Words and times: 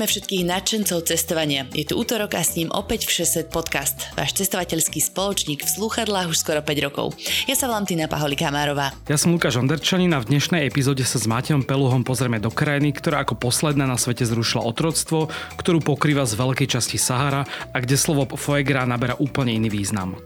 Pozdravujeme 0.00 0.16
všetkých 0.16 0.48
nadšencov 0.48 0.98
cestovania. 1.12 1.68
Je 1.76 1.84
tu 1.84 2.00
útorok 2.00 2.32
a 2.32 2.40
s 2.40 2.56
ním 2.56 2.72
opäť 2.72 3.04
Všeset 3.04 3.52
podcast. 3.52 4.08
Váš 4.16 4.32
cestovateľský 4.32 4.96
spoločník 4.96 5.60
v 5.60 5.68
slúchadlách 5.68 6.32
už 6.32 6.40
skoro 6.40 6.64
5 6.64 6.86
rokov. 6.88 7.12
Ja 7.44 7.52
sa 7.52 7.68
volám 7.68 7.84
Tina 7.84 8.08
Paholi 8.08 8.32
Kamárová. 8.32 8.96
Ja 9.04 9.20
som 9.20 9.36
Lukáš 9.36 9.60
Onderčanin 9.60 10.16
a 10.16 10.24
v 10.24 10.32
dnešnej 10.32 10.64
epizóde 10.64 11.04
sa 11.04 11.20
s 11.20 11.28
Matejom 11.28 11.68
Peluhom 11.68 12.00
pozrieme 12.00 12.40
do 12.40 12.48
krajiny, 12.48 12.96
ktorá 12.96 13.28
ako 13.28 13.44
posledná 13.44 13.84
na 13.84 14.00
svete 14.00 14.24
zrušila 14.24 14.64
otroctvo, 14.64 15.28
ktorú 15.60 15.84
pokrýva 15.84 16.24
z 16.24 16.32
veľkej 16.32 16.80
časti 16.80 16.96
Sahara 16.96 17.44
a 17.44 17.76
kde 17.76 18.00
slovo 18.00 18.24
foie 18.40 18.64
naberá 18.64 19.20
úplne 19.20 19.52
iný 19.52 19.68
význam. 19.68 20.16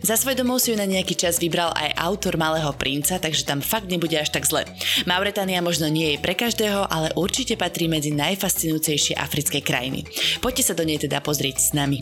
Za 0.00 0.16
svoj 0.16 0.38
domov 0.38 0.62
si 0.62 0.72
ju 0.72 0.76
na 0.76 0.88
nejaký 0.88 1.16
čas 1.18 1.40
vybral 1.42 1.72
aj 1.74 1.96
autor 1.98 2.40
Malého 2.40 2.72
princa, 2.76 3.20
takže 3.20 3.44
tam 3.44 3.60
fakt 3.60 3.88
nebude 3.90 4.16
až 4.16 4.32
tak 4.32 4.48
zle. 4.48 4.64
Mauretania 5.04 5.64
možno 5.64 5.88
nie 5.90 6.16
je 6.16 6.22
pre 6.22 6.32
každého, 6.32 6.88
ale 6.88 7.12
určite 7.16 7.58
patrí 7.60 7.88
medzi 7.90 8.12
najfascinujúcejšie 8.14 9.18
africké 9.18 9.60
krajiny. 9.60 10.08
Poďte 10.40 10.72
sa 10.72 10.74
do 10.76 10.84
nej 10.84 11.00
teda 11.00 11.20
pozrieť 11.20 11.56
s 11.60 11.70
nami. 11.76 12.00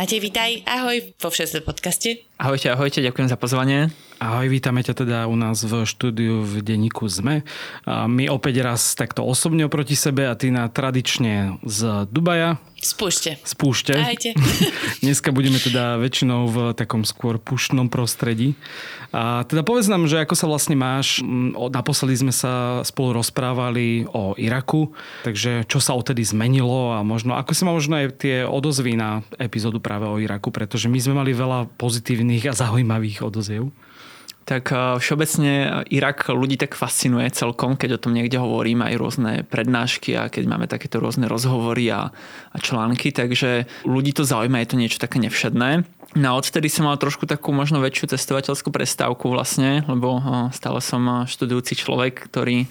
Matej, 0.00 0.16
vítaj, 0.24 0.64
ahoj 0.64 1.12
vo 1.20 1.28
Všesvet 1.28 1.60
podcaste. 1.60 2.24
Ahojte, 2.40 2.72
ahojte, 2.72 3.04
ďakujem 3.04 3.28
za 3.28 3.36
pozvanie. 3.36 3.92
Ahoj, 4.20 4.52
vítame 4.52 4.84
ťa 4.84 5.00
teda 5.00 5.18
u 5.24 5.32
nás 5.32 5.64
v 5.64 5.88
štúdiu 5.88 6.44
v 6.44 6.60
denníku 6.60 7.08
ZME. 7.08 7.40
My 7.88 8.28
opäť 8.28 8.60
raz 8.60 8.92
takto 8.92 9.24
osobne 9.24 9.64
oproti 9.64 9.96
sebe 9.96 10.28
a 10.28 10.36
ty 10.36 10.52
na 10.52 10.68
tradične 10.68 11.56
z 11.64 12.04
Dubaja. 12.04 12.60
Spúšte. 12.76 13.40
Spúšte. 13.48 13.96
Ahojte. 13.96 14.36
Dneska 15.04 15.32
budeme 15.32 15.56
teda 15.56 15.96
väčšinou 15.96 16.52
v 16.52 16.56
takom 16.76 17.08
skôr 17.08 17.40
puštnom 17.40 17.88
prostredí. 17.88 18.60
A 19.08 19.48
teda 19.48 19.64
povedz 19.64 19.88
nám, 19.88 20.04
že 20.04 20.20
ako 20.20 20.36
sa 20.36 20.44
vlastne 20.52 20.76
máš. 20.76 21.24
Naposledy 21.56 22.20
sme 22.20 22.32
sa 22.36 22.84
spolu 22.84 23.24
rozprávali 23.24 24.04
o 24.04 24.36
Iraku, 24.36 24.92
takže 25.24 25.64
čo 25.64 25.80
sa 25.80 25.96
odtedy 25.96 26.20
zmenilo 26.28 26.92
a 26.92 27.00
možno, 27.00 27.40
ako 27.40 27.56
si 27.56 27.64
má 27.64 27.72
možno 27.72 27.96
aj 27.96 28.20
tie 28.20 28.44
odozvy 28.44 29.00
na 29.00 29.24
epizódu 29.40 29.80
práve 29.80 30.04
o 30.04 30.20
Iraku, 30.20 30.52
pretože 30.52 30.92
my 30.92 31.00
sme 31.00 31.24
mali 31.24 31.32
veľa 31.32 31.72
pozitívnych 31.80 32.52
a 32.52 32.56
zaujímavých 32.56 33.24
odoziev 33.24 33.72
tak 34.50 34.74
eh, 34.74 34.98
všeobecne 34.98 35.86
Irak 35.94 36.26
ľudí 36.26 36.58
tak 36.58 36.74
fascinuje 36.74 37.30
celkom, 37.30 37.78
keď 37.78 37.94
o 37.94 38.02
tom 38.02 38.18
niekde 38.18 38.42
hovorím, 38.42 38.82
aj 38.82 38.98
rôzne 38.98 39.32
prednášky 39.46 40.18
a 40.18 40.26
keď 40.26 40.50
máme 40.50 40.66
takéto 40.66 40.98
rôzne 40.98 41.30
rozhovory 41.30 41.86
a, 41.94 42.10
a 42.50 42.56
články, 42.58 43.14
takže 43.14 43.70
ľudí 43.86 44.10
to 44.10 44.26
zaujíma, 44.26 44.58
je 44.66 44.70
to 44.74 44.80
niečo 44.82 44.98
také 44.98 45.22
nevšedné. 45.22 45.86
No 46.18 46.34
odtedy 46.34 46.66
som 46.66 46.90
mal 46.90 46.98
trošku 46.98 47.30
takú 47.30 47.54
možno 47.54 47.78
väčšiu 47.78 48.18
cestovateľskú 48.18 48.74
prestávku 48.74 49.30
vlastne, 49.30 49.86
lebo 49.86 50.18
eh, 50.18 50.22
stále 50.50 50.82
som 50.82 51.06
eh, 51.06 51.30
študujúci 51.30 51.78
človek, 51.78 52.26
ktorý 52.26 52.66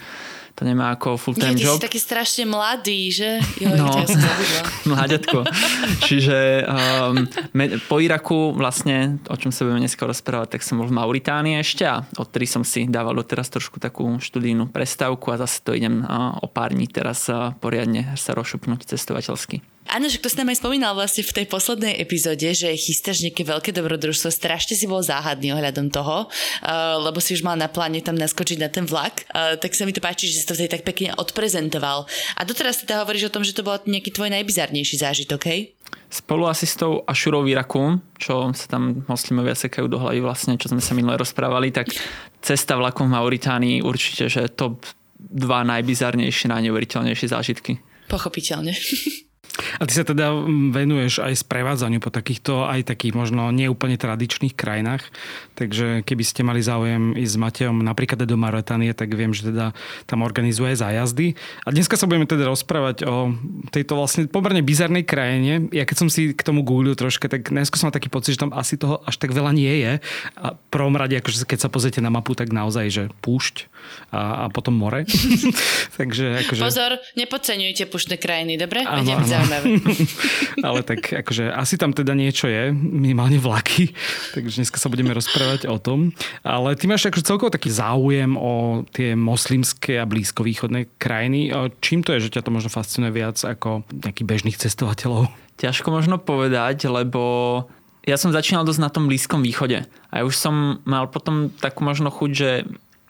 to 0.60 0.68
nemá 0.68 0.92
ako 0.92 1.16
full-time 1.16 1.56
Nie, 1.56 1.72
job. 1.72 1.80
si 1.80 1.88
taký 1.88 2.04
strašne 2.04 2.44
mladý, 2.44 3.08
že? 3.16 3.40
Jo, 3.64 3.80
no, 3.80 3.96
mláďatko. 4.92 5.48
Čiže 6.04 6.68
um, 6.68 7.24
me, 7.56 7.80
po 7.88 8.04
Iraku 8.04 8.52
vlastne, 8.52 9.24
o 9.32 9.40
čom 9.40 9.56
sa 9.56 9.64
budeme 9.64 9.88
dneska 9.88 10.04
rozprávať, 10.04 10.60
tak 10.60 10.68
som 10.68 10.84
bol 10.84 10.92
v 10.92 11.00
Mauritánii 11.00 11.64
ešte 11.64 11.88
a 11.88 12.04
odtedy 12.20 12.44
som 12.44 12.68
si 12.68 12.92
dával 12.92 13.16
doteraz 13.16 13.48
trošku 13.48 13.80
takú 13.80 14.20
študijnú 14.20 14.68
prestávku 14.68 15.32
a 15.32 15.40
zase 15.40 15.64
to 15.64 15.72
idem 15.72 16.04
uh, 16.04 16.36
o 16.44 16.52
pár 16.52 16.76
dní 16.76 16.92
teraz 16.92 17.32
uh, 17.32 17.56
poriadne 17.64 18.12
sa 18.20 18.36
rozšupnúť 18.36 18.84
cestovateľsky. 18.84 19.64
Áno, 19.90 20.06
že 20.06 20.22
to 20.22 20.30
si 20.30 20.38
nám 20.38 20.54
aj 20.54 20.62
spomínal 20.62 20.94
vlastne 20.94 21.26
v 21.26 21.34
tej 21.34 21.46
poslednej 21.50 21.98
epizóde, 21.98 22.46
že 22.54 22.70
chystáš 22.78 23.26
nejaké 23.26 23.42
veľké 23.42 23.74
dobrodružstvo. 23.74 24.30
Strašne 24.30 24.78
si 24.78 24.86
bol 24.86 25.02
záhadný 25.02 25.56
ohľadom 25.56 25.90
toho, 25.90 26.30
uh, 26.30 27.00
lebo 27.02 27.18
si 27.18 27.34
už 27.34 27.42
mal 27.42 27.58
na 27.58 27.66
pláne 27.66 27.98
tam 28.04 28.14
naskočiť 28.14 28.58
na 28.62 28.70
ten 28.70 28.86
vlak. 28.86 29.26
Uh, 29.34 29.58
tak 29.58 29.74
sa 29.74 29.90
mi 29.90 29.96
to 29.96 30.04
páči, 30.04 30.30
že 30.30 30.44
si 30.44 30.46
to 30.46 30.54
vtedy 30.54 30.70
tak 30.78 30.86
pekne 30.86 31.18
odprezentoval. 31.18 32.06
A 32.38 32.42
doteraz 32.46 32.86
teda 32.86 33.02
hovoríš 33.02 33.32
o 33.32 33.34
tom, 33.34 33.42
že 33.42 33.56
to 33.56 33.66
bol 33.66 33.82
nejaký 33.82 34.14
tvoj 34.14 34.30
najbizarnejší 34.30 35.02
zážitok, 35.02 35.42
hej? 35.50 35.74
Spolu 36.10 36.46
asi 36.46 36.70
s 36.70 36.78
tou 36.78 37.02
Ašurou 37.06 37.46
Iraku, 37.50 38.02
čo 38.18 38.54
sa 38.54 38.66
tam 38.70 39.06
moslimovia 39.10 39.58
sekajú 39.58 39.90
do 39.90 39.98
hlavy 40.02 40.22
vlastne, 40.22 40.58
čo 40.58 40.70
sme 40.70 40.82
sa 40.82 40.94
minule 40.94 41.18
rozprávali, 41.18 41.74
tak 41.74 41.90
cesta 42.42 42.78
vlakom 42.78 43.10
v 43.10 43.14
Mauritánii 43.18 43.82
určite, 43.82 44.30
že 44.30 44.50
top 44.54 44.86
dva 45.18 45.62
najbizarnejšie, 45.66 46.50
najneuveriteľnejšie 46.50 47.28
zážitky. 47.30 47.82
Pochopiteľne. 48.10 48.74
A 49.80 49.84
ty 49.84 49.94
sa 49.98 50.06
teda 50.08 50.32
venuješ 50.72 51.20
aj 51.20 51.44
sprevádzaniu 51.44 52.00
po 52.00 52.14
takýchto 52.14 52.70
aj 52.70 52.88
takých 52.88 53.18
možno 53.18 53.50
neúplne 53.52 54.00
tradičných 54.00 54.56
krajinách. 54.56 55.04
Takže 55.60 56.06
keby 56.08 56.24
ste 56.24 56.42
mali 56.48 56.64
záujem 56.64 57.18
ísť 57.18 57.34
s 57.36 57.42
Matejom 57.42 57.78
napríklad 57.84 58.24
do 58.24 58.40
Mauretanie, 58.40 58.96
tak 58.96 59.12
viem, 59.12 59.36
že 59.36 59.52
teda 59.52 59.76
tam 60.08 60.24
organizuje 60.24 60.78
zájazdy. 60.78 61.36
A 61.66 61.70
dneska 61.76 62.00
sa 62.00 62.08
budeme 62.08 62.30
teda 62.30 62.48
rozprávať 62.48 63.04
o 63.04 63.36
tejto 63.74 64.00
vlastne 64.00 64.30
pomerne 64.30 64.64
bizarnej 64.64 65.04
krajine. 65.04 65.68
Ja 65.76 65.84
keď 65.84 65.98
som 66.06 66.10
si 66.10 66.32
k 66.32 66.42
tomu 66.46 66.64
googlil 66.64 66.96
troška, 66.96 67.28
tak 67.28 67.52
najskôr 67.52 67.78
som 67.82 67.88
mal 67.92 67.98
taký 67.98 68.08
pocit, 68.08 68.40
že 68.40 68.44
tam 68.48 68.56
asi 68.56 68.80
toho 68.80 69.04
až 69.04 69.20
tak 69.20 69.36
veľa 69.36 69.52
nie 69.52 69.84
je. 69.84 69.94
A 70.40 70.56
prvom 70.72 70.96
rade, 70.96 71.20
akože 71.20 71.44
keď 71.44 71.68
sa 71.68 71.70
pozriete 71.72 72.00
na 72.00 72.14
mapu, 72.14 72.38
tak 72.38 72.54
naozaj, 72.54 72.86
že 72.88 73.04
púšť 73.20 73.68
a, 74.10 74.46
a 74.46 74.50
potom 74.50 74.74
more. 74.74 75.06
Takže 76.00 76.46
akože... 76.46 76.62
Pozor, 76.62 76.92
nepodceňujte 77.14 77.86
puštné 77.90 78.18
krajiny, 78.18 78.58
dobre? 78.58 78.82
Áno, 78.82 79.06
áno. 79.06 79.58
Ale 80.68 80.82
tak 80.82 81.14
akože 81.14 81.54
asi 81.54 81.78
tam 81.78 81.94
teda 81.94 82.18
niečo 82.18 82.50
je, 82.50 82.74
minimálne 82.74 83.38
vlaky, 83.38 83.94
takže 84.36 84.62
dneska 84.62 84.82
sa 84.82 84.92
budeme 84.92 85.16
rozprávať 85.16 85.70
o 85.70 85.78
tom. 85.80 86.12
Ale 86.44 86.76
ty 86.76 86.90
máš 86.90 87.08
akože 87.08 87.28
celkovo 87.28 87.54
taký 87.54 87.70
záujem 87.72 88.36
o 88.36 88.84
tie 88.92 89.14
moslimské 89.14 90.02
a 90.02 90.10
blízkovýchodné 90.10 91.00
krajiny. 91.00 91.54
Čím 91.80 92.04
to 92.04 92.16
je, 92.18 92.28
že 92.28 92.40
ťa 92.40 92.46
to 92.46 92.54
možno 92.54 92.70
fascinuje 92.74 93.14
viac 93.14 93.38
ako 93.40 93.88
nejakých 93.94 94.28
bežných 94.28 94.58
cestovateľov? 94.58 95.32
Ťažko 95.60 95.92
možno 95.92 96.16
povedať, 96.20 96.88
lebo 96.88 97.68
ja 98.08 98.16
som 98.16 98.34
začínal 98.34 98.64
dosť 98.64 98.82
na 98.82 98.90
tom 98.90 99.06
Blízkom 99.06 99.44
východe. 99.44 99.86
A 100.10 100.14
ja 100.22 100.24
už 100.24 100.34
som 100.34 100.80
mal 100.88 101.12
potom 101.12 101.52
takú 101.62 101.84
možno 101.84 102.10
chuť, 102.10 102.32
že 102.32 102.50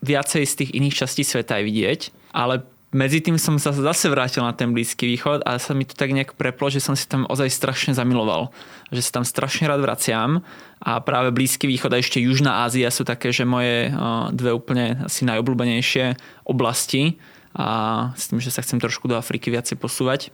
viacej 0.01 0.43
z 0.45 0.53
tých 0.63 0.71
iných 0.75 0.95
častí 0.95 1.23
sveta 1.23 1.59
aj 1.59 1.63
vidieť. 1.63 2.01
Ale 2.31 2.63
medzi 2.89 3.21
tým 3.21 3.37
som 3.37 3.61
sa 3.61 3.69
zase 3.69 4.09
vrátil 4.09 4.41
na 4.41 4.49
ten 4.49 4.73
Blízky 4.73 5.05
východ 5.05 5.45
a 5.45 5.61
sa 5.61 5.77
mi 5.77 5.85
to 5.85 5.93
tak 5.93 6.09
nejak 6.09 6.33
preplo, 6.33 6.73
že 6.73 6.81
som 6.81 6.97
si 6.97 7.05
tam 7.05 7.29
ozaj 7.29 7.53
strašne 7.53 7.93
zamiloval. 7.93 8.49
Že 8.89 9.01
sa 9.05 9.11
tam 9.21 9.25
strašne 9.29 9.69
rád 9.69 9.85
vraciam 9.85 10.41
a 10.81 10.97
práve 10.97 11.29
Blízky 11.29 11.69
východ 11.69 11.93
a 11.93 12.01
ešte 12.01 12.17
Južná 12.17 12.65
Ázia 12.65 12.89
sú 12.89 13.05
také, 13.05 13.29
že 13.29 13.45
moje 13.45 13.93
dve 14.33 14.51
úplne 14.57 15.05
asi 15.05 15.21
najobľúbenejšie 15.29 16.17
oblasti 16.49 17.21
a 17.53 18.09
s 18.17 18.33
tým, 18.33 18.41
že 18.41 18.49
sa 18.49 18.65
chcem 18.65 18.81
trošku 18.81 19.05
do 19.05 19.17
Afriky 19.21 19.53
viacej 19.53 19.77
posúvať. 19.77 20.33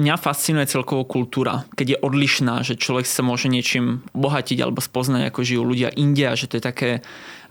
Mňa 0.00 0.18
fascinuje 0.18 0.66
celkovo 0.66 1.06
kultúra, 1.06 1.68
keď 1.78 1.86
je 1.86 1.98
odlišná, 2.02 2.66
že 2.66 2.80
človek 2.80 3.06
sa 3.06 3.22
môže 3.22 3.46
niečím 3.46 4.02
obohatiť 4.16 4.58
alebo 4.58 4.82
spoznať, 4.82 5.30
ako 5.30 5.46
žijú 5.46 5.62
ľudia 5.62 5.94
India, 5.94 6.34
že 6.34 6.48
to 6.50 6.58
je 6.58 6.64
také 6.64 6.90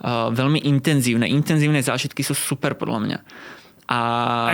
veľmi 0.08 0.66
intenzívne. 0.66 1.30
Intenzívne 1.30 1.82
zážitky 1.82 2.26
sú 2.26 2.34
super 2.34 2.74
podľa 2.74 3.00
mňa. 3.06 3.20
A... 3.92 4.00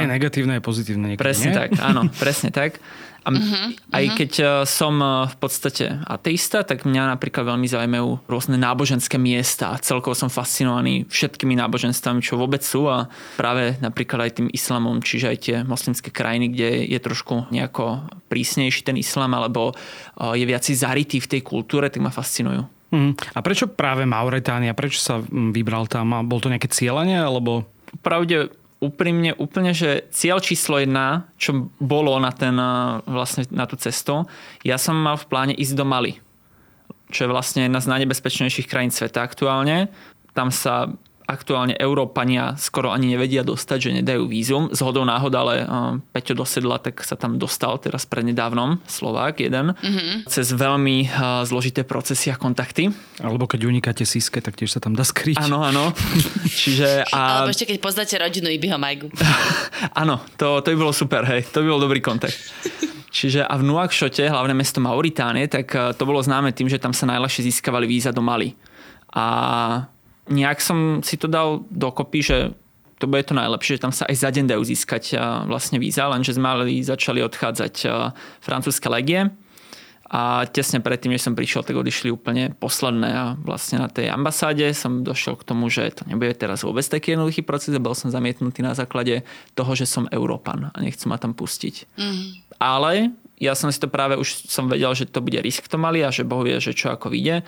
Aj 0.01 0.06
negatívne, 0.10 0.57
aj 0.57 0.63
pozitívne. 0.66 1.13
Niekedy, 1.13 1.22
presne 1.22 1.50
nie? 1.54 1.57
tak, 1.57 1.69
áno, 1.77 2.10
presne 2.24 2.50
tak. 2.50 2.81
A 3.27 3.36
uh-huh, 3.36 3.75
aj 3.92 4.04
uh-huh. 4.07 4.18
keď 4.24 4.31
e, 4.39 4.45
som 4.63 4.95
e, 5.04 5.27
v 5.27 5.36
podstate 5.36 6.00
ateista, 6.07 6.63
tak 6.63 6.88
mňa 6.88 7.12
napríklad 7.12 7.44
veľmi 7.44 7.68
zaujímajú 7.68 8.24
rôzne 8.24 8.56
náboženské 8.56 9.19
miesta. 9.19 9.75
Celkovo 9.83 10.16
som 10.16 10.31
fascinovaný 10.31 11.04
všetkými 11.12 11.51
náboženstvami, 11.60 12.24
čo 12.24 12.39
vôbec 12.39 12.63
sú 12.63 12.88
a 12.88 13.12
práve 13.36 13.75
napríklad 13.83 14.31
aj 14.31 14.39
tým 14.39 14.48
islamom, 14.56 15.04
čiže 15.04 15.27
aj 15.27 15.38
tie 15.44 15.56
moslimské 15.68 16.07
krajiny, 16.07 16.56
kde 16.56 16.88
je 16.88 17.00
trošku 17.04 17.51
nejako 17.51 18.07
prísnejší 18.31 18.88
ten 18.88 18.95
islam 18.95 19.36
alebo 19.36 19.75
je 20.16 20.45
viac 20.48 20.63
zarytý 20.63 21.19
v 21.19 21.27
tej 21.27 21.42
kultúre, 21.44 21.92
tak 21.92 22.00
ma 22.00 22.16
fascinujú. 22.16 22.76
Uh-huh. 22.88 23.12
A 23.36 23.39
prečo 23.44 23.68
práve 23.68 24.07
Mauretánia? 24.07 24.78
Prečo 24.78 25.00
sa 25.04 25.19
vybral 25.28 25.92
tam? 25.92 26.24
Bol 26.24 26.39
to 26.39 26.51
nejaké 26.51 26.72
cieľanie? 26.72 27.19
Alebo... 27.19 27.68
Pravde 28.00 28.51
úprimne 28.78 29.34
úplne, 29.42 29.74
že 29.74 30.06
cieľ 30.13 30.38
číslo 30.38 30.78
jedna, 30.78 31.25
čo 31.42 31.74
bolo 31.81 32.13
na, 32.22 32.30
ten, 32.30 32.54
vlastne 33.10 33.50
na 33.50 33.66
tú 33.66 33.74
cestu, 33.74 34.30
ja 34.62 34.78
som 34.78 34.94
mal 34.94 35.18
v 35.18 35.25
pláne 35.25 35.54
ísť 35.57 35.74
do 35.74 35.86
Mali, 35.86 36.22
čo 37.10 37.25
je 37.25 37.34
vlastne 37.34 37.66
jedna 37.66 37.81
z 37.81 37.89
najnebezpečnejších 37.89 38.69
krajín 38.69 38.94
sveta 38.94 39.25
aktuálne. 39.25 39.89
Tam 40.38 40.54
sa 40.54 40.94
aktuálne 41.27 41.75
Európania 41.75 42.56
skoro 42.56 42.95
ani 42.95 43.12
nevedia 43.12 43.44
dostať, 43.44 43.77
že 43.77 43.91
nedajú 44.00 44.31
vízum. 44.31 44.71
Z 44.71 44.79
hodou 44.79 45.03
náhod, 45.03 45.35
ale 45.35 45.68
Peťo 46.15 46.33
dosedla, 46.33 46.79
tak 46.79 47.03
sa 47.03 47.19
tam 47.19 47.35
dostal 47.35 47.75
teraz 47.83 48.07
prednedávnom, 48.07 48.79
Slovák 48.88 49.44
jeden, 49.44 49.75
mm-hmm. 49.75 50.31
cez 50.31 50.56
veľmi 50.56 51.12
zložité 51.44 51.83
procesy 51.83 52.31
a 52.31 52.39
kontakty. 52.39 52.88
Alebo 53.19 53.44
keď 53.44 53.68
unikáte 53.68 54.07
síske, 54.07 54.39
tak 54.39 54.56
tiež 54.56 54.71
sa 54.71 54.79
tam 54.79 54.95
dá 54.95 55.03
skryť. 55.03 55.44
Áno, 55.44 55.59
áno. 55.62 55.91
Čiže, 56.63 57.12
a... 57.12 57.44
Alebo 57.44 57.51
ešte 57.51 57.68
keď 57.68 57.77
poznáte 57.83 58.15
rodinu 58.15 58.47
Ibiho 58.47 58.79
Majgu. 58.79 59.12
áno, 60.01 60.24
to, 60.39 60.63
to 60.63 60.71
by 60.71 60.77
bolo 60.79 60.95
super, 60.95 61.27
hej. 61.27 61.44
To 61.51 61.59
by 61.59 61.68
bol 61.68 61.83
dobrý 61.83 62.00
kontakt. 62.00 62.39
Čiže 63.12 63.44
a 63.44 63.53
v 63.59 63.68
Nuakšote, 63.68 64.29
hlavné 64.31 64.56
mesto 64.56 64.79
Mauritánie, 64.79 65.51
tak 65.51 65.75
to 65.75 66.03
bolo 66.07 66.24
známe 66.24 66.56
tým, 66.56 66.71
že 66.71 66.79
tam 66.79 66.95
sa 66.95 67.09
najľahšie 67.09 67.51
získavali 67.51 67.89
víza 67.89 68.15
do 68.15 68.24
Mali. 68.24 68.53
A 69.15 69.25
nejak 70.27 70.59
som 70.63 71.01
si 71.03 71.15
to 71.19 71.31
dal 71.31 71.63
dokopy, 71.71 72.19
že 72.24 72.38
to 72.97 73.06
bude 73.06 73.25
to 73.29 73.38
najlepšie, 73.38 73.77
že 73.77 73.83
tam 73.85 73.94
sa 73.94 74.09
aj 74.09 74.15
za 74.18 74.29
deň 74.33 74.45
dajú 74.50 74.63
získať 74.65 75.19
vlastne 75.45 75.77
víza, 75.77 76.09
lenže 76.09 76.33
z 76.33 76.41
Mali 76.41 76.81
začali 76.81 77.21
odchádzať 77.21 77.85
francúzske 78.41 78.89
legie 78.89 79.29
a 80.07 80.47
tesne 80.47 80.79
predtým, 80.79 81.12
než 81.12 81.27
som 81.27 81.35
prišiel, 81.35 81.68
tak 81.68 81.75
odišli 81.75 82.07
úplne 82.07 82.56
posledné 82.56 83.09
a 83.12 83.25
vlastne 83.35 83.83
na 83.83 83.91
tej 83.91 84.07
ambasáde 84.07 84.71
som 84.71 85.03
došiel 85.03 85.35
k 85.35 85.44
tomu, 85.44 85.68
že 85.68 85.91
to 86.00 86.07
nebude 86.07 86.31
teraz 86.39 86.63
vôbec 86.63 86.88
taký 86.88 87.13
jednoduchý 87.13 87.44
proces 87.44 87.75
a 87.75 87.83
bol 87.83 87.91
som 87.91 88.07
zamietnutý 88.07 88.63
na 88.63 88.71
základe 88.71 89.27
toho, 89.51 89.71
že 89.75 89.83
som 89.83 90.07
Európan 90.07 90.71
a 90.71 90.77
nechcú 90.79 91.12
ma 91.12 91.19
tam 91.19 91.35
pustiť. 91.35 92.00
Mm. 92.00 92.24
Ale 92.56 93.12
ja 93.38 93.51
som 93.53 93.68
si 93.68 93.77
to 93.77 93.91
práve 93.91 94.15
už 94.15 94.47
som 94.47 94.71
vedel, 94.71 94.95
že 94.95 95.12
to 95.12 95.19
bude 95.19 95.38
risk 95.44 95.68
to 95.68 95.75
mali 95.75 96.01
a 96.01 96.09
že 96.09 96.24
Boh 96.24 96.39
vie, 96.41 96.56
že 96.63 96.71
čo 96.71 96.88
ako 96.89 97.12
vyjde. 97.12 97.44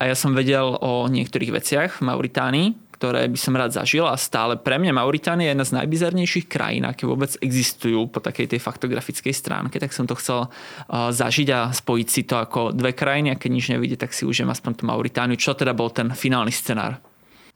A 0.00 0.08
ja 0.08 0.16
som 0.16 0.32
vedel 0.32 0.64
o 0.80 1.04
niektorých 1.12 1.60
veciach 1.60 2.00
v 2.00 2.06
Mauritánii, 2.08 2.68
ktoré 3.00 3.28
by 3.32 3.38
som 3.40 3.56
rád 3.56 3.72
zažil 3.72 4.04
a 4.04 4.16
stále 4.16 4.60
pre 4.60 4.76
mňa 4.76 4.92
Mauritánia 4.92 5.48
je 5.48 5.52
jedna 5.56 5.64
z 5.64 5.76
najbizarnejších 5.76 6.46
krajín, 6.48 6.84
aké 6.84 7.08
vôbec 7.08 7.32
existujú 7.40 8.08
po 8.12 8.20
takej 8.20 8.56
tej 8.56 8.60
faktografickej 8.60 9.32
stránke, 9.32 9.80
tak 9.80 9.96
som 9.96 10.04
to 10.04 10.16
chcel 10.20 10.48
uh, 10.48 11.08
zažiť 11.08 11.48
a 11.48 11.72
spojiť 11.72 12.08
si 12.12 12.28
to 12.28 12.36
ako 12.36 12.76
dve 12.76 12.92
krajiny 12.92 13.32
a 13.32 13.40
keď 13.40 13.50
nič 13.52 13.66
nevidie, 13.72 13.96
tak 13.96 14.12
si 14.12 14.28
užijem 14.28 14.52
aspoň 14.52 14.72
tú 14.80 14.84
Mauritániu, 14.84 15.40
čo 15.40 15.56
teda 15.56 15.72
bol 15.72 15.88
ten 15.88 16.12
finálny 16.12 16.52
scenár. 16.52 17.00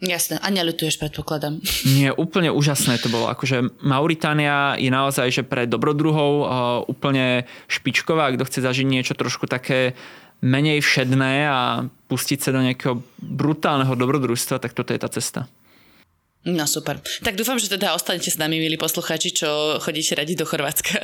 Jasné, 0.04 0.36
a 0.42 0.48
neľutuješ, 0.48 1.00
predpokladám. 1.00 1.60
Nie, 1.96 2.12
úplne 2.12 2.48
úžasné 2.48 2.96
to 3.00 3.12
bolo. 3.12 3.28
Akože 3.28 3.84
Mauritánia 3.84 4.80
je 4.80 4.88
naozaj, 4.88 5.28
že 5.28 5.42
pre 5.44 5.68
dobrodruhov 5.68 6.32
uh, 6.40 6.46
úplne 6.88 7.44
špičková. 7.68 8.32
Kto 8.32 8.48
chce 8.48 8.64
zažiť 8.64 8.86
niečo 8.88 9.14
trošku 9.16 9.44
také 9.44 9.92
menej 10.40 10.82
všedné 10.82 11.46
a 11.46 11.86
pustiť 12.08 12.38
sa 12.40 12.50
do 12.54 12.60
nejakého 12.62 13.00
brutálneho 13.20 13.94
dobrodružstva, 13.94 14.62
tak 14.62 14.74
toto 14.76 14.94
je 14.94 15.00
tá 15.00 15.08
cesta. 15.10 15.46
No 16.44 16.68
super. 16.68 17.00
Tak 17.24 17.40
dúfam, 17.40 17.56
že 17.56 17.72
teda 17.72 17.96
ostanete 17.96 18.28
s 18.28 18.36
nami, 18.36 18.60
milí 18.60 18.76
posluchači, 18.76 19.32
čo 19.32 19.80
chodíte 19.80 20.12
radi 20.12 20.36
do 20.36 20.44
Chorvátska. 20.44 21.00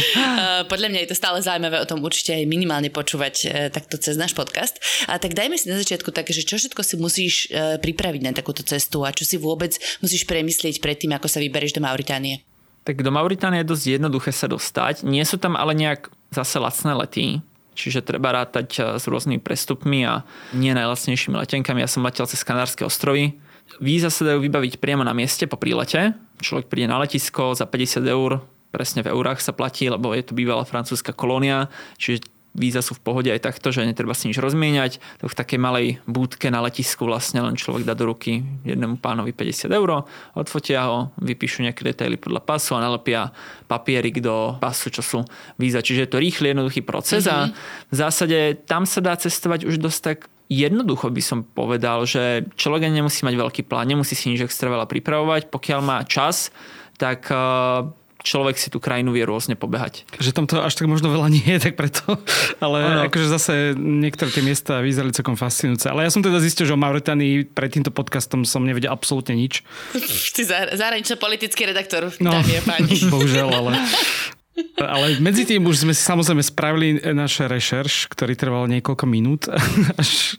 Podľa 0.72 0.88
mňa 0.88 1.00
je 1.04 1.10
to 1.12 1.20
stále 1.20 1.36
zaujímavé 1.44 1.84
o 1.84 1.84
tom 1.84 2.00
určite 2.00 2.32
aj 2.32 2.48
minimálne 2.48 2.88
počúvať 2.88 3.34
e, 3.44 3.46
takto 3.68 4.00
cez 4.00 4.16
náš 4.16 4.32
podcast. 4.32 4.80
A 5.04 5.20
tak 5.20 5.36
dajme 5.36 5.60
si 5.60 5.68
na 5.68 5.76
začiatku 5.76 6.16
také, 6.16 6.32
že 6.32 6.48
čo 6.48 6.56
všetko 6.56 6.80
si 6.80 6.96
musíš 6.96 7.34
e, 7.52 7.76
pripraviť 7.76 8.22
na 8.24 8.32
takúto 8.32 8.64
cestu 8.64 9.04
a 9.04 9.12
čo 9.12 9.28
si 9.28 9.36
vôbec 9.36 9.76
musíš 10.00 10.24
premyslieť 10.24 10.80
predtým, 10.80 11.12
ako 11.12 11.28
sa 11.28 11.44
vyberieš 11.44 11.76
do 11.76 11.84
Mauritánie. 11.84 12.40
Tak 12.88 13.04
do 13.04 13.12
Mauritánie 13.12 13.60
je 13.60 13.68
dosť 13.68 13.84
jednoduché 14.00 14.32
sa 14.32 14.48
dostať. 14.48 15.04
Nie 15.04 15.28
sú 15.28 15.36
tam 15.36 15.60
ale 15.60 15.76
nejak 15.76 16.08
zase 16.32 16.56
lacné 16.56 16.96
lety. 16.96 17.44
Čiže 17.74 18.02
treba 18.04 18.34
rátať 18.34 18.68
eh, 18.78 18.82
s 18.98 19.04
rôznymi 19.06 19.40
prestupmi 19.40 20.04
a 20.06 20.26
nie 20.56 20.74
najlacnejšími 20.74 21.36
letenkami. 21.36 21.82
Ja 21.82 21.90
som 21.90 22.04
letel 22.04 22.26
cez 22.26 22.42
Kanárske 22.42 22.84
ostrovy. 22.84 23.38
Víza 23.78 24.10
sa 24.10 24.26
dajú 24.26 24.42
vybaviť 24.42 24.82
priamo 24.82 25.06
na 25.06 25.14
mieste 25.14 25.46
po 25.46 25.54
prílete. 25.54 26.18
Človek 26.42 26.66
príde 26.66 26.90
na 26.90 26.98
letisko 26.98 27.54
za 27.54 27.70
50 27.70 28.02
eur, 28.02 28.42
presne 28.74 29.06
v 29.06 29.14
eurách 29.14 29.38
sa 29.38 29.54
platí, 29.54 29.86
lebo 29.86 30.10
je 30.10 30.26
to 30.26 30.34
bývalá 30.34 30.66
francúzska 30.66 31.14
kolónia, 31.14 31.70
čiže 31.94 32.26
víza 32.54 32.82
sú 32.82 32.98
v 32.98 33.02
pohode 33.02 33.30
aj 33.30 33.46
takto, 33.46 33.70
že 33.70 33.86
netreba 33.86 34.14
si 34.14 34.26
nič 34.26 34.38
rozmieňať. 34.42 34.98
To 35.22 35.30
v 35.30 35.38
takej 35.38 35.58
malej 35.60 35.86
búdke 36.04 36.50
na 36.50 36.58
letisku 36.62 37.06
vlastne 37.06 37.46
len 37.46 37.54
človek 37.54 37.86
dá 37.86 37.94
do 37.94 38.10
ruky 38.10 38.42
jednému 38.66 38.98
pánovi 38.98 39.30
50 39.30 39.70
eur, 39.70 40.04
odfotia 40.34 40.86
ho, 40.90 41.14
vypíšu 41.22 41.62
nejaké 41.62 41.86
detaily 41.86 42.18
podľa 42.18 42.42
pasu 42.42 42.74
a 42.74 42.82
nalepia 42.82 43.30
papierik 43.70 44.18
do 44.18 44.58
pasu, 44.58 44.90
čo 44.90 45.02
sú 45.02 45.18
víza. 45.56 45.82
Čiže 45.82 46.06
je 46.06 46.10
to 46.10 46.18
rýchly, 46.18 46.50
jednoduchý 46.50 46.82
proces 46.82 47.30
mm-hmm. 47.30 47.54
a 47.54 47.54
v 47.90 47.94
zásade 47.94 48.38
tam 48.66 48.82
sa 48.82 48.98
dá 48.98 49.14
cestovať 49.14 49.70
už 49.70 49.78
dosť 49.78 50.00
tak 50.02 50.18
jednoducho 50.50 51.14
by 51.14 51.22
som 51.22 51.46
povedal, 51.46 52.02
že 52.02 52.50
človek 52.58 52.90
nemusí 52.90 53.22
mať 53.22 53.38
veľký 53.38 53.62
plán, 53.70 53.86
nemusí 53.86 54.18
si 54.18 54.34
nič 54.34 54.42
extra 54.42 54.66
veľa 54.66 54.90
pripravovať. 54.90 55.46
Pokiaľ 55.46 55.80
má 55.80 56.02
čas, 56.02 56.50
tak 56.98 57.30
človek 58.20 58.56
si 58.60 58.68
tú 58.68 58.78
krajinu 58.78 59.12
vie 59.12 59.24
rôzne 59.24 59.56
pobehať. 59.56 60.04
Že 60.20 60.30
tam 60.36 60.44
to 60.44 60.60
až 60.60 60.76
tak 60.76 60.86
možno 60.88 61.12
veľa 61.12 61.28
nie 61.36 61.44
je, 61.44 61.58
tak 61.60 61.74
preto. 61.76 62.20
Ale 62.60 62.78
ano. 62.80 63.00
akože 63.08 63.26
zase 63.26 63.52
niektoré 63.76 64.30
tie 64.32 64.44
miesta 64.44 64.84
vyzerali 64.84 65.12
celkom 65.12 65.36
fascinujúce. 65.36 65.88
Ale 65.88 66.06
ja 66.06 66.10
som 66.12 66.24
teda 66.24 66.38
zistil, 66.40 66.68
že 66.68 66.76
o 66.76 66.80
Mauritánii 66.80 67.50
pred 67.50 67.72
týmto 67.72 67.90
podcastom 67.92 68.44
som 68.44 68.64
nevedel 68.64 68.92
absolútne 68.92 69.36
nič. 69.36 69.64
Ty 70.36 70.72
zahranično-politický 70.76 71.68
redaktor, 71.68 72.12
no, 72.20 72.30
dámy 72.32 72.60
a 72.60 72.62
páni. 72.64 72.94
Bohužiaľ, 73.12 73.48
ale 73.50 73.72
ale 74.76 75.16
medzi 75.20 75.48
tým 75.48 75.64
už 75.64 75.88
sme 75.88 75.92
si 75.96 76.02
samozrejme 76.04 76.42
spravili 76.44 77.00
náš 77.16 77.40
rešerš, 77.44 78.12
ktorý 78.12 78.36
trval 78.36 78.64
niekoľko 78.68 79.04
minút, 79.08 79.48
až 80.00 80.36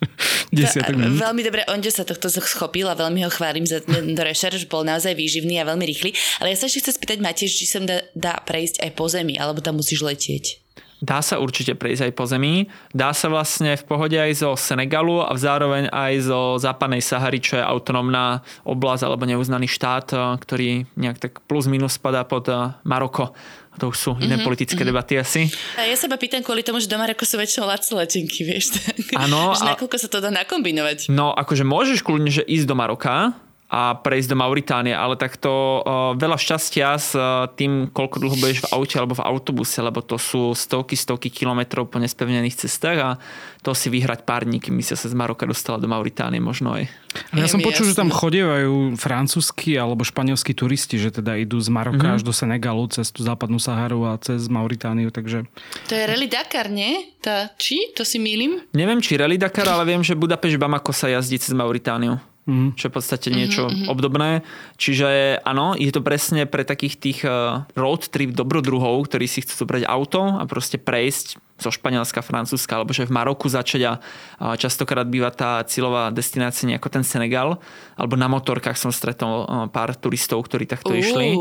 desiatok 0.52 0.94
minút. 0.94 1.16
Veľmi 1.18 1.42
dobre, 1.42 1.60
Onde 1.72 1.88
sa 1.88 2.04
tohto 2.04 2.28
schopil 2.28 2.84
a 2.84 2.94
veľmi 2.94 3.24
ho 3.24 3.30
chválim 3.32 3.64
za 3.64 3.80
ten 3.80 4.12
rešerš, 4.12 4.68
bol 4.68 4.84
naozaj 4.84 5.16
výživný 5.16 5.56
a 5.58 5.64
veľmi 5.64 5.84
rýchly. 5.88 6.12
Ale 6.44 6.52
ja 6.52 6.56
sa 6.60 6.68
ešte 6.68 6.84
chcem 6.84 6.94
spýtať, 7.00 7.18
Matiež, 7.24 7.50
či 7.56 7.64
sa 7.64 7.80
dá, 7.80 8.04
dá 8.12 8.34
prejsť 8.44 8.84
aj 8.84 8.90
po 8.92 9.08
zemi, 9.08 9.40
alebo 9.40 9.64
tam 9.64 9.80
musíš 9.80 10.04
letieť? 10.04 10.62
Dá 11.02 11.18
sa 11.18 11.42
určite 11.42 11.74
prejsť 11.74 12.06
aj 12.06 12.12
po 12.14 12.30
zemi. 12.30 12.70
Dá 12.94 13.10
sa 13.10 13.26
vlastne 13.26 13.74
v 13.74 13.84
pohode 13.90 14.14
aj 14.14 14.38
zo 14.38 14.54
Senegalu 14.54 15.18
a 15.18 15.34
zároveň 15.34 15.90
aj 15.90 16.30
zo 16.30 16.62
západnej 16.62 17.02
Sahary, 17.02 17.42
čo 17.42 17.58
je 17.58 17.64
autonómna 17.66 18.46
oblasť 18.62 19.10
alebo 19.10 19.26
neuznaný 19.26 19.66
štát, 19.66 20.38
ktorý 20.38 20.86
nejak 20.94 21.18
tak 21.18 21.32
plus 21.50 21.66
minus 21.66 21.98
spadá 21.98 22.22
pod 22.22 22.46
Maroko. 22.86 23.34
To 23.80 23.88
už 23.88 23.96
sú 23.96 24.10
iné 24.20 24.36
mm-hmm, 24.36 24.44
politické 24.44 24.84
mm-hmm. 24.84 24.92
debaty 24.92 25.14
asi. 25.16 25.48
A 25.80 25.88
ja 25.88 25.96
sa 25.96 26.04
pýtam 26.12 26.44
kvôli 26.44 26.60
tomu, 26.60 26.76
že 26.76 26.92
doma 26.92 27.08
ako 27.08 27.24
sú 27.24 27.40
väčšinou 27.40 27.64
lacné 27.64 27.94
letenky, 28.04 28.44
vieš. 28.44 28.76
Áno. 29.16 29.52
a... 29.56 29.64
nakoľko 29.72 29.96
sa 29.96 30.08
to 30.12 30.20
dá 30.20 30.28
nakombinovať? 30.28 31.08
No, 31.08 31.32
akože 31.32 31.64
môžeš 31.64 32.04
kľudne, 32.04 32.28
že 32.28 32.44
ísť 32.44 32.68
do 32.68 32.76
Maroka, 32.76 33.32
a 33.72 33.96
prejsť 33.96 34.28
do 34.28 34.36
Mauritánie, 34.36 34.92
ale 34.92 35.16
takto 35.16 35.80
uh, 35.80 36.12
veľa 36.12 36.36
šťastia 36.36 36.92
s 36.92 37.16
uh, 37.16 37.48
tým, 37.56 37.88
koľko 37.88 38.20
dlho 38.20 38.36
budeš 38.36 38.68
v 38.68 38.76
aute 38.76 39.00
alebo 39.00 39.16
v 39.16 39.24
autobuse, 39.24 39.80
lebo 39.80 40.04
to 40.04 40.20
sú 40.20 40.52
stovky, 40.52 40.92
stovky 40.92 41.32
kilometrov 41.32 41.88
po 41.88 41.96
nespevnených 41.96 42.68
cestách 42.68 42.98
a 43.00 43.10
to 43.64 43.72
si 43.72 43.88
vyhrať 43.88 44.28
pár 44.28 44.44
dní, 44.44 44.60
kým 44.60 44.76
sa 44.84 44.92
z 45.00 45.16
Maroka 45.16 45.48
dostala 45.48 45.80
do 45.80 45.88
Mauritánie 45.88 46.36
možno 46.36 46.76
aj. 46.76 46.84
Ja 47.32 47.48
som 47.48 47.64
počul, 47.64 47.88
že 47.88 47.96
tam 47.96 48.12
chodievajú 48.12 49.00
francúzski 49.00 49.80
alebo 49.80 50.04
španielskí 50.04 50.52
turisti, 50.52 51.00
že 51.00 51.08
teda 51.08 51.40
idú 51.40 51.56
z 51.56 51.72
Maroka 51.72 52.04
mm-hmm. 52.04 52.16
až 52.20 52.28
do 52.28 52.32
Senegalu 52.36 52.92
cez 52.92 53.08
tú 53.08 53.24
západnú 53.24 53.56
Saharu 53.56 54.04
a 54.04 54.20
cez 54.20 54.52
Mauritániu, 54.52 55.08
takže... 55.08 55.48
To 55.88 55.96
je 55.96 56.04
Rally 56.04 56.28
Dakar, 56.28 56.68
nie? 56.68 57.16
Tá, 57.24 57.48
či? 57.56 57.94
To 57.96 58.04
si 58.04 58.20
mýlim? 58.20 58.60
Neviem, 58.76 59.00
či 59.00 59.16
Rally 59.16 59.40
Dakar, 59.40 59.64
ale 59.64 59.88
viem, 59.88 60.04
že 60.04 60.12
Budapešť 60.12 60.60
Bamako 60.60 60.92
sa 60.92 61.08
jazdí 61.08 61.40
cez 61.40 61.56
Mauritániu. 61.56 62.20
Mm. 62.42 62.74
Čo 62.74 62.90
je 62.90 62.90
v 62.90 62.96
podstate 62.98 63.28
niečo 63.30 63.70
mm-hmm. 63.70 63.86
obdobné. 63.86 64.42
Čiže 64.74 65.38
áno, 65.46 65.78
je 65.78 65.94
to 65.94 66.02
presne 66.02 66.42
pre 66.50 66.66
takých 66.66 66.94
tých 66.98 67.18
eh, 67.22 67.62
road 67.78 68.10
trip 68.10 68.34
dobrodruhov, 68.34 69.06
ktorí 69.06 69.30
si 69.30 69.46
chcú 69.46 69.62
zobrať 69.62 69.86
auto 69.86 70.26
a 70.26 70.42
proste 70.50 70.74
prejsť 70.74 71.38
zo 71.62 71.70
Španielska, 71.70 72.26
Francúzska, 72.26 72.82
alebo 72.82 72.90
že 72.90 73.06
v 73.06 73.14
Maroku 73.14 73.46
začať 73.46 73.82
a 73.86 73.92
častokrát 74.58 75.06
býva 75.06 75.30
tá 75.30 75.62
cieľová 75.62 76.10
destinácia 76.10 76.66
ako 76.74 76.90
ten 76.90 77.06
Senegal, 77.06 77.62
alebo 77.94 78.18
na 78.18 78.26
motorkách 78.26 78.74
som 78.74 78.90
stretol 78.90 79.46
eh, 79.46 79.70
pár 79.70 79.94
turistov, 79.94 80.42
ktorí 80.42 80.66
takto 80.66 80.90
uh. 80.90 80.98
išli. 80.98 81.38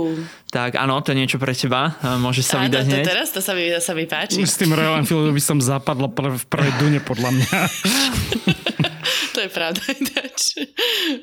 Tak 0.53 0.77
áno, 0.77 1.01
to 1.01 1.17
je 1.17 1.17
niečo 1.17 1.41
pre 1.41 1.58
teba, 1.58 1.98
môže 2.22 2.46
sa 2.46 2.62
vydať 2.62 2.86
to, 2.86 2.93
to, 2.93 3.10
teraz 3.10 3.27
to 3.34 3.41
sa 3.41 3.58
mi, 3.58 3.74
sa 3.81 3.98
mi 3.98 4.05
páči. 4.05 4.46
S 4.46 4.62
tým 4.62 4.70
Royal 4.77 5.01
Enfield 5.01 5.34
by 5.34 5.41
som 5.41 5.58
zapadla 5.58 6.13
v 6.13 6.46
prvej 6.46 6.74
dune 6.77 7.00
podľa 7.01 7.29
mňa. 7.34 7.58
je 9.51 9.53
pravda. 9.53 9.81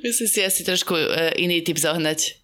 Myslím 0.04 0.28
si 0.28 0.44
asi 0.44 0.60
trošku 0.68 0.92
e, 0.92 1.40
iný 1.40 1.64
typ 1.64 1.80
zohnať. 1.80 2.36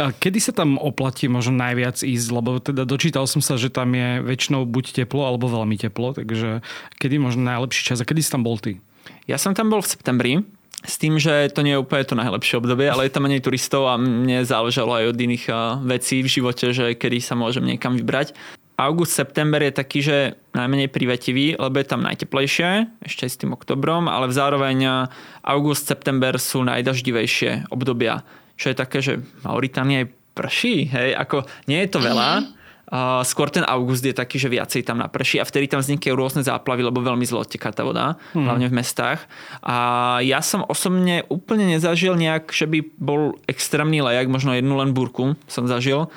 A 0.00 0.08
kedy 0.10 0.40
sa 0.40 0.56
tam 0.56 0.80
oplatí 0.80 1.28
možno 1.28 1.60
najviac 1.60 2.00
ísť? 2.00 2.28
Lebo 2.32 2.58
teda 2.58 2.88
dočítal 2.88 3.28
som 3.28 3.44
sa, 3.44 3.60
že 3.60 3.68
tam 3.68 3.92
je 3.92 4.24
väčšinou 4.24 4.64
buď 4.64 5.04
teplo, 5.04 5.28
alebo 5.28 5.52
veľmi 5.52 5.76
teplo. 5.76 6.16
Takže 6.16 6.64
kedy 6.96 7.20
možno 7.20 7.44
najlepší 7.44 7.92
čas? 7.92 8.00
A 8.00 8.08
kedy 8.08 8.24
si 8.24 8.32
tam 8.32 8.42
bol 8.42 8.56
ty? 8.56 8.80
Ja 9.28 9.36
som 9.36 9.52
tam 9.52 9.68
bol 9.68 9.84
v 9.84 9.90
septembri. 9.92 10.32
S 10.78 10.94
tým, 10.94 11.18
že 11.18 11.50
to 11.50 11.66
nie 11.66 11.74
je 11.74 11.82
úplne 11.82 12.06
to 12.06 12.14
najlepšie 12.14 12.62
obdobie, 12.62 12.86
ale 12.86 13.10
je 13.10 13.12
tam 13.12 13.26
menej 13.26 13.42
turistov 13.42 13.90
a 13.90 13.98
mne 13.98 14.46
záležalo 14.46 14.94
aj 14.94 15.10
od 15.10 15.18
iných 15.18 15.44
vecí 15.82 16.22
v 16.22 16.30
živote, 16.30 16.70
že 16.70 16.94
kedy 16.94 17.18
sa 17.18 17.34
môžem 17.34 17.66
niekam 17.66 17.98
vybrať. 17.98 18.38
August, 18.78 19.18
september 19.18 19.58
je 19.58 19.74
taký, 19.74 20.00
že 20.00 20.16
najmenej 20.54 20.88
privetivý, 20.88 21.58
lebo 21.58 21.82
je 21.82 21.86
tam 21.90 22.06
najteplejšie, 22.06 23.02
ešte 23.02 23.26
aj 23.26 23.30
s 23.34 23.40
tým 23.42 23.52
oktobrom, 23.52 24.06
ale 24.06 24.30
zároveň 24.30 25.10
august, 25.42 25.90
september 25.90 26.38
sú 26.38 26.62
najdaždivejšie 26.62 27.74
obdobia. 27.74 28.22
Čo 28.54 28.70
je 28.70 28.76
také, 28.78 28.98
že 29.02 29.18
Mauritánia 29.42 30.06
je 30.06 30.12
prší, 30.38 30.86
hej, 30.94 31.10
ako 31.18 31.42
nie 31.66 31.82
je 31.82 31.90
to 31.90 31.98
veľa, 31.98 32.30
mm-hmm. 32.38 32.56
Uh, 32.88 33.20
skôr 33.20 33.52
ten 33.52 33.68
august 33.68 34.00
je 34.00 34.16
taký, 34.16 34.40
že 34.40 34.48
viacej 34.48 34.80
tam 34.80 34.96
naprší 34.96 35.36
a 35.36 35.44
vtedy 35.44 35.68
tam 35.68 35.84
vznikajú 35.84 36.16
rôzne 36.16 36.40
záplavy, 36.40 36.80
lebo 36.80 37.04
veľmi 37.04 37.20
zlo 37.28 37.44
teká 37.44 37.68
tá 37.68 37.84
voda, 37.84 38.16
hmm. 38.32 38.48
hlavne 38.48 38.64
v 38.72 38.80
mestách. 38.80 39.28
A 39.60 39.76
ja 40.24 40.40
som 40.40 40.64
osobne 40.64 41.20
úplne 41.28 41.68
nezažil 41.68 42.16
nejak, 42.16 42.48
že 42.48 42.64
by 42.64 42.80
bol 42.96 43.36
extrémny 43.44 44.00
lejak, 44.00 44.32
možno 44.32 44.56
jednu 44.56 44.72
len 44.80 44.96
burku 44.96 45.36
som 45.44 45.68
zažil, 45.68 46.08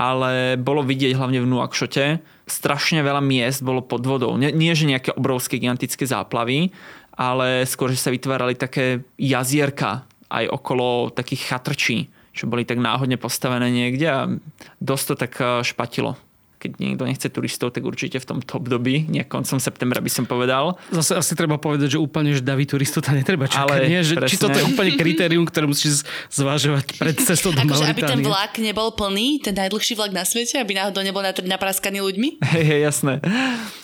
ale 0.00 0.56
bolo 0.56 0.80
vidieť 0.80 1.12
hlavne 1.12 1.44
v 1.44 1.50
Nuakšote, 1.50 2.24
strašne 2.48 3.04
veľa 3.04 3.20
miest 3.20 3.60
bolo 3.60 3.84
pod 3.84 4.00
vodou. 4.00 4.40
Nie, 4.40 4.48
nie 4.48 4.72
že 4.72 4.88
nejaké 4.88 5.12
obrovské 5.12 5.60
gigantické 5.60 6.08
záplavy, 6.08 6.72
ale 7.12 7.68
skôr, 7.68 7.92
že 7.92 8.00
sa 8.00 8.08
vytvárali 8.08 8.56
také 8.56 9.04
jazierka 9.20 10.08
aj 10.32 10.48
okolo 10.48 11.12
takých 11.12 11.52
chatrčí 11.52 12.08
čo 12.30 12.46
boli 12.46 12.62
tak 12.62 12.78
náhodne 12.78 13.18
postavené 13.18 13.68
niekde 13.74 14.06
a 14.06 14.30
dosť 14.78 15.04
to 15.04 15.14
tak 15.18 15.32
eh, 15.42 15.60
špatilo 15.66 16.16
keď 16.60 16.76
niekto 16.76 17.08
nechce 17.08 17.24
turistov, 17.32 17.72
tak 17.72 17.88
určite 17.88 18.20
v 18.20 18.26
tomto 18.36 18.60
období, 18.60 19.08
nie 19.08 19.24
koncom 19.24 19.56
septembra 19.56 20.04
by 20.04 20.12
som 20.12 20.28
povedal. 20.28 20.76
Zase 20.92 21.16
asi 21.16 21.32
treba 21.32 21.56
povedať, 21.56 21.96
že 21.96 21.98
úplne, 21.98 22.36
že 22.36 22.44
davy 22.44 22.68
turistov 22.68 23.00
tam 23.00 23.16
netreba 23.16 23.48
čakať. 23.48 23.64
Ale 23.64 23.88
nie, 23.88 24.04
že, 24.04 24.20
či 24.28 24.36
toto 24.36 24.60
je 24.60 24.68
úplne 24.68 24.92
kritérium, 25.00 25.48
ktoré 25.48 25.64
musíš 25.64 26.04
zvažovať 26.28 27.00
pred 27.00 27.16
cestou 27.16 27.56
do 27.56 27.64
akože, 27.64 27.88
aby 27.88 28.02
ten 28.04 28.20
vlak 28.20 28.60
nebol 28.60 28.92
plný, 28.92 29.40
ten 29.40 29.56
najdlhší 29.56 29.96
vlak 29.96 30.12
na 30.12 30.28
svete, 30.28 30.60
aby 30.60 30.76
náhodou 30.76 31.00
nebol 31.00 31.24
napraskaný 31.24 32.04
ľuďmi? 32.04 32.44
Hej, 32.44 32.64
hej, 32.68 32.80
jasné. 32.84 33.24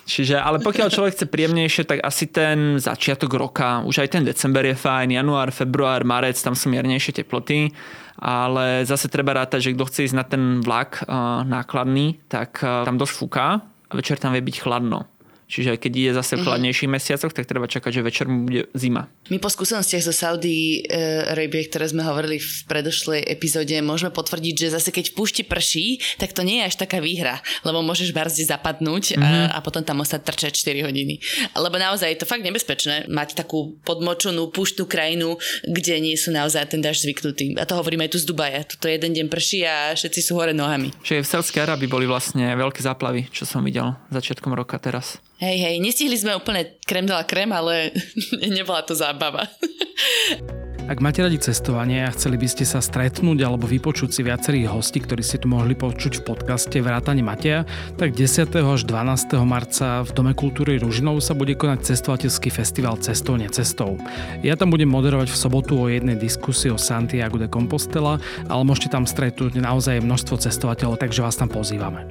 Čiže, 0.04 0.36
ale 0.36 0.60
pokiaľ 0.60 0.92
človek 0.92 1.16
chce 1.16 1.26
príjemnejšie, 1.32 1.82
tak 1.88 2.04
asi 2.04 2.28
ten 2.28 2.76
začiatok 2.76 3.32
roka, 3.40 3.80
už 3.88 4.04
aj 4.04 4.08
ten 4.12 4.22
december 4.22 4.68
je 4.68 4.76
fajn, 4.76 5.16
január, 5.16 5.48
február, 5.48 6.04
marec, 6.04 6.36
tam 6.36 6.52
sú 6.52 6.68
miernejšie 6.68 7.24
teploty 7.24 7.72
ale 8.20 8.88
zase 8.88 9.08
treba 9.08 9.36
rátať, 9.36 9.70
že 9.70 9.74
kto 9.76 9.84
chce 9.88 10.00
ísť 10.10 10.16
na 10.16 10.24
ten 10.24 10.60
vlak 10.64 11.04
uh, 11.04 11.44
nákladný, 11.44 12.20
tak 12.28 12.60
uh, 12.64 12.84
tam 12.84 12.96
dosť 12.96 13.14
fúka 13.14 13.46
a 13.62 13.92
večer 13.94 14.18
tam 14.18 14.34
vie 14.34 14.42
byť 14.42 14.56
chladno. 14.62 15.06
Čiže 15.46 15.78
keď 15.78 15.92
ide 15.94 16.12
zase 16.18 16.34
v 16.34 16.42
mhm. 16.42 16.46
chladnejších 16.50 16.90
mesiacoch, 16.90 17.32
tak 17.32 17.46
treba 17.46 17.70
čakať, 17.70 17.90
že 17.94 18.02
večer 18.02 18.26
mu 18.26 18.50
bude 18.50 18.66
zima. 18.74 19.06
My 19.30 19.38
po 19.38 19.46
skúsenostiach 19.46 20.02
zo 20.02 20.14
Saudi 20.14 20.82
e, 20.82 21.26
Arabie, 21.26 21.66
ktoré 21.70 21.86
sme 21.86 22.02
hovorili 22.02 22.42
v 22.42 22.50
predošlej 22.66 23.22
epizóde, 23.30 23.74
môžeme 23.82 24.10
potvrdiť, 24.10 24.54
že 24.54 24.68
zase 24.74 24.90
keď 24.90 25.14
v 25.14 25.14
púšti 25.14 25.42
prší, 25.46 26.02
tak 26.18 26.34
to 26.34 26.42
nie 26.42 26.62
je 26.62 26.68
až 26.70 26.74
taká 26.82 26.98
výhra, 26.98 27.38
lebo 27.62 27.82
môžeš 27.82 28.10
barzde 28.10 28.42
zapadnúť 28.46 29.14
a, 29.14 29.22
mm-hmm. 29.22 29.46
a 29.54 29.58
potom 29.62 29.86
tam 29.86 30.02
ostať 30.02 30.20
trčať 30.26 30.52
4 30.66 30.86
hodiny. 30.86 31.22
Lebo 31.54 31.78
naozaj 31.78 32.10
je 32.10 32.18
to 32.22 32.26
fakt 32.26 32.42
nebezpečné 32.42 33.06
mať 33.06 33.38
takú 33.38 33.78
podmočenú 33.86 34.50
púštnu 34.50 34.86
krajinu, 34.90 35.38
kde 35.62 36.02
nie 36.02 36.18
sú 36.18 36.34
naozaj 36.34 36.74
ten 36.74 36.82
dáž 36.82 37.06
zvyknutý. 37.06 37.54
A 37.58 37.66
to 37.66 37.78
hovoríme 37.78 38.02
aj 38.06 38.14
tu 38.14 38.18
z 38.18 38.26
Dubaja. 38.26 38.66
Tuto 38.66 38.90
jeden 38.90 39.14
deň 39.14 39.26
prší 39.30 39.62
a 39.66 39.94
všetci 39.94 40.20
sú 40.22 40.38
hore 40.38 40.50
nohami. 40.50 40.90
Čiže 41.06 41.22
v 41.22 41.30
Saudskej 41.38 41.62
Arabii 41.62 41.86
boli 41.86 42.06
vlastne 42.10 42.50
veľké 42.58 42.82
záplavy, 42.82 43.30
čo 43.30 43.46
som 43.46 43.62
videl 43.62 43.94
začiatkom 44.10 44.50
roka 44.54 44.78
teraz. 44.82 45.22
Hej, 45.36 45.56
hej, 45.60 45.74
nestihli 45.84 46.16
sme 46.16 46.32
úplne 46.32 46.80
krem 46.88 47.04
dala 47.04 47.20
krem, 47.28 47.52
ale 47.52 47.92
nebola 48.56 48.80
to 48.80 48.96
zábava. 48.96 49.44
Ak 50.86 51.02
máte 51.02 51.18
radi 51.18 51.34
cestovanie 51.34 52.06
a 52.06 52.14
chceli 52.14 52.38
by 52.38 52.46
ste 52.46 52.62
sa 52.62 52.78
stretnúť 52.78 53.42
alebo 53.42 53.66
vypočuť 53.66 54.06
si 54.06 54.22
viacerých 54.22 54.70
hostí, 54.70 55.02
ktorí 55.02 55.18
ste 55.18 55.42
tu 55.42 55.50
mohli 55.50 55.74
počuť 55.74 56.22
v 56.22 56.26
podcaste 56.30 56.78
Vrátane 56.78 57.26
Mateja, 57.26 57.66
tak 57.98 58.14
10. 58.14 58.54
až 58.54 58.86
12. 58.86 59.34
marca 59.42 60.06
v 60.06 60.10
Dome 60.14 60.30
kultúry 60.30 60.78
Ružinov 60.78 61.18
sa 61.26 61.34
bude 61.34 61.58
konať 61.58 61.90
cestovateľský 61.90 62.54
festival 62.54 63.02
Cestou 63.02 63.34
necestou. 63.34 63.98
Ja 64.46 64.54
tam 64.54 64.70
budem 64.70 64.86
moderovať 64.86 65.34
v 65.34 65.40
sobotu 65.42 65.74
o 65.74 65.90
jednej 65.90 66.14
diskusii 66.14 66.70
o 66.70 66.78
Santiago 66.78 67.34
de 67.34 67.50
Compostela, 67.50 68.22
ale 68.46 68.62
môžete 68.62 68.94
tam 68.94 69.10
stretnúť 69.10 69.58
naozaj 69.58 69.98
množstvo 70.06 70.38
cestovateľov, 70.38 71.02
takže 71.02 71.18
vás 71.18 71.34
tam 71.34 71.50
pozývame. 71.50 72.06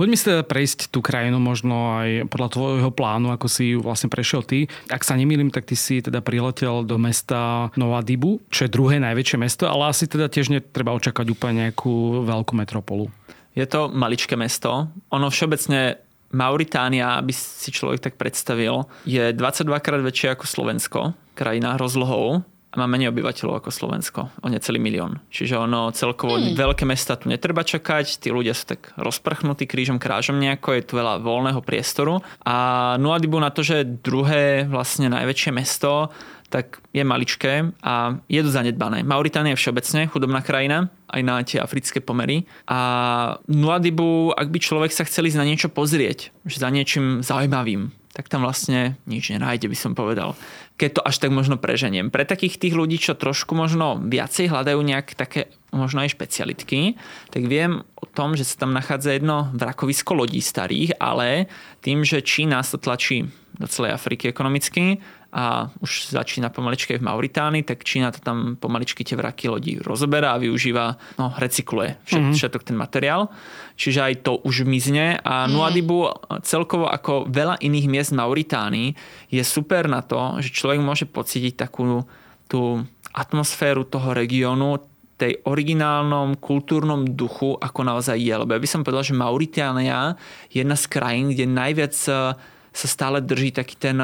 Poďme 0.00 0.16
si 0.16 0.32
teda 0.32 0.48
prejsť 0.48 0.88
tú 0.88 1.04
krajinu 1.04 1.36
možno 1.36 2.00
aj 2.00 2.32
podľa 2.32 2.48
tvojho 2.56 2.88
plánu, 2.88 3.36
ako 3.36 3.52
si 3.52 3.76
ju 3.76 3.84
vlastne 3.84 4.08
prešiel 4.08 4.40
ty. 4.40 4.64
Ak 4.88 5.04
sa 5.04 5.12
nemýlim, 5.12 5.52
tak 5.52 5.68
ty 5.68 5.76
si 5.76 6.00
teda 6.00 6.24
priletel 6.24 6.88
do 6.88 6.96
mesta 6.96 7.68
Dibu, 7.76 8.40
čo 8.48 8.64
je 8.64 8.72
druhé 8.72 8.96
najväčšie 8.96 9.36
mesto, 9.36 9.68
ale 9.68 9.92
asi 9.92 10.08
teda 10.08 10.32
tiež 10.32 10.56
netreba 10.56 10.96
očakať 10.96 11.28
úplne 11.28 11.68
nejakú 11.68 12.24
veľkú 12.24 12.56
metropolu. 12.56 13.12
Je 13.52 13.68
to 13.68 13.92
maličké 13.92 14.40
mesto. 14.40 14.88
Ono 15.12 15.28
všeobecne 15.28 16.00
Mauritánia, 16.32 17.20
aby 17.20 17.36
si 17.36 17.68
človek 17.68 18.00
tak 18.00 18.14
predstavil, 18.16 18.88
je 19.04 19.36
22 19.36 19.84
krát 19.84 20.00
väčšie 20.00 20.32
ako 20.32 20.44
Slovensko, 20.48 21.00
krajina 21.36 21.76
rozlohou 21.76 22.40
a 22.70 22.74
má 22.78 22.86
menej 22.86 23.10
obyvateľov 23.10 23.60
ako 23.60 23.70
Slovensko, 23.74 24.20
o 24.40 24.46
necelý 24.46 24.78
milión. 24.78 25.18
Čiže 25.34 25.58
ono 25.58 25.90
celkovo 25.90 26.38
mm. 26.38 26.54
veľké 26.54 26.86
mesta 26.86 27.18
tu 27.18 27.26
netreba 27.26 27.66
čakať, 27.66 28.22
tí 28.22 28.30
ľudia 28.30 28.54
sú 28.54 28.78
tak 28.78 28.94
rozprchnutí 28.94 29.66
krížom 29.66 29.98
krážom 29.98 30.38
nejako, 30.38 30.78
je 30.78 30.86
tu 30.86 30.94
veľa 30.94 31.18
voľného 31.18 31.60
priestoru 31.66 32.22
a 32.46 32.56
Nuadibu 33.02 33.42
na 33.42 33.50
to, 33.50 33.66
že 33.66 33.82
druhé 33.82 34.70
vlastne 34.70 35.10
najväčšie 35.10 35.50
mesto, 35.50 36.14
tak 36.50 36.82
je 36.90 37.06
maličké 37.06 37.70
a 37.82 38.18
je 38.26 38.40
to 38.42 38.50
zanedbané. 38.50 39.06
Mauritánia 39.06 39.54
je 39.54 39.60
všeobecne 39.62 40.10
chudobná 40.10 40.42
krajina, 40.42 40.90
aj 41.06 41.22
na 41.22 41.34
tie 41.46 41.62
africké 41.62 42.02
pomery. 42.02 42.42
A 42.66 43.38
Nuadibu, 43.46 44.34
ak 44.34 44.50
by 44.50 44.58
človek 44.58 44.90
sa 44.90 45.06
chcel 45.06 45.30
ísť 45.30 45.38
na 45.38 45.46
niečo 45.46 45.70
pozrieť, 45.70 46.34
že 46.42 46.58
za 46.58 46.68
niečím 46.74 47.22
zaujímavým, 47.22 47.94
tak 48.10 48.26
tam 48.26 48.42
vlastne 48.42 48.98
nič 49.06 49.30
nenájde, 49.30 49.70
by 49.70 49.78
som 49.78 49.94
povedal. 49.94 50.34
Keď 50.80 50.90
to 50.96 51.02
až 51.04 51.20
tak 51.20 51.30
možno 51.36 51.60
preženiem. 51.60 52.08
Pre 52.08 52.24
takých 52.24 52.56
tých 52.56 52.72
ľudí, 52.72 52.96
čo 52.96 53.12
trošku 53.12 53.52
možno 53.52 54.00
viacej 54.00 54.48
hľadajú 54.48 54.80
nejak 54.80 55.12
také 55.12 55.52
možno 55.70 56.02
aj 56.02 56.14
špecialitky, 56.14 56.98
tak 57.30 57.46
viem 57.46 57.82
o 57.96 58.06
tom, 58.06 58.34
že 58.34 58.46
sa 58.46 58.66
tam 58.66 58.74
nachádza 58.74 59.16
jedno 59.16 59.50
vrakovisko 59.54 60.14
lodí 60.14 60.42
starých, 60.42 60.98
ale 60.98 61.46
tým, 61.82 62.02
že 62.02 62.22
Čína 62.22 62.62
sa 62.62 62.76
tlačí 62.78 63.26
do 63.58 63.66
celej 63.68 63.94
Afriky 63.94 64.30
ekonomicky, 64.30 64.98
a 65.30 65.70
už 65.78 66.10
začína 66.10 66.50
pomaličky 66.50 66.98
v 66.98 67.06
Mauritánii, 67.06 67.62
tak 67.62 67.86
Čína 67.86 68.10
to 68.10 68.18
tam 68.18 68.58
pomaličky 68.58 69.06
tie 69.06 69.14
vraky 69.14 69.46
lodí 69.46 69.78
rozoberá 69.78 70.34
a 70.34 70.42
využíva, 70.42 70.98
no 71.22 71.30
recykluje 71.38 72.02
všet, 72.02 72.18
mm-hmm. 72.18 72.34
všetok 72.34 72.62
ten 72.66 72.74
materiál. 72.74 73.30
Čiže 73.78 74.00
aj 74.10 74.14
to 74.26 74.42
už 74.42 74.66
mizne 74.66 75.22
a 75.22 75.46
mm. 75.46 75.54
Nuadibu 75.54 76.10
celkovo 76.42 76.90
ako 76.90 77.30
veľa 77.30 77.62
iných 77.62 77.86
miest 77.86 78.10
Mauritánii 78.10 78.98
je 79.30 79.42
super 79.46 79.86
na 79.86 80.02
to, 80.02 80.42
že 80.42 80.50
človek 80.50 80.82
môže 80.82 81.06
pocítiť 81.06 81.54
takú 81.54 82.02
tú 82.50 82.82
atmosféru 83.14 83.86
toho 83.86 84.10
regiónu, 84.10 84.82
tej 85.20 85.32
originálnom 85.44 86.40
kultúrnom 86.40 87.04
duchu, 87.04 87.60
ako 87.60 87.80
naozaj 87.84 88.16
je. 88.16 88.32
Lebo 88.32 88.56
ja 88.56 88.62
by 88.64 88.68
som 88.68 88.80
povedal, 88.80 89.04
že 89.04 89.12
Mauritánia 89.12 90.16
je 90.48 90.64
jedna 90.64 90.80
z 90.80 90.88
krajín, 90.88 91.36
kde 91.36 91.44
najviac 91.44 91.92
sa 91.94 92.40
stále 92.72 93.20
drží 93.20 93.52
taký 93.52 93.76
ten 93.76 94.00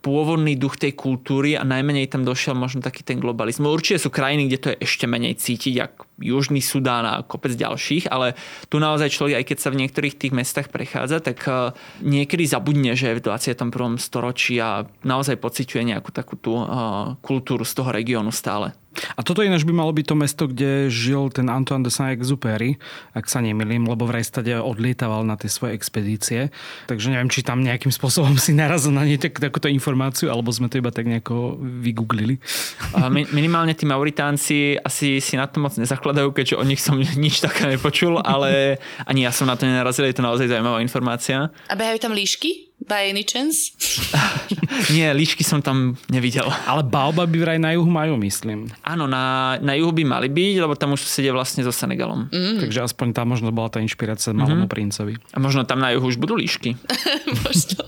pôvodný 0.00 0.56
duch 0.56 0.80
tej 0.80 0.96
kultúry 0.96 1.54
a 1.54 1.62
najmenej 1.64 2.08
tam 2.08 2.24
došiel 2.24 2.56
možno 2.56 2.80
taký 2.80 3.04
ten 3.04 3.20
globalizmus. 3.20 3.68
Určite 3.68 4.00
sú 4.00 4.08
krajiny, 4.08 4.48
kde 4.48 4.58
to 4.58 4.68
je 4.72 4.80
ešte 4.80 5.04
menej 5.04 5.36
cítiť, 5.36 5.74
ako 5.76 6.02
Južný 6.20 6.64
Sudán 6.64 7.04
a 7.04 7.20
kopec 7.20 7.52
ďalších, 7.52 8.08
ale 8.08 8.36
tu 8.72 8.80
naozaj 8.80 9.12
človek, 9.12 9.40
aj 9.40 9.46
keď 9.52 9.58
sa 9.60 9.72
v 9.72 9.80
niektorých 9.84 10.16
tých 10.16 10.32
mestách 10.32 10.68
prechádza, 10.72 11.20
tak 11.20 11.44
eh, 11.44 11.76
niekedy 12.00 12.48
zabudne, 12.48 12.96
že 12.96 13.12
je 13.12 13.16
v 13.20 13.24
21. 13.28 14.00
storočí 14.00 14.56
a 14.60 14.88
naozaj 15.04 15.36
pociťuje 15.36 15.96
nejakú 15.96 16.10
takú 16.12 16.34
tú 16.40 16.56
kultúru 17.20 17.62
z 17.68 17.72
toho 17.76 17.92
regiónu 17.92 18.32
stále. 18.32 18.72
A 19.16 19.20
toto 19.20 19.44
ináč 19.44 19.66
by 19.66 19.74
malo 19.74 19.92
byť 19.92 20.06
to 20.06 20.16
mesto, 20.16 20.44
kde 20.46 20.88
žil 20.88 21.28
ten 21.34 21.50
Antoine 21.50 21.84
de 21.84 21.92
Saint-Exupéry, 21.92 22.78
ak 23.12 23.26
sa 23.26 23.42
nemilím, 23.42 23.88
lebo 23.90 24.06
vraj 24.06 24.24
stade 24.24 24.54
odlietaval 24.56 25.26
na 25.26 25.34
tie 25.34 25.50
svoje 25.50 25.76
expedície. 25.76 26.54
Takže 26.86 27.12
neviem, 27.12 27.28
či 27.28 27.44
tam 27.44 27.60
nejakým 27.60 27.90
spôsobom 27.90 28.38
si 28.38 28.54
narazil 28.56 28.94
na 28.94 29.04
nie 29.04 29.20
tak, 29.20 29.36
takúto 29.36 29.66
informáciu, 29.66 30.30
alebo 30.30 30.54
sme 30.54 30.70
to 30.70 30.78
iba 30.78 30.94
tak 30.94 31.10
nejako 31.10 31.58
vygooglili. 31.60 32.38
Minimálne 33.34 33.74
tí 33.74 33.84
Mauritánci 33.84 34.78
asi 34.80 35.18
si 35.18 35.34
na 35.34 35.50
to 35.50 35.58
moc 35.58 35.74
nezakladajú, 35.74 36.30
keďže 36.32 36.58
o 36.58 36.64
nich 36.64 36.80
som 36.80 36.96
nič 37.24 37.42
také 37.42 37.66
nepočul, 37.66 38.22
ale 38.22 38.78
ani 39.04 39.26
ja 39.26 39.32
som 39.34 39.50
na 39.50 39.58
to 39.58 39.66
nenarazil, 39.66 40.06
je 40.06 40.16
to 40.16 40.24
naozaj 40.24 40.46
zaujímavá 40.46 40.80
informácia. 40.80 41.50
A 41.66 41.74
behajú 41.74 41.98
tam 42.00 42.14
líšky? 42.14 42.69
By 42.80 43.12
any 43.12 43.28
chance? 43.28 43.76
Nie, 44.94 45.12
líšky 45.12 45.44
som 45.44 45.60
tam 45.60 46.00
nevidel. 46.08 46.48
Ale 46.64 46.80
baobaby 46.80 47.44
vraj 47.44 47.58
na 47.60 47.76
juhu 47.76 47.92
majú, 47.92 48.16
myslím. 48.24 48.72
Áno, 48.80 49.04
na, 49.04 49.56
na 49.60 49.76
juhu 49.76 49.92
by 49.92 50.04
mali 50.08 50.28
byť, 50.32 50.56
lebo 50.64 50.72
tam 50.72 50.96
už 50.96 51.04
sedia 51.04 51.36
vlastne 51.36 51.60
so 51.60 51.70
Senegalom. 51.70 52.32
Mm. 52.32 52.64
Takže 52.64 52.88
aspoň 52.88 53.12
tam 53.12 53.36
možno 53.36 53.52
bola 53.52 53.68
tá 53.68 53.84
inšpirácia 53.84 54.32
mm-hmm. 54.32 54.66
princovi. 54.72 55.20
A 55.36 55.38
možno 55.38 55.68
tam 55.68 55.84
na 55.84 55.92
juhu 55.92 56.08
už 56.08 56.16
budú 56.16 56.40
líšky. 56.40 56.80
Odtiaľ 57.50 57.86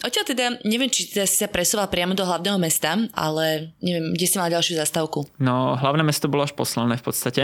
Odtiaľ 0.00 0.24
teda, 0.24 0.46
neviem, 0.64 0.88
či 0.88 1.12
teda 1.12 1.28
si 1.28 1.36
sa 1.36 1.46
presúval 1.46 1.92
priamo 1.92 2.16
do 2.16 2.24
hlavného 2.24 2.56
mesta, 2.56 2.96
ale 3.12 3.76
neviem, 3.84 4.16
kde 4.16 4.26
si 4.26 4.40
mal 4.40 4.48
ďalšiu 4.48 4.80
zastávku? 4.80 5.28
No, 5.36 5.76
hlavné 5.76 6.00
mesto 6.00 6.24
bolo 6.24 6.48
až 6.48 6.56
posledné 6.56 6.96
v 6.96 7.04
podstate. 7.04 7.42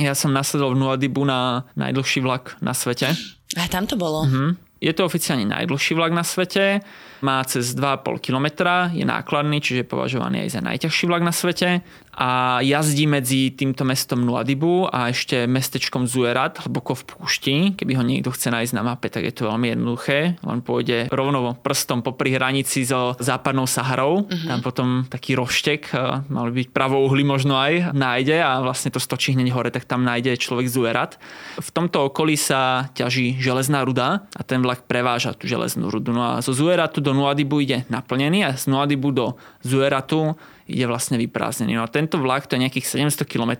Ja 0.00 0.16
som 0.16 0.32
nasadol 0.32 0.72
v 0.72 0.80
Nuadibu 0.80 1.24
na 1.24 1.68
najdlhší 1.76 2.24
vlak 2.24 2.56
na 2.64 2.72
svete. 2.72 3.12
A 3.56 3.68
tam 3.68 3.84
to 3.84 4.00
bolo. 4.00 4.24
Mhm. 4.24 4.56
Je 4.82 4.90
to 4.96 5.06
oficiálne 5.06 5.46
najdlhší 5.46 5.94
vlak 5.94 6.10
na 6.10 6.24
svete, 6.26 6.80
má 7.22 7.42
cez 7.46 7.72
2,5 7.72 8.18
km, 8.18 8.46
je 8.92 9.06
nákladný, 9.06 9.62
čiže 9.62 9.82
je 9.82 9.90
považovaný 9.90 10.46
aj 10.46 10.50
za 10.58 10.60
najťažší 10.60 11.04
vlak 11.08 11.22
na 11.22 11.32
svete 11.32 11.86
a 12.12 12.60
jazdí 12.60 13.08
medzi 13.08 13.56
týmto 13.56 13.88
mestom 13.88 14.20
Nuadibu 14.20 14.84
a 14.84 15.08
ešte 15.08 15.48
mestečkom 15.48 16.04
Zuerat, 16.04 16.60
hlboko 16.60 16.92
v 16.92 17.02
púšti. 17.08 17.56
Keby 17.72 17.92
ho 17.96 18.04
niekto 18.04 18.28
chce 18.28 18.52
nájsť 18.52 18.76
na 18.76 18.84
mape, 18.84 19.08
tak 19.08 19.24
je 19.24 19.32
to 19.32 19.48
veľmi 19.48 19.72
jednoduché. 19.72 20.36
On 20.44 20.60
pôjde 20.60 21.08
rovno 21.08 21.56
prstom 21.56 22.04
popri 22.04 22.36
hranici 22.36 22.84
so 22.84 23.16
západnou 23.16 23.64
Saharou. 23.64 24.28
Uh-huh. 24.28 24.44
Tam 24.44 24.60
potom 24.60 24.88
taký 25.08 25.32
roštek, 25.40 25.88
eh, 25.96 26.20
mal 26.28 26.52
byť 26.52 26.68
pravouhly 26.76 27.24
možno 27.24 27.56
aj, 27.56 27.96
nájde 27.96 28.44
a 28.44 28.60
vlastne 28.60 28.92
to 28.92 29.00
stočí 29.00 29.32
hneď 29.32 29.48
hore, 29.56 29.72
tak 29.72 29.88
tam 29.88 30.04
nájde 30.04 30.36
človek 30.36 30.68
Zuerat. 30.68 31.16
V 31.56 31.70
tomto 31.72 32.12
okolí 32.12 32.36
sa 32.36 32.92
ťaží 32.92 33.40
železná 33.40 33.88
ruda 33.88 34.28
a 34.36 34.42
ten 34.44 34.60
vlak 34.60 34.84
preváža 34.84 35.32
tú 35.32 35.48
železnú 35.48 35.88
rudu. 35.88 36.12
No 36.12 36.36
a 36.36 36.44
zo 36.44 36.52
Zueratu 36.52 37.00
do 37.00 37.11
Nuadibu 37.12 37.60
ide 37.62 37.84
naplnený 37.92 38.48
a 38.48 38.50
z 38.56 38.66
Nuadibu 38.68 39.12
do 39.12 39.26
Zueratu 39.62 40.36
je 40.66 40.84
vlastne 40.88 41.20
vyprázdnený. 41.20 41.76
No 41.76 41.84
a 41.84 41.92
tento 41.92 42.16
vlak, 42.18 42.48
to 42.48 42.56
je 42.56 42.64
nejakých 42.64 43.08
700 43.12 43.28
km 43.28 43.52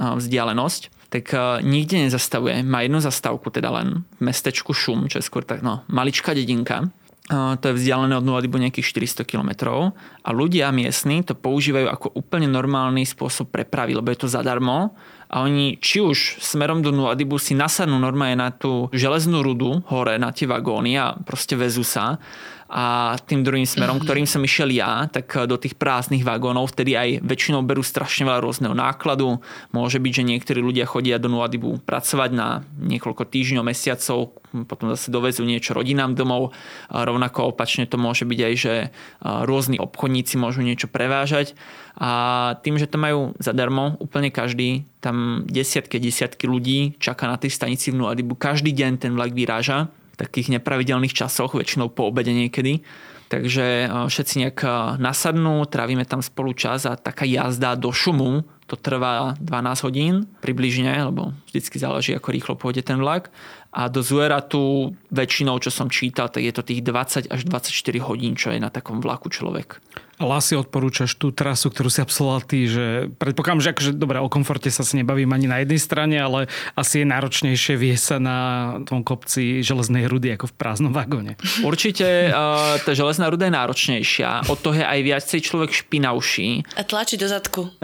vzdialenosť, 0.00 1.12
tak 1.12 1.30
nikde 1.62 2.08
nezastavuje. 2.08 2.66
Má 2.66 2.82
jednu 2.82 2.98
zastávku, 2.98 3.52
teda 3.52 3.70
len 3.70 4.02
v 4.18 4.20
mestečku 4.26 4.74
Šum, 4.74 5.06
čo 5.06 5.20
je 5.20 5.28
skôr 5.28 5.46
tak, 5.46 5.62
no, 5.62 5.86
maličká 5.86 6.34
dedinka. 6.34 6.90
To 7.32 7.64
je 7.64 7.78
vzdialené 7.80 8.20
od 8.20 8.26
Nuadibu 8.28 8.60
nejakých 8.60 9.08
400 9.16 9.24
km 9.24 9.80
a 10.20 10.28
ľudia 10.28 10.68
miestni 10.76 11.24
to 11.24 11.32
používajú 11.32 11.88
ako 11.88 12.12
úplne 12.20 12.44
normálny 12.52 13.08
spôsob 13.08 13.48
prepravy, 13.48 13.96
lebo 13.96 14.12
je 14.12 14.20
to 14.20 14.28
zadarmo 14.28 14.92
a 15.32 15.40
oni 15.40 15.80
či 15.80 16.04
už 16.04 16.44
smerom 16.44 16.84
do 16.84 16.92
Nuadibu 16.92 17.40
si 17.40 17.56
nasadnú 17.56 17.96
normálne 17.96 18.44
na 18.44 18.52
tú 18.52 18.92
železnú 18.92 19.40
rudu 19.40 19.80
hore 19.88 20.20
na 20.20 20.36
tie 20.36 20.44
vagóny 20.44 21.00
a 21.00 21.16
proste 21.16 21.56
vezú 21.56 21.80
sa 21.80 22.20
a 22.74 23.14
tým 23.22 23.46
druhým 23.46 23.62
smerom, 23.62 24.02
mm-hmm. 24.02 24.06
ktorým 24.10 24.26
som 24.26 24.42
išiel 24.42 24.74
ja, 24.74 25.06
tak 25.06 25.30
do 25.46 25.54
tých 25.54 25.78
prázdnych 25.78 26.26
vagónov, 26.26 26.74
vtedy 26.74 26.98
aj 26.98 27.22
väčšinou 27.22 27.62
berú 27.62 27.86
strašne 27.86 28.26
veľa 28.26 28.42
rôzneho 28.42 28.74
nákladu. 28.74 29.38
Môže 29.70 30.02
byť, 30.02 30.10
že 30.10 30.26
niektorí 30.26 30.58
ľudia 30.58 30.82
chodia 30.82 31.22
do 31.22 31.30
Nuadibu 31.30 31.78
pracovať 31.86 32.30
na 32.34 32.66
niekoľko 32.82 33.30
týždňov, 33.30 33.62
mesiacov, 33.62 34.34
potom 34.66 34.90
zase 34.90 35.14
dovezú 35.14 35.46
niečo 35.46 35.70
rodinám 35.70 36.18
domov. 36.18 36.50
A 36.90 37.06
rovnako 37.06 37.54
opačne 37.54 37.86
to 37.86 37.94
môže 37.94 38.26
byť 38.26 38.40
aj, 38.42 38.54
že 38.58 38.74
rôzni 39.22 39.78
obchodníci 39.78 40.34
môžu 40.34 40.66
niečo 40.66 40.90
prevážať. 40.90 41.54
A 41.94 42.58
tým, 42.66 42.74
že 42.74 42.90
to 42.90 42.98
majú 42.98 43.38
zadarmo, 43.38 43.94
úplne 44.02 44.34
každý, 44.34 44.82
tam 44.98 45.46
desiatky, 45.46 46.02
desiatky 46.02 46.50
ľudí 46.50 46.98
čaká 46.98 47.30
na 47.30 47.38
tej 47.38 47.54
stanici 47.54 47.94
v 47.94 48.02
Nuadibu. 48.02 48.34
Každý 48.34 48.74
deň 48.74 48.98
ten 48.98 49.14
vlak 49.14 49.30
vyráža 49.30 49.94
takých 50.16 50.58
nepravidelných 50.58 51.14
časoch, 51.14 51.54
väčšinou 51.54 51.90
po 51.90 52.10
obede 52.10 52.30
niekedy. 52.30 52.82
Takže 53.28 53.66
e, 53.66 53.86
všetci 53.88 54.34
nejak 54.46 54.58
e, 54.62 54.68
nasadnú, 55.00 55.64
trávime 55.66 56.04
tam 56.06 56.22
spolu 56.22 56.52
čas 56.54 56.86
a 56.86 56.94
taká 56.94 57.24
jazda 57.26 57.74
do 57.74 57.90
šumu, 57.90 58.44
to 58.64 58.80
trvá 58.80 59.36
12 59.40 59.84
hodín 59.84 60.14
približne, 60.40 60.92
lebo 61.04 61.36
vždycky 61.52 61.76
záleží, 61.76 62.16
ako 62.16 62.28
rýchlo 62.32 62.54
pôjde 62.56 62.80
ten 62.80 62.96
vlak. 62.96 63.28
A 63.74 63.90
do 63.90 64.06
Zueratu 64.06 64.94
väčšinou, 65.10 65.58
čo 65.58 65.74
som 65.74 65.90
čítal, 65.90 66.30
tak 66.30 66.46
je 66.46 66.54
to 66.54 66.62
tých 66.62 66.86
20 66.86 67.26
až 67.26 67.40
24 67.42 67.74
hodín, 68.06 68.38
čo 68.38 68.54
je 68.54 68.62
na 68.62 68.70
takom 68.70 69.02
vlaku 69.02 69.34
človek. 69.34 69.82
Ale 70.14 70.38
asi 70.38 70.54
odporúčaš 70.54 71.18
tú 71.18 71.34
trasu, 71.34 71.74
ktorú 71.74 71.90
si 71.90 71.98
absolvoval 71.98 72.46
ty, 72.46 72.70
že 72.70 73.10
predpokladám, 73.18 73.62
že 73.66 73.70
akože, 73.74 73.90
dobre, 73.98 74.22
o 74.22 74.30
komforte 74.30 74.70
sa 74.70 74.86
si 74.86 74.94
nebavím 74.94 75.34
ani 75.34 75.50
na 75.50 75.58
jednej 75.66 75.80
strane, 75.82 76.16
ale 76.22 76.46
asi 76.78 77.02
je 77.02 77.06
náročnejšie 77.10 77.74
vie 77.74 77.98
sa 77.98 78.22
na 78.22 78.38
tom 78.86 79.02
kopci 79.02 79.58
železnej 79.66 80.06
rudy 80.06 80.30
ako 80.38 80.54
v 80.54 80.54
prázdnom 80.54 80.94
vagóne. 80.94 81.34
Určite 81.66 82.30
uh, 82.30 82.78
tá 82.78 82.94
železná 82.94 83.26
ruda 83.26 83.50
je 83.50 83.58
náročnejšia, 83.58 84.46
od 84.46 84.58
toho 84.62 84.78
je 84.78 84.86
aj 84.86 85.00
viacej 85.02 85.40
človek 85.42 85.70
špinavší. 85.74 86.62
A 86.78 86.86
tlačí 86.86 87.18
do 87.18 87.26
zadku. 87.26 87.74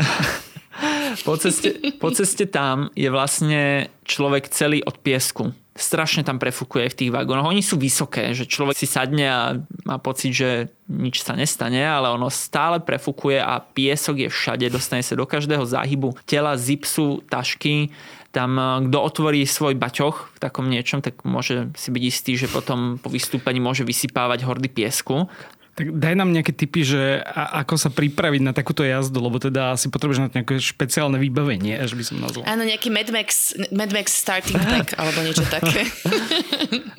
po, 1.26 1.34
ceste, 1.34 1.98
po 1.98 2.14
ceste 2.14 2.46
tam 2.46 2.94
je 2.94 3.10
vlastne 3.10 3.90
človek 4.06 4.46
celý 4.54 4.86
od 4.86 5.02
piesku 5.02 5.50
strašne 5.76 6.26
tam 6.26 6.42
prefúkuje 6.42 6.90
v 6.90 6.98
tých 6.98 7.10
vagónoch. 7.14 7.46
Oni 7.46 7.62
sú 7.62 7.78
vysoké, 7.78 8.34
že 8.34 8.48
človek 8.48 8.74
si 8.74 8.86
sadne 8.90 9.26
a 9.30 9.40
má 9.86 9.96
pocit, 10.02 10.34
že 10.34 10.50
nič 10.90 11.22
sa 11.22 11.38
nestane, 11.38 11.80
ale 11.86 12.10
ono 12.10 12.26
stále 12.28 12.82
prefúkuje 12.82 13.38
a 13.38 13.62
piesok 13.62 14.26
je 14.26 14.28
všade, 14.28 14.66
dostane 14.70 15.06
sa 15.06 15.14
do 15.14 15.24
každého 15.24 15.62
záhybu 15.62 16.18
tela, 16.26 16.58
zipsu, 16.58 17.22
tašky. 17.30 17.94
Tam 18.30 18.58
eh, 18.58 18.90
kto 18.90 18.98
otvorí 18.98 19.42
svoj 19.46 19.78
baťoch 19.78 20.34
v 20.34 20.38
takom 20.42 20.66
niečom, 20.66 21.02
tak 21.02 21.22
môže 21.22 21.70
si 21.78 21.88
byť 21.94 22.02
istý, 22.02 22.32
že 22.34 22.50
potom 22.50 22.98
po 22.98 23.10
vystúpení 23.10 23.62
môže 23.62 23.86
vysypávať 23.86 24.46
hordy 24.46 24.70
piesku. 24.70 25.30
Tak 25.78 25.86
daj 25.96 26.14
nám 26.18 26.34
nejaké 26.34 26.50
tipy, 26.50 26.82
že 26.82 27.22
a, 27.22 27.62
ako 27.62 27.78
sa 27.78 27.88
pripraviť 27.94 28.42
na 28.42 28.50
takúto 28.50 28.82
jazdu, 28.82 29.22
lebo 29.22 29.38
teda 29.38 29.78
asi 29.78 29.86
potrebuješ 29.86 30.20
na 30.20 30.28
nejaké 30.28 30.58
špeciálne 30.58 31.16
vybavenie, 31.16 31.78
až 31.78 31.94
by 31.94 32.04
som 32.04 32.18
nazval. 32.18 32.42
Áno, 32.44 32.66
nejaký 32.66 32.90
Mad 32.90 33.08
Max, 33.14 33.54
Mad 33.70 33.94
Max 33.94 34.10
starting 34.12 34.58
pack, 34.58 34.92
alebo 35.00 35.22
niečo 35.22 35.46
také. 35.46 35.86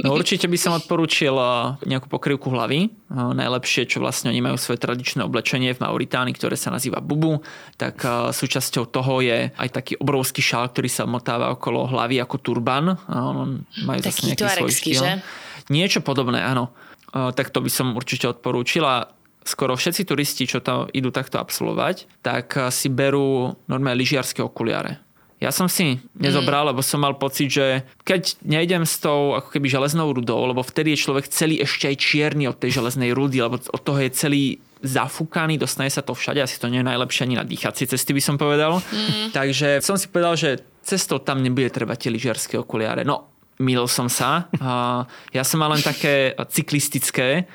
No 0.01 0.15
určite 0.17 0.47
by 0.47 0.57
som 0.57 0.73
odporúčil 0.73 1.35
eh, 1.35 1.77
nejakú 1.85 2.07
pokrývku 2.07 2.47
hlavy. 2.47 2.89
Eh, 2.89 3.13
najlepšie, 3.13 3.85
čo 3.91 3.99
vlastne 3.99 4.31
oni 4.31 4.39
majú 4.39 4.57
svoje 4.57 4.79
tradičné 4.79 5.21
oblečenie 5.21 5.75
v 5.75 5.83
Mauritánii, 5.83 6.33
ktoré 6.33 6.55
sa 6.55 6.71
nazýva 6.71 7.03
bubu, 7.03 7.43
tak 7.75 8.01
eh, 8.01 8.31
súčasťou 8.31 8.87
toho 8.87 9.19
je 9.19 9.51
aj 9.51 9.69
taký 9.69 9.99
obrovský 9.99 10.39
šál, 10.39 10.71
ktorý 10.71 10.89
sa 10.89 11.03
motáva 11.03 11.51
okolo 11.53 11.91
hlavy 11.91 12.23
ako 12.23 12.35
turban. 12.39 12.95
Majú 13.85 13.99
Taký 14.01 14.33
tuarekský, 14.33 14.91
že? 14.97 15.21
Niečo 15.69 16.01
podobné, 16.01 16.41
áno 16.41 16.73
tak 17.11 17.51
to 17.51 17.59
by 17.59 17.71
som 17.71 17.93
určite 17.93 18.27
odporúčila. 18.31 19.11
Skoro 19.41 19.73
všetci 19.73 20.05
turisti, 20.07 20.45
čo 20.45 20.63
tam 20.63 20.87
idú 20.93 21.09
takto 21.09 21.41
absolvovať, 21.41 22.21
tak 22.21 22.53
si 22.69 22.87
berú 22.93 23.57
normálne 23.65 23.99
lyžiarske 23.99 24.39
okuliare. 24.39 25.01
Ja 25.41 25.49
som 25.49 25.65
si 25.65 25.97
nezobral, 26.13 26.69
mm. 26.69 26.69
lebo 26.69 26.85
som 26.85 27.01
mal 27.01 27.17
pocit, 27.17 27.49
že 27.49 27.81
keď 28.05 28.37
nejdem 28.45 28.85
s 28.85 29.01
tou 29.01 29.33
ako 29.33 29.49
keby 29.49 29.73
železnou 29.73 30.13
rudou, 30.13 30.37
lebo 30.45 30.61
vtedy 30.61 30.93
je 30.93 31.01
človek 31.09 31.25
celý 31.33 31.65
ešte 31.65 31.89
aj 31.89 31.97
čierny 31.97 32.45
od 32.45 32.61
tej 32.61 32.77
železnej 32.77 33.09
rudy, 33.09 33.41
lebo 33.41 33.57
od 33.57 33.81
toho 33.81 33.97
je 34.05 34.13
celý 34.13 34.43
zafúkaný, 34.85 35.57
dostane 35.57 35.89
sa 35.89 36.05
to 36.05 36.13
všade, 36.13 36.45
asi 36.45 36.61
to 36.61 36.69
nie 36.69 36.85
je 36.85 36.89
najlepšie 36.93 37.25
ani 37.25 37.41
na 37.41 37.45
dýchacie 37.45 37.89
cesty 37.89 38.13
by 38.13 38.21
som 38.21 38.37
povedal. 38.37 38.85
Mm. 38.93 39.33
Takže 39.33 39.81
som 39.81 39.97
si 39.97 40.13
povedal, 40.13 40.37
že 40.37 40.61
cestou 40.85 41.17
tam 41.17 41.41
nebude 41.41 41.73
treba 41.73 41.97
tie 41.97 42.13
lyžiarske 42.13 42.61
okuliare. 42.61 43.01
No 43.01 43.30
milil 43.61 43.85
som 43.85 44.09
sa. 44.09 44.49
Ja 45.31 45.43
som 45.45 45.61
mal 45.61 45.71
len 45.77 45.85
také 45.85 46.33
cyklistické 46.49 47.45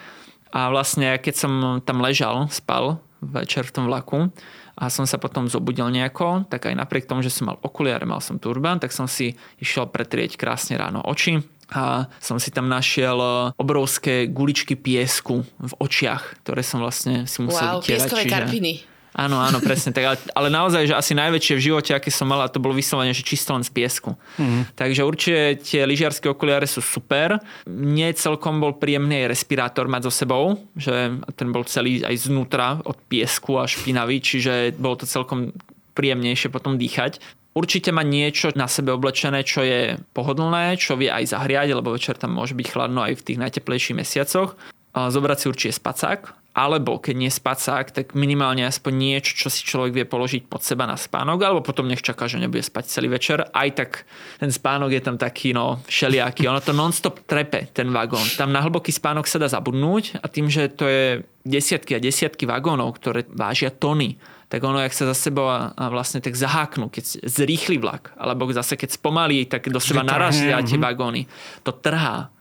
a 0.55 0.71
vlastne 0.71 1.19
keď 1.19 1.35
som 1.35 1.53
tam 1.83 1.99
ležal, 1.99 2.47
spal 2.55 3.03
večer 3.19 3.67
v 3.67 3.75
tom 3.75 3.85
vlaku 3.91 4.31
a 4.77 4.93
som 4.93 5.09
sa 5.09 5.17
potom 5.17 5.49
zobudil 5.49 5.89
nejako, 5.89 6.47
tak 6.53 6.69
aj 6.69 6.77
napriek 6.77 7.09
tomu, 7.09 7.25
že 7.25 7.33
som 7.33 7.49
mal 7.49 7.59
okuliare, 7.65 8.05
mal 8.05 8.21
som 8.21 8.37
turban, 8.37 8.79
tak 8.79 8.93
som 8.93 9.09
si 9.09 9.35
išiel 9.59 9.89
pretrieť 9.89 10.37
krásne 10.37 10.77
ráno 10.77 11.01
oči 11.03 11.41
a 11.73 12.07
som 12.23 12.39
si 12.39 12.55
tam 12.55 12.71
našiel 12.71 13.19
obrovské 13.59 14.31
guličky 14.31 14.79
piesku 14.79 15.43
v 15.43 15.73
očiach, 15.83 16.47
ktoré 16.47 16.63
som 16.63 16.79
vlastne 16.79 17.27
si 17.27 17.43
musel 17.43 17.67
wow, 17.67 17.77
vytierať. 17.83 17.91
pieskové 17.91 18.23
čiže... 18.23 18.35
karpiny. 18.37 18.73
Áno, 19.17 19.41
áno, 19.41 19.65
presne 19.65 19.97
tak. 19.97 20.05
Ale, 20.05 20.17
ale 20.37 20.49
naozaj, 20.53 20.93
že 20.93 20.95
asi 20.95 21.17
najväčšie 21.17 21.57
v 21.57 21.65
živote, 21.73 21.97
aké 21.97 22.13
som 22.13 22.29
mal, 22.29 22.45
to 22.53 22.61
bolo 22.61 22.77
vyslovene, 22.77 23.17
že 23.17 23.25
čisto 23.25 23.57
len 23.57 23.65
z 23.65 23.73
piesku. 23.73 24.13
Mm. 24.37 24.69
Takže 24.77 25.09
určite 25.09 25.41
tie 25.65 25.89
lyžiarske 25.89 26.29
okuliare 26.29 26.69
sú 26.69 26.85
super. 26.85 27.41
Nie 27.65 28.13
celkom 28.13 28.61
bol 28.61 28.77
príjemný 28.77 29.25
aj 29.25 29.33
respirátor 29.33 29.89
mať 29.89 30.13
so 30.13 30.13
sebou, 30.13 30.61
že 30.77 31.17
ten 31.33 31.49
bol 31.49 31.65
celý 31.65 32.05
aj 32.05 32.29
znútra 32.29 32.77
od 32.85 33.01
piesku 33.09 33.57
a 33.57 33.65
špinavý, 33.65 34.21
čiže 34.21 34.77
bolo 34.77 35.01
to 35.01 35.09
celkom 35.09 35.57
príjemnejšie 35.97 36.53
potom 36.53 36.77
dýchať. 36.77 37.17
Určite 37.57 37.89
má 37.97 38.05
niečo 38.05 38.53
na 38.53 38.69
sebe 38.69 38.93
oblečené, 38.93 39.41
čo 39.41 39.65
je 39.65 39.97
pohodlné, 40.13 40.77
čo 40.77 41.01
vie 41.01 41.09
aj 41.09 41.33
zahriať, 41.33 41.73
lebo 41.73 41.89
večer 41.89 42.21
tam 42.21 42.37
môže 42.37 42.53
byť 42.53 42.69
chladno 42.69 43.01
aj 43.01 43.17
v 43.17 43.25
tých 43.33 43.41
najteplejších 43.41 43.97
mesiacoch. 43.97 44.61
Zobrať 44.93 45.39
si 45.41 45.47
určite 45.49 45.73
spacák, 45.81 46.46
alebo 46.57 46.97
keď 46.97 47.15
nie 47.21 47.29
spacák, 47.29 47.93
tak 47.93 48.17
minimálne 48.17 48.65
aspoň 48.65 48.93
niečo, 48.97 49.37
čo 49.37 49.49
si 49.53 49.61
človek 49.61 49.93
vie 49.93 50.07
položiť 50.09 50.49
pod 50.49 50.65
seba 50.65 50.89
na 50.89 50.97
spánok, 50.97 51.45
alebo 51.45 51.61
potom 51.61 51.85
nech 51.85 52.01
čaká, 52.01 52.25
že 52.25 52.41
nebude 52.41 52.65
spať 52.65 52.89
celý 52.89 53.13
večer. 53.13 53.45
Aj 53.53 53.69
tak 53.77 54.09
ten 54.41 54.49
spánok 54.49 54.89
je 54.97 55.03
tam 55.05 55.21
taký, 55.21 55.53
no, 55.53 55.85
všelijaký. 55.85 56.49
Ono 56.49 56.65
to 56.65 56.73
non-stop 56.73 57.29
trepe, 57.29 57.69
ten 57.77 57.93
vagón. 57.93 58.25
Tam 58.41 58.57
na 58.57 58.65
hlboký 58.65 58.89
spánok 58.89 59.29
sa 59.29 59.37
dá 59.37 59.53
zabudnúť 59.53 60.25
a 60.25 60.33
tým, 60.33 60.49
že 60.49 60.73
to 60.73 60.89
je 60.89 61.29
desiatky 61.45 61.93
a 61.93 62.01
desiatky 62.01 62.49
vagónov, 62.49 62.97
ktoré 62.97 63.29
vážia 63.29 63.69
tony, 63.69 64.17
tak 64.49 64.65
ono, 64.65 64.81
jak 64.81 64.97
sa 64.97 65.13
za 65.13 65.17
sebou 65.29 65.53
a, 65.53 65.77
a 65.77 65.93
vlastne 65.93 66.25
tak 66.25 66.41
zaháknú, 66.41 66.89
keď 66.89 67.21
zrýchli 67.21 67.77
vlak, 67.77 68.17
alebo 68.17 68.49
zase 68.49 68.81
keď 68.81 68.97
spomalí, 68.97 69.45
tak 69.45 69.69
do 69.69 69.77
seba 69.77 70.01
narazia 70.01 70.65
tie 70.65 70.81
mhm. 70.81 70.85
vagóny. 70.89 71.23
To 71.69 71.77
trhá 71.77 72.33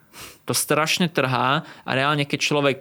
to 0.46 0.54
strašne 0.54 1.10
trhá 1.10 1.66
a 1.66 1.90
reálne 1.92 2.24
keď 2.24 2.40
človek 2.40 2.80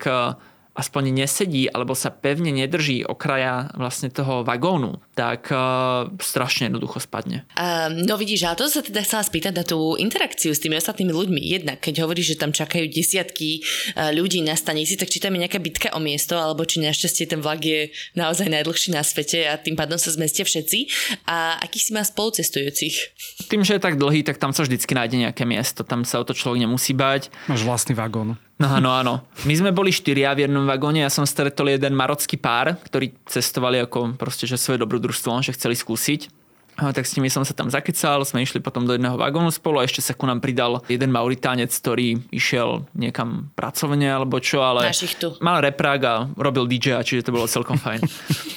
aspoň 0.74 1.24
nesedí 1.24 1.70
alebo 1.70 1.94
sa 1.94 2.10
pevne 2.10 2.50
nedrží 2.50 3.06
okraja 3.06 3.70
vlastne 3.78 4.10
toho 4.10 4.42
vagónu, 4.42 4.98
tak 5.14 5.48
uh, 5.54 6.10
strašne 6.18 6.66
jednoducho 6.68 6.98
spadne. 6.98 7.46
Uh, 7.54 7.90
no 8.04 8.18
vidíš, 8.18 8.50
ale 8.50 8.58
to 8.58 8.66
sa 8.66 8.82
teda 8.82 9.06
chcela 9.06 9.22
spýtať 9.22 9.54
na 9.54 9.62
tú 9.62 9.94
interakciu 9.94 10.50
s 10.50 10.58
tými 10.58 10.74
ostatnými 10.74 11.14
ľuďmi. 11.14 11.40
Jednak, 11.40 11.78
keď 11.78 12.02
hovoríš, 12.02 12.34
že 12.34 12.40
tam 12.42 12.50
čakajú 12.50 12.90
desiatky 12.90 13.62
uh, 13.62 14.10
ľudí 14.10 14.42
na 14.42 14.58
stanici, 14.58 14.98
tak 14.98 15.08
či 15.08 15.22
tam 15.22 15.38
je 15.38 15.46
nejaká 15.46 15.62
bitka 15.62 15.88
o 15.94 16.02
miesto, 16.02 16.34
alebo 16.34 16.66
či 16.66 16.82
našťastie 16.82 17.30
ten 17.30 17.38
vlak 17.38 17.62
je 17.62 17.94
naozaj 18.18 18.50
najdlhší 18.50 18.90
na 18.90 19.06
svete 19.06 19.46
a 19.46 19.54
tým 19.54 19.78
pádom 19.78 19.96
sa 19.96 20.10
zmestia 20.10 20.42
všetci. 20.42 20.90
A 21.30 21.62
akých 21.62 21.84
si 21.86 21.90
má 21.94 22.02
spolucestujúcich? 22.02 22.94
Tým, 23.46 23.62
že 23.62 23.78
je 23.78 23.84
tak 23.84 23.94
dlhý, 23.94 24.26
tak 24.26 24.42
tam 24.42 24.50
sa 24.50 24.66
vždycky 24.66 24.90
nájde 24.90 25.22
nejaké 25.22 25.46
miesto. 25.46 25.86
Tam 25.86 26.02
sa 26.02 26.18
o 26.18 26.26
to 26.26 26.34
človek 26.34 26.66
nemusí 26.66 26.90
bať. 26.90 27.30
Máš 27.46 27.62
vlastný 27.62 27.94
vagón. 27.94 28.34
No 28.54 28.70
áno, 28.70 28.94
áno. 28.94 29.14
My 29.50 29.54
sme 29.58 29.74
boli 29.74 29.90
štyria 29.90 30.30
v 30.30 30.46
jednom 30.46 30.62
vagóne, 30.62 31.02
ja 31.02 31.10
som 31.10 31.26
stretol 31.26 31.74
jeden 31.74 31.98
marocký 31.98 32.38
pár, 32.38 32.78
ktorí 32.86 33.10
cestovali 33.26 33.82
ako 33.82 34.14
proste, 34.14 34.46
že 34.46 34.54
svoje 34.54 34.78
dobrodružstvo, 34.78 35.42
že 35.42 35.56
chceli 35.58 35.74
skúsiť. 35.74 36.30
A 36.74 36.90
tak 36.90 37.06
s 37.06 37.14
nimi 37.14 37.30
som 37.30 37.46
sa 37.46 37.54
tam 37.54 37.70
zakecal, 37.70 38.26
sme 38.26 38.42
išli 38.42 38.58
potom 38.58 38.82
do 38.82 38.98
jedného 38.98 39.14
vagónu 39.14 39.54
spolu 39.54 39.78
a 39.78 39.86
ešte 39.86 40.02
sa 40.02 40.10
ku 40.10 40.26
nám 40.26 40.42
pridal 40.42 40.82
jeden 40.90 41.14
Mauritánec, 41.14 41.70
ktorý 41.70 42.18
išiel 42.34 42.90
niekam 42.98 43.54
pracovne 43.54 44.10
alebo 44.10 44.42
čo, 44.42 44.58
ale 44.58 44.90
mal 45.38 45.62
reprák 45.62 46.00
a 46.02 46.14
robil 46.34 46.66
DJ, 46.66 47.06
čiže 47.06 47.30
to 47.30 47.34
bolo 47.34 47.46
celkom 47.46 47.78
fajn. 47.78 48.02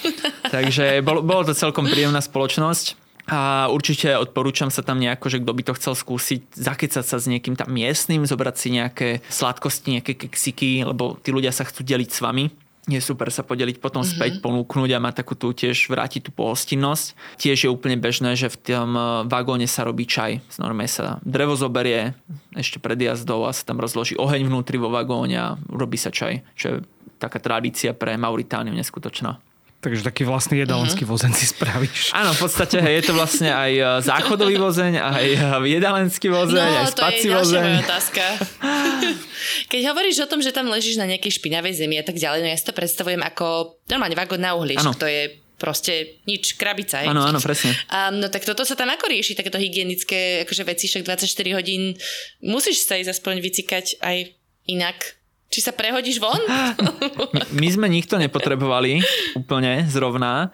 Takže 0.58 1.06
bolo, 1.06 1.22
bolo 1.22 1.46
to 1.46 1.54
celkom 1.54 1.86
príjemná 1.86 2.18
spoločnosť. 2.18 3.07
A 3.28 3.68
určite 3.68 4.16
odporúčam 4.16 4.72
sa 4.72 4.80
tam 4.80 5.04
nejako, 5.04 5.28
že 5.28 5.44
kto 5.44 5.52
by 5.52 5.64
to 5.68 5.74
chcel 5.76 5.94
skúsiť, 6.00 6.56
zakecať 6.56 7.04
sa 7.04 7.20
s 7.20 7.28
niekým 7.28 7.60
tam 7.60 7.68
miestnym, 7.76 8.24
zobrať 8.24 8.56
si 8.56 8.68
nejaké 8.72 9.08
sladkosti, 9.28 10.00
nejaké 10.00 10.16
keksiky, 10.16 10.88
lebo 10.88 11.20
tí 11.20 11.36
ľudia 11.36 11.52
sa 11.52 11.68
chcú 11.68 11.84
deliť 11.84 12.10
s 12.10 12.24
vami. 12.24 12.48
Je 12.88 13.04
super 13.04 13.28
sa 13.28 13.44
podeliť 13.44 13.84
potom 13.84 14.00
mm-hmm. 14.00 14.16
späť, 14.16 14.32
ponúknuť 14.40 14.96
a 14.96 15.04
mať 15.04 15.20
takú 15.20 15.36
tú 15.36 15.52
tiež 15.52 15.92
vrátiť 15.92 16.24
tú 16.24 16.32
pohostinnosť. 16.32 17.36
Tiež 17.36 17.68
je 17.68 17.70
úplne 17.70 18.00
bežné, 18.00 18.40
že 18.40 18.48
v 18.48 18.58
tom 18.64 18.96
e, 18.96 19.04
vagóne 19.28 19.68
sa 19.68 19.84
robí 19.84 20.08
čaj. 20.08 20.40
Normálne 20.56 20.88
sa 20.88 21.20
drevo 21.28 21.60
zoberie 21.60 22.16
ešte 22.56 22.80
pred 22.80 22.96
jazdou 22.96 23.44
a 23.44 23.52
sa 23.52 23.68
tam 23.68 23.84
rozloží 23.84 24.16
oheň 24.16 24.48
vnútri 24.48 24.80
vo 24.80 24.88
vagóne 24.88 25.36
a 25.36 25.60
robí 25.68 26.00
sa 26.00 26.16
čaj, 26.16 26.48
čo 26.56 26.66
je 26.72 26.76
taká 27.20 27.44
tradícia 27.44 27.92
pre 27.92 28.16
Mauritániu 28.16 28.72
neskutočná. 28.72 29.36
Takže 29.88 30.04
taký 30.04 30.28
vlastný 30.28 30.68
jedalenský 30.68 31.08
uh-huh. 31.08 31.16
vozeň 31.16 31.32
si 31.32 31.48
spravíš. 31.48 32.12
Áno, 32.12 32.36
v 32.36 32.40
podstate 32.44 32.84
hej, 32.84 33.00
je 33.00 33.04
to 33.08 33.14
vlastne 33.16 33.48
aj 33.48 33.72
e, 33.72 33.84
záchodový 34.04 34.60
vozeň, 34.60 35.00
aj 35.00 35.28
e, 35.32 35.72
jedalenský 35.72 36.28
vozeň, 36.28 36.68
no, 36.68 36.80
aj 36.84 36.88
spací 36.92 37.28
vozeň. 37.32 37.64
No, 37.72 37.84
otázka. 37.88 38.24
Keď 39.72 39.82
hovoríš 39.88 40.28
o 40.28 40.28
tom, 40.28 40.44
že 40.44 40.52
tam 40.52 40.68
ležíš 40.68 41.00
na 41.00 41.08
nejakej 41.08 41.40
špinavej 41.40 41.80
zemi 41.80 41.96
a 41.96 42.04
tak 42.04 42.20
ďalej, 42.20 42.44
no 42.44 42.48
ja 42.52 42.60
si 42.60 42.68
to 42.68 42.76
predstavujem 42.76 43.24
ako 43.24 43.80
normálne 43.88 44.20
vagón 44.20 44.44
na 44.44 44.60
uhli, 44.60 44.76
to 44.76 45.08
je 45.08 45.40
proste 45.58 46.22
nič, 46.30 46.60
krabica. 46.60 47.02
Áno, 47.02 47.26
áno, 47.26 47.42
presne. 47.42 47.74
Um, 47.90 48.22
no 48.22 48.30
tak 48.30 48.46
toto 48.46 48.62
sa 48.62 48.78
tam 48.78 48.94
ako 48.94 49.10
rieši, 49.10 49.34
takéto 49.40 49.58
hygienické 49.58 50.46
akože 50.46 50.64
veci, 50.68 50.86
však 50.86 51.08
24 51.08 51.58
hodín 51.58 51.98
musíš 52.46 52.86
sa 52.86 53.00
ísť 53.00 53.18
aspoň 53.18 53.42
vycikať 53.42 54.04
aj 54.06 54.18
inak. 54.70 55.18
Či 55.48 55.64
sa 55.64 55.72
prehodíš 55.72 56.20
von? 56.20 56.40
My 57.60 57.68
sme 57.72 57.88
nikto 57.88 58.20
nepotrebovali 58.20 59.00
úplne 59.40 59.88
zrovna, 59.88 60.52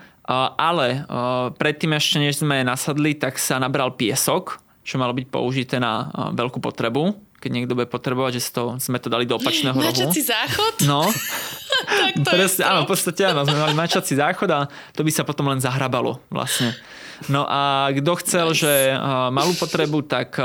ale 0.58 1.10
predtým 1.58 1.97
ešte 1.97 2.21
než 2.21 2.39
sme 2.45 2.62
nasadli, 2.62 3.17
tak 3.17 3.41
sa 3.41 3.58
nabral 3.58 3.97
piesok, 3.97 4.62
čo 4.86 5.01
malo 5.01 5.17
byť 5.17 5.27
použité 5.34 5.82
na 5.82 6.13
veľkú 6.38 6.62
potrebu. 6.62 7.17
Keď 7.43 7.51
niekto 7.51 7.75
bude 7.75 7.91
potrebovať, 7.91 8.39
že 8.39 8.56
to, 8.56 8.63
sme 8.79 9.03
to 9.03 9.12
dali 9.12 9.27
do 9.27 9.36
opačného 9.36 9.75
rohu. 9.75 9.84
Mačací 9.84 10.23
záchod? 10.23 10.88
No. 10.88 11.03
tak 11.99 12.23
to 12.23 12.29
Presne, 12.32 12.63
áno, 12.63 12.88
v 12.88 12.89
podstate 12.95 13.21
áno, 13.27 13.43
sme 13.43 13.60
mali 13.60 13.75
mačací 13.75 14.15
záchod 14.15 14.47
a 14.47 14.60
to 14.95 15.03
by 15.03 15.12
sa 15.12 15.27
potom 15.27 15.51
len 15.51 15.60
zahrabalo 15.60 16.23
vlastne. 16.32 16.71
No 17.27 17.43
a 17.43 17.91
kto 17.91 18.12
chcel, 18.23 18.47
nice. 18.56 18.63
že 18.63 18.73
malú 19.36 19.51
potrebu, 19.60 20.08
tak 20.08 20.39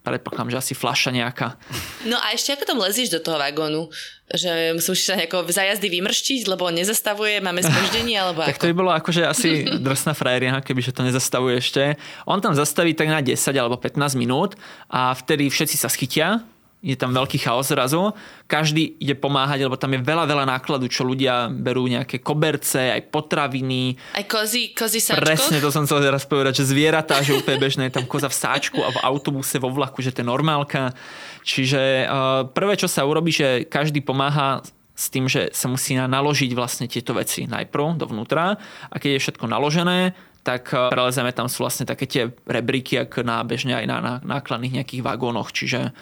predpokladám, 0.00 0.56
že 0.56 0.60
asi 0.60 0.72
flaša 0.72 1.12
nejaká. 1.12 1.60
No 2.08 2.16
a 2.16 2.32
ešte 2.32 2.56
ako 2.56 2.64
tam 2.64 2.78
lezíš 2.80 3.12
do 3.12 3.20
toho 3.20 3.36
vagónu? 3.36 3.92
Že 4.30 4.78
musíš 4.78 5.10
sa 5.10 5.18
nejako 5.18 5.50
za 5.50 5.66
jazdy 5.66 5.90
vymrštiť, 5.90 6.46
lebo 6.48 6.70
nezastavuje, 6.70 7.42
máme 7.42 7.60
spoždenie, 7.60 8.16
alebo 8.16 8.40
Tak 8.48 8.62
to 8.62 8.70
by 8.70 8.74
bolo 8.76 8.92
akože 8.94 9.22
asi 9.26 9.66
drsná 9.86 10.16
frajerina, 10.16 10.64
kebyže 10.64 10.96
to 10.96 11.04
nezastavuje 11.04 11.60
ešte. 11.60 12.00
On 12.24 12.40
tam 12.40 12.56
zastaví 12.56 12.96
tak 12.96 13.10
na 13.10 13.20
10 13.20 13.36
alebo 13.58 13.76
15 13.76 14.16
minút 14.16 14.56
a 14.88 15.12
vtedy 15.12 15.52
všetci 15.52 15.76
sa 15.76 15.92
schytia 15.92 16.46
je 16.80 16.96
tam 16.96 17.12
veľký 17.12 17.36
chaos 17.44 17.68
zrazu. 17.68 18.16
Každý 18.48 18.96
ide 18.96 19.12
pomáhať, 19.12 19.68
lebo 19.68 19.76
tam 19.76 19.92
je 19.92 20.00
veľa, 20.00 20.24
veľa 20.24 20.44
nákladu, 20.48 20.88
čo 20.88 21.04
ľudia 21.04 21.52
berú 21.52 21.84
nejaké 21.84 22.24
koberce, 22.24 22.96
aj 22.96 23.12
potraviny. 23.12 24.00
Aj 24.16 24.24
kozy, 24.24 24.72
kozy 24.72 24.96
sáčko? 24.96 25.20
Presne, 25.20 25.60
to 25.60 25.68
som 25.68 25.84
chcel 25.84 26.00
teraz 26.00 26.24
povedať, 26.24 26.64
že 26.64 26.72
zvieratá, 26.72 27.20
že 27.20 27.36
úplne 27.36 27.60
bežné, 27.60 27.92
je 27.92 28.00
tam 28.00 28.08
koza 28.08 28.32
v 28.32 28.36
sáčku 28.36 28.80
a 28.80 28.88
v 28.96 28.98
autobuse, 29.04 29.60
vo 29.60 29.68
vlaku, 29.68 30.00
že 30.00 30.16
to 30.16 30.24
je 30.24 30.32
normálka. 30.32 30.96
Čiže 31.44 32.08
uh, 32.08 32.48
prvé, 32.48 32.80
čo 32.80 32.88
sa 32.88 33.04
urobí, 33.04 33.28
že 33.28 33.68
každý 33.68 34.00
pomáha 34.00 34.64
s 34.96 35.08
tým, 35.08 35.28
že 35.28 35.52
sa 35.52 35.68
musí 35.68 35.96
naložiť 35.96 36.52
vlastne 36.52 36.84
tieto 36.88 37.16
veci 37.16 37.48
najprv 37.48 37.96
dovnútra 37.96 38.60
a 38.88 38.94
keď 39.00 39.16
je 39.16 39.22
všetko 39.24 39.48
naložené, 39.48 40.12
tak 40.44 40.72
prelezeme 40.72 41.32
tam 41.32 41.48
sú 41.48 41.64
vlastne 41.64 41.84
také 41.84 42.08
tie 42.08 42.28
rebríky, 42.48 43.00
ako 43.00 43.24
na 43.24 43.44
bežne 43.44 43.76
aj 43.76 43.86
na, 43.88 43.96
na 44.00 44.14
nákladných 44.24 44.80
nejakých 44.80 45.04
vagónoch, 45.04 45.52
čiže 45.52 45.92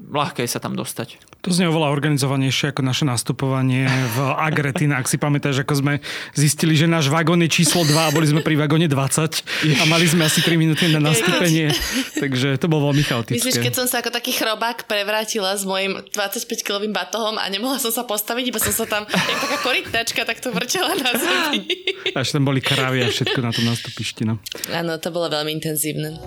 ľahké 0.00 0.48
sa 0.48 0.56
tam 0.56 0.72
dostať. 0.72 1.20
To 1.44 1.48
znie 1.52 1.68
oveľa 1.68 1.92
organizovanejšie 1.92 2.72
ako 2.72 2.84
naše 2.84 3.04
nastupovanie 3.08 3.88
v 3.88 4.18
Agretina. 4.36 5.00
Ak 5.00 5.08
si 5.08 5.16
pamätáš, 5.16 5.64
ako 5.64 5.72
sme 5.80 5.92
zistili, 6.36 6.76
že 6.76 6.84
náš 6.84 7.08
vagón 7.08 7.40
je 7.44 7.48
číslo 7.48 7.84
2 7.84 7.96
a 7.96 8.12
boli 8.12 8.28
sme 8.28 8.44
pri 8.44 8.60
vagóne 8.60 8.88
20 8.88 9.80
a 9.80 9.82
mali 9.88 10.04
sme 10.04 10.28
asi 10.28 10.44
3 10.44 10.60
minúty 10.60 10.92
na 10.92 11.00
nastúpenie. 11.00 11.72
Takže 12.20 12.60
to 12.60 12.68
bolo 12.68 12.92
veľmi 12.92 13.04
chaotické. 13.04 13.40
Myslíš, 13.40 13.60
keď 13.60 13.74
som 13.76 13.86
sa 13.88 14.04
ako 14.04 14.12
taký 14.12 14.36
chrobák 14.36 14.84
prevrátila 14.84 15.56
s 15.56 15.64
mojim 15.64 15.96
25-kilovým 16.12 16.92
batohom 16.92 17.40
a 17.40 17.48
nemohla 17.48 17.80
som 17.80 17.92
sa 17.92 18.04
postaviť, 18.04 18.44
iba 18.52 18.60
som 18.60 18.72
sa 18.76 18.84
tam, 18.84 19.08
jak 19.08 19.38
taká 19.40 19.56
korytnačka, 19.64 20.20
tak 20.28 20.44
to 20.44 20.52
vrčela 20.52 20.92
na 20.92 21.12
zemi. 21.16 21.64
Až 22.12 22.36
tam 22.36 22.44
boli 22.44 22.60
kravy 22.60 23.00
a 23.04 23.08
všetko 23.08 23.38
na 23.40 23.48
tom 23.52 23.64
nastupišti. 23.64 24.28
No. 24.28 24.36
Áno, 24.76 25.00
to 25.00 25.08
bolo 25.08 25.32
veľmi 25.32 25.56
intenzívne. 25.56 26.20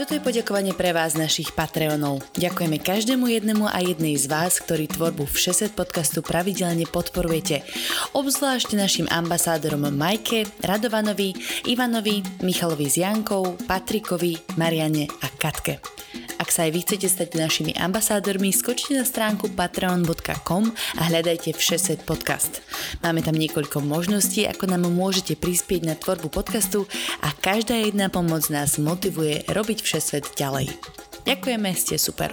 Toto 0.00 0.16
je 0.16 0.24
poďakovanie 0.24 0.72
pre 0.72 0.96
vás, 0.96 1.12
našich 1.12 1.52
Patreonov. 1.52 2.24
Ďakujeme 2.32 2.80
každému 2.80 3.36
jednému 3.36 3.68
a 3.68 3.84
jednej 3.84 4.16
z 4.16 4.32
vás, 4.32 4.56
ktorí 4.56 4.88
tvorbu 4.88 5.28
Všeset 5.28 5.76
podcastu 5.76 6.24
pravidelne 6.24 6.88
podporujete. 6.88 7.60
Obzvlášť 8.16 8.80
našim 8.80 9.04
ambasádorom 9.12 9.92
Majke, 9.92 10.48
Radovanovi, 10.64 11.36
Ivanovi, 11.68 12.24
Michalovi 12.40 12.88
z 12.88 13.04
Jankou, 13.04 13.60
Patrikovi, 13.68 14.40
Mariane 14.56 15.04
a 15.20 15.28
Katke. 15.36 15.84
Ak 16.40 16.48
sa 16.48 16.64
aj 16.64 16.72
vy 16.72 16.80
chcete 16.80 17.04
stať 17.04 17.28
našimi 17.36 17.76
ambasádormi, 17.76 18.48
skočte 18.48 18.96
na 18.96 19.04
stránku 19.04 19.52
patreon.com 19.52 20.72
a 20.96 21.02
hľadajte 21.12 21.52
Všeset 21.52 22.08
podcast. 22.08 22.64
Máme 23.04 23.20
tam 23.20 23.36
niekoľko 23.36 23.84
možností, 23.84 24.48
ako 24.48 24.72
nám 24.72 24.88
môžete 24.88 25.36
prispieť 25.36 25.84
na 25.84 25.94
tvorbu 26.00 26.32
podcastu 26.32 26.88
a 27.20 27.28
každá 27.36 27.76
jedna 27.84 28.08
pomoc 28.08 28.48
nás 28.48 28.80
motivuje 28.80 29.44
robiť 29.52 29.84
Všesvet 29.90 30.38
ďalej. 30.38 30.70
Ďakujeme, 31.26 31.74
ste 31.74 31.98
super. 31.98 32.30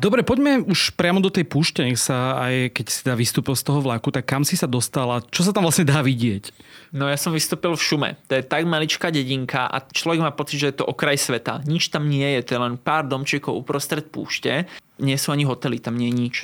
Dobre, 0.00 0.24
poďme 0.24 0.64
už 0.64 0.96
priamo 0.96 1.20
do 1.20 1.28
tej 1.28 1.44
púšte, 1.44 1.84
nech 1.84 2.00
sa 2.00 2.40
aj 2.40 2.72
keď 2.72 2.86
si 2.88 3.00
dá 3.04 3.12
vystúpil 3.12 3.52
z 3.52 3.68
toho 3.68 3.84
vlaku, 3.84 4.08
tak 4.08 4.24
kam 4.24 4.48
si 4.48 4.56
sa 4.56 4.64
dostala, 4.64 5.20
čo 5.28 5.44
sa 5.44 5.52
tam 5.52 5.68
vlastne 5.68 5.84
dá 5.84 6.00
vidieť? 6.00 6.48
No 6.96 7.12
ja 7.12 7.20
som 7.20 7.36
vystúpil 7.36 7.76
v 7.76 7.84
Šume. 7.84 8.10
To 8.32 8.40
je 8.40 8.48
tak 8.48 8.64
maličká 8.64 9.12
dedinka 9.12 9.68
a 9.68 9.84
človek 9.84 10.24
má 10.24 10.32
pocit, 10.32 10.64
že 10.64 10.72
je 10.72 10.80
to 10.80 10.88
okraj 10.88 11.20
sveta. 11.20 11.60
Nič 11.68 11.92
tam 11.92 12.08
nie 12.08 12.24
je, 12.40 12.48
to 12.48 12.56
je 12.56 12.64
len 12.64 12.80
pár 12.80 13.04
domčekov 13.04 13.52
uprostred 13.52 14.08
púšte. 14.08 14.64
Nie 14.96 15.20
sú 15.20 15.36
ani 15.36 15.44
hotely, 15.44 15.76
tam 15.76 16.00
nie 16.00 16.08
je 16.08 16.16
nič. 16.16 16.36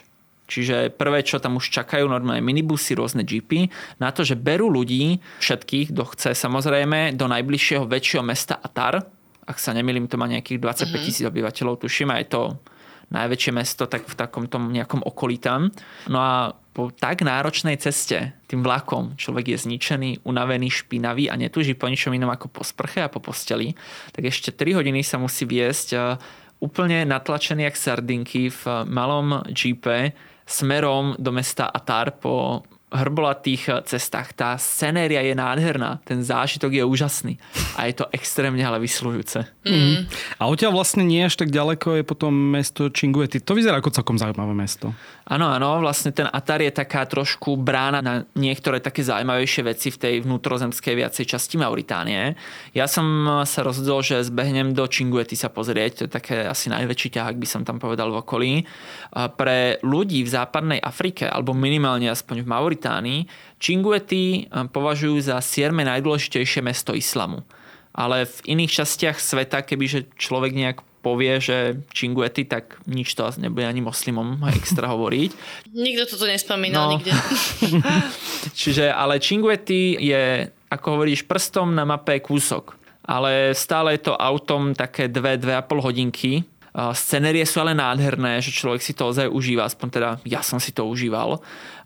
Čiže 0.45 0.93
prvé, 0.93 1.25
čo 1.25 1.41
tam 1.41 1.57
už 1.57 1.73
čakajú, 1.73 2.05
normálne 2.05 2.45
minibusy, 2.45 2.93
rôzne 2.93 3.25
jeepy, 3.25 3.73
na 3.97 4.13
to, 4.13 4.27
že 4.27 4.37
berú 4.37 4.69
ľudí, 4.69 5.17
všetkých, 5.41 5.97
kto 5.97 6.03
chce 6.13 6.31
samozrejme, 6.37 7.17
do 7.17 7.25
najbližšieho 7.25 7.89
väčšieho 7.89 8.25
mesta 8.25 8.61
Atar. 8.61 9.09
Ak 9.45 9.57
sa 9.61 9.73
nemýlim, 9.73 10.09
to 10.09 10.21
má 10.21 10.29
nejakých 10.29 10.61
25 10.61 10.89
mhm. 10.89 11.03
tisíc 11.05 11.25
mm-hmm. 11.25 11.33
obyvateľov, 11.33 11.75
tuším, 11.81 12.13
a 12.13 12.21
je 12.21 12.29
to 12.29 12.43
najväčšie 13.13 13.53
mesto, 13.53 13.85
tak 13.85 14.09
v 14.09 14.15
takom 14.17 14.49
tom 14.49 14.73
nejakom 14.73 15.05
okolí 15.05 15.37
tam. 15.37 15.69
No 16.09 16.19
a 16.21 16.57
po 16.75 16.91
tak 16.91 17.23
náročnej 17.23 17.79
ceste 17.79 18.35
tým 18.51 18.67
vlakom 18.67 19.15
človek 19.15 19.55
je 19.55 19.59
zničený, 19.69 20.27
unavený, 20.27 20.69
špinavý 20.75 21.31
a 21.31 21.39
netúži 21.39 21.79
po 21.79 21.87
ničom 21.87 22.11
inom 22.11 22.35
ako 22.35 22.51
po 22.51 22.67
sprche 22.67 23.05
a 23.05 23.13
po 23.13 23.23
posteli, 23.23 23.79
tak 24.11 24.27
ešte 24.27 24.51
3 24.51 24.83
hodiny 24.83 25.07
sa 25.07 25.23
musí 25.23 25.47
viesť 25.47 25.89
e, 25.95 25.99
úplne 26.59 27.07
natlačený 27.07 27.71
jak 27.71 27.79
sardinky 27.79 28.51
v 28.51 28.63
malom 28.91 29.47
jeepe 29.55 30.19
smerom 30.45 31.17
do 31.19 31.33
mesta 31.33 31.67
Atar 31.67 32.17
po 32.21 32.63
hrbolatých 32.95 33.83
cestách. 33.91 34.33
Tá 34.39 34.55
scenéria 34.55 35.19
je 35.27 35.35
nádherná, 35.35 35.99
ten 36.07 36.23
zážitok 36.23 36.79
je 36.79 36.85
úžasný 36.87 37.35
a 37.75 37.91
je 37.91 37.99
to 37.99 38.07
extrémne 38.15 38.63
ale 38.63 38.79
vyslujúce. 38.79 39.43
Mm. 39.67 40.07
A 40.39 40.43
odtiaľ 40.47 40.79
vlastne 40.79 41.03
nie 41.03 41.27
až 41.27 41.35
tak 41.35 41.51
ďaleko 41.51 42.01
je 42.01 42.03
potom 42.07 42.31
mesto 42.31 42.87
Chinguetti. 42.95 43.43
To 43.43 43.59
vyzerá 43.59 43.83
ako 43.83 43.91
celkom 43.91 44.17
zaujímavé 44.17 44.55
mesto. 44.55 44.95
Áno, 45.25 45.49
áno, 45.49 45.81
vlastne 45.81 46.13
ten 46.13 46.29
Atar 46.29 46.61
je 46.61 46.69
taká 46.69 47.09
trošku 47.09 47.57
brána 47.57 48.05
na 48.05 48.29
niektoré 48.37 48.77
také 48.77 49.01
zaujímavejšie 49.01 49.63
veci 49.65 49.89
v 49.89 49.97
tej 49.97 50.15
vnútrozemskej 50.21 50.93
viacej 50.93 51.25
časti 51.25 51.57
Mauritánie. 51.57 52.37
Ja 52.77 52.85
som 52.85 53.25
sa 53.49 53.65
rozhodol, 53.65 54.05
že 54.05 54.21
zbehnem 54.21 54.77
do 54.77 54.85
Chinguetti 54.85 55.33
sa 55.33 55.49
pozrieť, 55.49 55.93
to 55.97 56.03
je 56.05 56.13
také 56.13 56.37
asi 56.45 56.69
najväčší 56.69 57.17
ťahák, 57.17 57.41
by 57.41 57.49
som 57.49 57.65
tam 57.65 57.81
povedal 57.81 58.13
v 58.13 58.21
okolí. 58.21 58.53
Pre 59.17 59.59
ľudí 59.81 60.21
v 60.29 60.29
západnej 60.29 60.85
Afrike, 60.85 61.25
alebo 61.25 61.57
minimálne 61.57 62.13
aspoň 62.13 62.45
v 62.45 62.51
Mauritánii, 62.53 63.21
Chinguetti 63.57 64.53
považujú 64.53 65.25
za 65.25 65.41
siedme 65.41 65.89
najdôležitejšie 65.89 66.61
mesto 66.61 66.93
islamu. 66.93 67.49
Ale 67.97 68.29
v 68.29 68.61
iných 68.61 68.85
častiach 68.85 69.17
sveta, 69.17 69.65
kebyže 69.65 70.21
človek 70.21 70.53
nejak 70.53 70.79
povie, 71.05 71.37
že 71.37 71.85
Chinguetti, 71.93 72.49
tak 72.49 72.81
nič 72.89 73.13
to 73.13 73.29
asi 73.29 73.45
nebude 73.45 73.69
ani 73.69 73.85
moslimom 73.85 74.41
extra 74.57 74.89
hovoriť. 74.89 75.31
Nikto 75.77 76.17
toto 76.17 76.25
nespomínal 76.25 76.89
no. 76.89 76.93
nikde. 76.97 77.13
Čiže, 78.61 78.89
ale 78.89 79.21
Chinguetti 79.21 80.01
je, 80.01 80.49
ako 80.73 80.87
hovoríš, 80.97 81.29
prstom 81.29 81.77
na 81.77 81.85
mape 81.85 82.25
kúsok. 82.25 82.81
Ale 83.05 83.53
stále 83.53 84.01
je 84.01 84.09
to 84.09 84.17
autom 84.17 84.73
také 84.73 85.13
2-2,5 85.13 85.85
hodinky. 85.85 86.41
Scenérie 86.97 87.45
sú 87.45 87.61
ale 87.61 87.77
nádherné, 87.77 88.41
že 88.41 88.49
človek 88.49 88.81
si 88.81 88.97
to 88.97 89.13
ozaj 89.13 89.29
užíva, 89.29 89.69
aspoň 89.69 89.89
teda 89.93 90.11
ja 90.25 90.41
som 90.41 90.57
si 90.57 90.73
to 90.73 90.89
užíval 90.89 91.39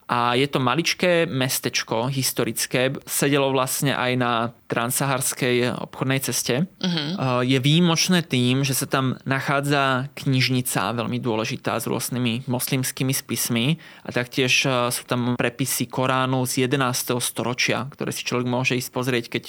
a 0.09 0.33
je 0.33 0.49
to 0.49 0.57
maličké 0.57 1.29
mestečko 1.29 2.09
historické, 2.09 2.97
sedelo 3.05 3.53
vlastne 3.53 3.93
aj 3.93 4.13
na 4.17 4.33
transsaharskej 4.73 5.85
obchodnej 5.85 6.21
ceste. 6.25 6.65
Uh-huh. 6.81 7.45
Je 7.45 7.61
výjimočné 7.61 8.25
tým, 8.25 8.65
že 8.65 8.73
sa 8.73 8.89
tam 8.89 9.21
nachádza 9.29 10.09
knižnica 10.17 10.97
veľmi 10.97 11.21
dôležitá 11.21 11.77
s 11.77 11.85
rôznymi 11.85 12.49
moslimskými 12.49 13.13
spismi 13.13 13.77
a 14.05 14.09
taktiež 14.09 14.65
e, 14.65 14.89
sú 14.89 15.05
tam 15.05 15.37
prepisy 15.37 15.89
Koránu 15.89 16.49
z 16.49 16.69
11. 16.69 17.21
storočia, 17.21 17.89
ktoré 17.93 18.09
si 18.09 18.25
človek 18.25 18.49
môže 18.49 18.81
ísť 18.81 18.91
pozrieť, 18.93 19.25
keď 19.29 19.45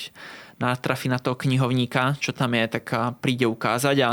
natrafi 0.60 1.08
na 1.08 1.18
toho 1.18 1.40
knihovníka, 1.40 2.20
čo 2.20 2.36
tam 2.36 2.54
je, 2.54 2.80
tak 2.80 2.86
príde 3.24 3.48
ukázať 3.48 3.98
a 4.04 4.10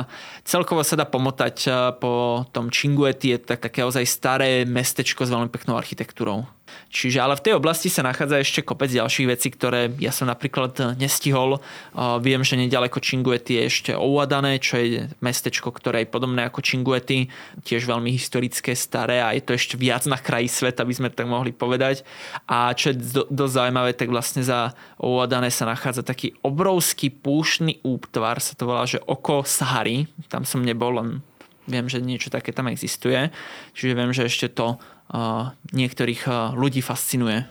celkovo 0.47 0.87
sa 0.87 0.95
dá 0.95 1.05
pomotať 1.05 1.57
po 1.99 2.47
tom 2.55 2.71
Chingueti, 2.71 3.35
je 3.35 3.39
tak 3.43 3.67
také 3.67 3.83
ozaj 3.83 4.07
staré 4.07 4.63
mestečko 4.63 5.27
s 5.27 5.35
veľmi 5.35 5.51
peknou 5.51 5.75
architektúrou. 5.75 6.47
Čiže 6.91 7.19
ale 7.23 7.39
v 7.39 7.45
tej 7.51 7.55
oblasti 7.59 7.89
sa 7.91 8.07
nachádza 8.07 8.43
ešte 8.43 8.61
kopec 8.63 8.91
ďalších 8.91 9.29
vecí, 9.31 9.49
ktoré 9.51 9.93
ja 9.99 10.11
som 10.11 10.27
napríklad 10.27 10.97
nestihol. 10.99 11.59
Viem, 12.23 12.43
že 12.43 12.59
nedaleko 12.59 13.03
Chinguety 13.03 13.59
je 13.59 13.63
ešte 13.67 13.91
Ouadané, 13.95 14.59
čo 14.63 14.79
je 14.81 15.07
mestečko, 15.23 15.71
ktoré 15.71 16.05
je 16.05 16.13
podobné 16.13 16.47
ako 16.47 16.63
Chinguety, 16.63 17.29
tiež 17.63 17.87
veľmi 17.87 18.11
historické, 18.15 18.75
staré 18.75 19.23
a 19.23 19.35
je 19.35 19.43
to 19.43 19.55
ešte 19.55 19.75
viac 19.79 20.07
na 20.11 20.19
kraji 20.19 20.51
sveta, 20.51 20.87
by 20.87 20.95
sme 20.95 21.09
tak 21.11 21.27
mohli 21.27 21.55
povedať. 21.55 22.07
A 22.51 22.73
čo 22.75 22.93
je 22.93 22.99
do, 22.99 23.23
dosť 23.29 23.55
zaujímavé, 23.63 23.91
tak 23.95 24.09
vlastne 24.11 24.43
za 24.43 24.75
Ouadané 24.99 25.51
sa 25.51 25.67
nachádza 25.67 26.07
taký 26.07 26.35
obrovský 26.43 27.11
púšny 27.11 27.83
útvar, 27.83 28.39
sa 28.43 28.57
to 28.59 28.67
volá, 28.67 28.87
že 28.87 29.03
oko 29.05 29.43
Sahary. 29.47 30.09
Tam 30.27 30.43
som 30.43 30.65
nebol, 30.65 30.99
len 30.99 31.09
viem, 31.67 31.91
že 31.91 31.99
niečo 31.99 32.31
také 32.31 32.55
tam 32.55 32.71
existuje. 32.71 33.31
Čiže 33.75 33.99
viem, 33.99 34.15
že 34.15 34.31
ešte 34.31 34.47
to 34.55 34.79
niektorých 35.73 36.55
ľudí 36.55 36.81
fascinuje. 36.83 37.47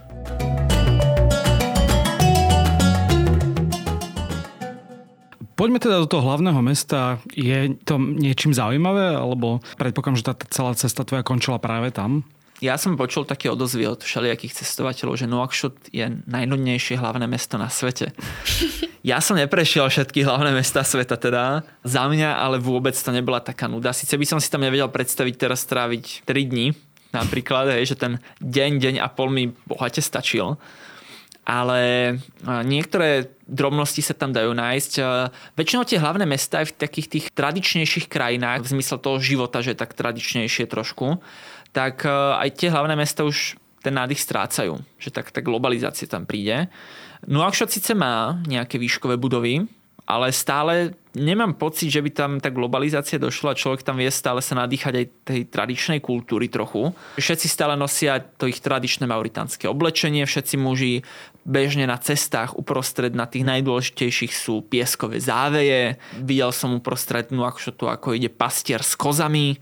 Poďme 5.56 5.80
teda 5.80 6.04
do 6.04 6.12
toho 6.12 6.28
hlavného 6.28 6.60
mesta. 6.60 7.24
Je 7.32 7.80
to 7.88 7.96
niečím 7.96 8.52
zaujímavé? 8.52 9.16
Alebo 9.16 9.64
predpokladám, 9.80 10.20
že 10.20 10.28
tá 10.28 10.34
celá 10.52 10.76
cesta 10.76 11.08
tvoja 11.08 11.24
končila 11.24 11.64
práve 11.64 11.96
tam? 11.96 12.28
Ja 12.64 12.80
som 12.80 12.96
počul 12.96 13.28
také 13.28 13.52
odozvy 13.52 13.88
od 13.88 14.04
všelijakých 14.04 14.64
cestovateľov, 14.64 15.20
že 15.20 15.28
Nouakchott 15.28 15.92
je 15.92 16.08
najnudnejšie 16.28 17.00
hlavné 17.00 17.28
mesto 17.28 17.56
na 17.56 17.72
svete. 17.72 18.12
Ja 19.06 19.22
som 19.22 19.38
neprešiel 19.38 19.86
všetky 19.86 20.26
hlavné 20.26 20.50
mesta 20.50 20.82
sveta 20.82 21.14
teda. 21.14 21.62
Za 21.86 22.10
mňa 22.10 22.42
ale 22.42 22.58
vôbec 22.58 22.98
to 22.98 23.14
nebola 23.14 23.38
taká 23.38 23.70
nuda. 23.70 23.94
Sice 23.94 24.18
by 24.18 24.26
som 24.26 24.42
si 24.42 24.50
tam 24.50 24.66
nevedel 24.66 24.90
predstaviť 24.90 25.46
teraz 25.46 25.62
stráviť 25.62 26.26
3 26.26 26.50
dní, 26.50 26.74
napríklad, 27.14 27.76
hej, 27.76 27.94
že 27.94 27.96
ten 28.00 28.14
deň, 28.42 28.72
deň 28.82 28.96
a 29.04 29.08
pol 29.12 29.30
mi 29.30 29.52
bohate 29.70 30.00
stačil. 30.00 30.58
Ale 31.46 32.18
niektoré 32.42 33.30
drobnosti 33.46 34.02
sa 34.02 34.18
tam 34.18 34.34
dajú 34.34 34.58
nájsť. 34.58 34.94
Väčšinou 35.54 35.86
tie 35.86 36.02
hlavné 36.02 36.26
mesta 36.26 36.66
aj 36.66 36.74
v 36.74 36.78
takých 36.82 37.08
tých 37.08 37.26
tradičnejších 37.38 38.10
krajinách, 38.10 38.66
v 38.66 38.72
zmysle 38.74 38.98
toho 38.98 39.22
života, 39.22 39.62
že 39.62 39.78
je 39.78 39.82
tak 39.86 39.94
tradičnejšie 39.94 40.66
trošku, 40.66 41.22
tak 41.70 42.02
aj 42.10 42.50
tie 42.50 42.74
hlavné 42.74 42.98
mesta 42.98 43.22
už 43.22 43.62
ten 43.86 43.94
nádych 43.94 44.26
strácajú. 44.26 44.82
Že 44.98 45.10
tak 45.14 45.30
tá 45.30 45.46
globalizácia 45.46 46.10
tam 46.10 46.26
príde. 46.26 46.66
No 47.30 47.46
Akšot 47.46 47.70
síce 47.70 47.94
má 47.94 48.42
nejaké 48.50 48.82
výškové 48.82 49.14
budovy, 49.22 49.70
ale 50.06 50.30
stále 50.30 50.94
nemám 51.18 51.58
pocit, 51.58 51.90
že 51.90 52.04
by 52.04 52.10
tam 52.14 52.32
tá 52.38 52.54
globalizácia 52.54 53.18
došla. 53.18 53.58
Človek 53.58 53.82
tam 53.82 53.98
vie 53.98 54.12
stále 54.14 54.44
sa 54.44 54.54
nadýchať 54.54 54.94
aj 54.94 55.06
tej 55.26 55.42
tradičnej 55.50 56.00
kultúry 56.04 56.46
trochu. 56.52 56.94
Všetci 57.18 57.48
stále 57.50 57.74
nosia 57.74 58.22
to 58.22 58.46
ich 58.46 58.62
tradičné 58.62 59.10
mauritánske 59.10 59.66
oblečenie, 59.66 60.28
všetci 60.28 60.56
muži 60.62 61.02
bežne 61.46 61.90
na 61.90 61.98
cestách 61.98 62.58
uprostred 62.58 63.14
na 63.18 63.26
tých 63.26 63.46
najdôležitejších 63.46 64.34
sú 64.34 64.62
pieskové 64.66 65.18
záveje. 65.22 65.98
Videl 66.22 66.52
som 66.54 66.78
uprostred 66.78 67.34
Nuakšotu, 67.34 67.90
ako 67.90 68.14
ide 68.18 68.30
pastier 68.30 68.82
s 68.86 68.98
kozami. 68.98 69.58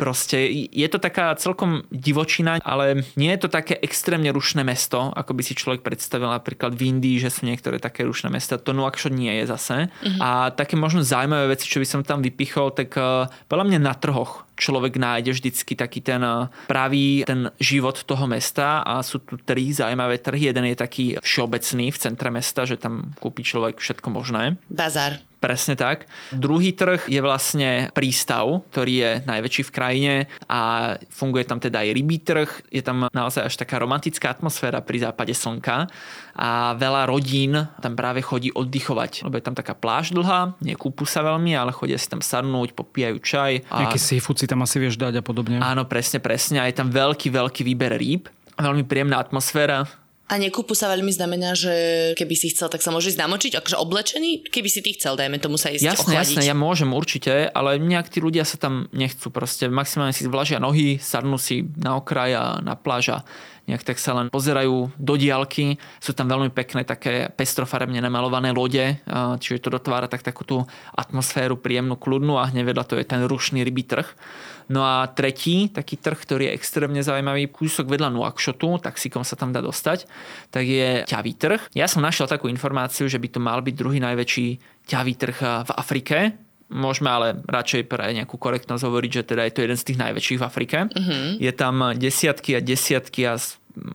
Proste 0.00 0.40
je 0.72 0.88
to 0.88 0.96
taká 0.96 1.36
celkom 1.36 1.84
divočina, 1.92 2.56
ale 2.64 3.04
nie 3.20 3.28
je 3.36 3.44
to 3.44 3.48
také 3.52 3.76
extrémne 3.84 4.32
rušné 4.32 4.64
mesto, 4.64 5.12
ako 5.12 5.36
by 5.36 5.42
si 5.44 5.52
človek 5.52 5.84
predstavil 5.84 6.32
napríklad 6.32 6.72
v 6.72 6.96
Indii, 6.96 7.20
že 7.20 7.28
sú 7.28 7.44
niektoré 7.44 7.76
také 7.76 8.08
rušné 8.08 8.32
mesta. 8.32 8.56
To 8.56 8.72
Nuakšot 8.72 9.12
nie 9.12 9.30
je 9.42 9.44
zase. 9.52 9.76
Uh-huh. 9.92 10.18
A 10.24 10.28
také 10.56 10.80
možno 10.80 11.04
zaujímavé 11.04 11.52
veci, 11.52 11.68
čo 11.68 11.78
by 11.78 11.86
som 11.86 12.00
tam 12.00 12.24
vypichol, 12.24 12.72
tak 12.72 12.96
uh, 12.96 13.28
podľa 13.46 13.64
mňa 13.68 13.78
na 13.84 13.92
trhoch 13.92 14.48
človek 14.60 15.00
nájde 15.00 15.32
vždycky 15.32 15.72
taký 15.72 16.04
ten 16.04 16.20
uh, 16.20 16.52
pravý 16.68 17.24
ten 17.24 17.48
život 17.56 17.96
toho 18.04 18.28
mesta 18.28 18.84
a 18.84 19.00
sú 19.00 19.24
tu 19.24 19.40
tri 19.40 19.72
zaujímavé 19.72 20.20
trhy. 20.20 20.52
Jeden 20.52 20.68
je 20.68 20.76
taký 20.76 21.04
všeobecný 21.24 21.88
v 21.88 21.98
centre 21.98 22.28
mesta, 22.28 22.68
že 22.68 22.76
tam 22.76 23.16
kúpi 23.16 23.40
človek 23.40 23.80
všetko 23.80 24.08
možné. 24.12 24.60
Bazar. 24.68 25.24
Presne 25.40 25.72
tak. 25.72 26.04
Druhý 26.36 26.76
trh 26.76 27.08
je 27.08 27.16
vlastne 27.24 27.88
prístav, 27.96 28.60
ktorý 28.76 28.92
je 28.92 29.10
najväčší 29.24 29.62
v 29.64 29.72
krajine 29.72 30.14
a 30.44 30.92
funguje 31.08 31.48
tam 31.48 31.56
teda 31.56 31.80
aj 31.80 31.96
rybý 31.96 32.20
trh. 32.20 32.50
Je 32.68 32.84
tam 32.84 33.08
naozaj 33.08 33.48
až 33.48 33.56
taká 33.56 33.80
romantická 33.80 34.36
atmosféra 34.36 34.84
pri 34.84 35.08
západe 35.08 35.32
slnka 35.32 35.88
a 36.36 36.76
veľa 36.76 37.08
rodín 37.08 37.56
tam 37.80 37.96
práve 37.96 38.20
chodí 38.20 38.52
oddychovať, 38.52 39.24
lebo 39.24 39.40
je 39.40 39.44
tam 39.44 39.56
taká 39.56 39.72
pláž 39.72 40.12
dlhá, 40.12 40.60
nekúpu 40.60 41.08
sa 41.08 41.24
veľmi, 41.24 41.56
ale 41.56 41.72
chodia 41.72 41.96
si 41.96 42.12
tam 42.12 42.20
sadnúť, 42.20 42.76
popíjajú 42.76 43.16
čaj. 43.24 43.52
A... 43.72 43.88
Nejaký 43.88 43.96
seafood 43.96 44.36
si 44.36 44.46
tam 44.50 44.66
asi 44.66 44.82
vieš 44.82 44.98
dať 44.98 45.18
a 45.18 45.22
podobne. 45.22 45.62
Áno, 45.62 45.86
presne, 45.86 46.18
presne. 46.18 46.58
A 46.58 46.66
je 46.66 46.74
tam 46.74 46.90
veľký, 46.90 47.30
veľký 47.30 47.62
výber 47.62 47.94
rýb 47.94 48.26
veľmi 48.60 48.84
príjemná 48.84 49.18
atmosféra. 49.18 49.88
A 50.30 50.38
nekúpu 50.38 50.78
sa 50.78 50.86
veľmi 50.86 51.10
znamená, 51.10 51.58
že 51.58 51.74
keby 52.14 52.38
si 52.38 52.54
chcel, 52.54 52.70
tak 52.70 52.86
sa 52.86 52.94
môže 52.94 53.10
ísť 53.10 53.18
namočiť, 53.18 53.52
akože 53.58 53.74
oblečený, 53.82 54.46
keby 54.46 54.68
si 54.70 54.78
ty 54.78 54.94
chcel, 54.94 55.18
dajme 55.18 55.42
tomu 55.42 55.58
sa 55.58 55.74
ísť 55.74 55.82
Jasné, 55.82 56.14
ochladiť. 56.14 56.38
jasné, 56.38 56.42
ja 56.46 56.54
môžem 56.54 56.94
určite, 56.94 57.50
ale 57.50 57.82
nejak 57.82 58.14
tí 58.14 58.22
ľudia 58.22 58.46
sa 58.46 58.54
tam 58.54 58.86
nechcú 58.94 59.26
proste. 59.34 59.66
Maximálne 59.66 60.14
si 60.14 60.22
zvlažia 60.22 60.62
nohy, 60.62 61.02
sadnú 61.02 61.34
si 61.34 61.66
na 61.74 61.98
okraj 61.98 62.30
a 62.38 62.44
na 62.62 62.78
pláža 62.78 63.26
nejak 63.70 63.86
tak 63.86 64.02
sa 64.02 64.18
len 64.18 64.26
pozerajú 64.28 64.90
do 64.98 65.14
diálky. 65.14 65.78
Sú 66.02 66.10
tam 66.10 66.26
veľmi 66.26 66.50
pekné 66.50 66.82
také 66.82 67.30
pestrofarebne 67.30 68.02
namalované 68.02 68.50
lode, 68.50 68.98
čiže 69.38 69.62
to 69.62 69.78
dotvára 69.78 70.10
tak 70.10 70.26
takú 70.26 70.42
tú 70.42 70.56
atmosféru 70.92 71.54
príjemnú, 71.54 71.94
kľudnú 71.94 72.34
a 72.36 72.50
hneď 72.50 72.74
vedľa 72.74 72.84
to 72.84 72.98
je 72.98 73.06
ten 73.06 73.22
rušný 73.22 73.62
rybý 73.62 73.86
trh. 73.86 74.08
No 74.70 74.86
a 74.86 75.10
tretí 75.10 75.66
taký 75.70 75.98
trh, 75.98 76.14
ktorý 76.14 76.50
je 76.50 76.54
extrémne 76.54 77.02
zaujímavý, 77.02 77.50
kúsok 77.50 77.90
vedľa 77.90 78.14
Nuakšotu, 78.14 78.78
taxikom 78.78 79.26
sa 79.26 79.34
tam 79.34 79.50
dá 79.50 79.58
dostať, 79.58 80.06
tak 80.54 80.62
je 80.62 81.02
ťavý 81.10 81.32
trh. 81.34 81.60
Ja 81.74 81.90
som 81.90 82.06
našiel 82.06 82.30
takú 82.30 82.46
informáciu, 82.46 83.10
že 83.10 83.18
by 83.18 83.28
to 83.34 83.40
mal 83.42 83.58
byť 83.66 83.74
druhý 83.74 83.98
najväčší 83.98 84.46
ťavý 84.86 85.12
trh 85.18 85.38
v 85.66 85.70
Afrike, 85.74 86.18
Môžeme 86.70 87.10
ale 87.10 87.42
radšej 87.50 87.90
pre 87.90 88.14
nejakú 88.14 88.38
korektnosť 88.38 88.86
hovoriť, 88.86 89.10
že 89.10 89.26
teda 89.34 89.42
je 89.42 89.54
to 89.58 89.64
jeden 89.66 89.74
z 89.74 89.86
tých 89.90 89.98
najväčších 90.06 90.38
v 90.38 90.46
Afrike. 90.46 90.78
Uh-huh. 90.86 91.34
Je 91.42 91.50
tam 91.50 91.82
desiatky 91.98 92.54
a 92.54 92.62
desiatky 92.62 93.26
a 93.26 93.34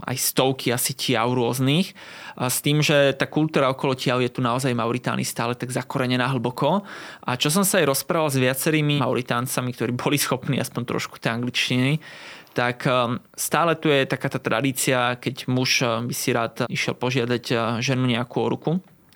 aj 0.06 0.18
stovky 0.18 0.72
asi 0.72 0.96
tiav 0.96 1.32
rôznych. 1.32 1.94
S 2.36 2.60
tým, 2.60 2.84
že 2.84 3.16
tá 3.16 3.28
kultúra 3.28 3.72
okolo 3.72 3.96
tiav 3.96 4.20
je 4.20 4.32
tu 4.32 4.44
naozaj 4.44 4.76
Mauritánii 4.76 5.28
stále 5.28 5.56
tak 5.56 5.72
zakorenená 5.72 6.28
hlboko. 6.32 6.84
A 7.24 7.40
čo 7.40 7.52
som 7.52 7.64
sa 7.64 7.80
aj 7.80 7.90
rozprával 7.92 8.32
s 8.32 8.42
viacerými 8.42 9.00
Mauritáncami, 9.00 9.72
ktorí 9.72 9.92
boli 10.04 10.18
schopní 10.20 10.60
aspoň 10.60 10.82
trošku 10.88 11.20
tej 11.20 11.36
angličtiny, 11.36 12.00
tak 12.56 12.88
um, 12.88 13.20
stále 13.36 13.76
tu 13.76 13.92
je 13.92 14.08
taká 14.08 14.32
tá 14.32 14.40
tradícia, 14.40 15.20
keď 15.20 15.52
muž 15.52 15.84
um, 15.84 16.08
by 16.08 16.16
si 16.16 16.32
rád 16.32 16.64
išiel 16.72 16.96
požiadať 16.96 17.44
uh, 17.52 17.60
ženu 17.84 18.08
nejakú 18.08 18.40
o 18.40 18.48
ruku, 18.48 18.72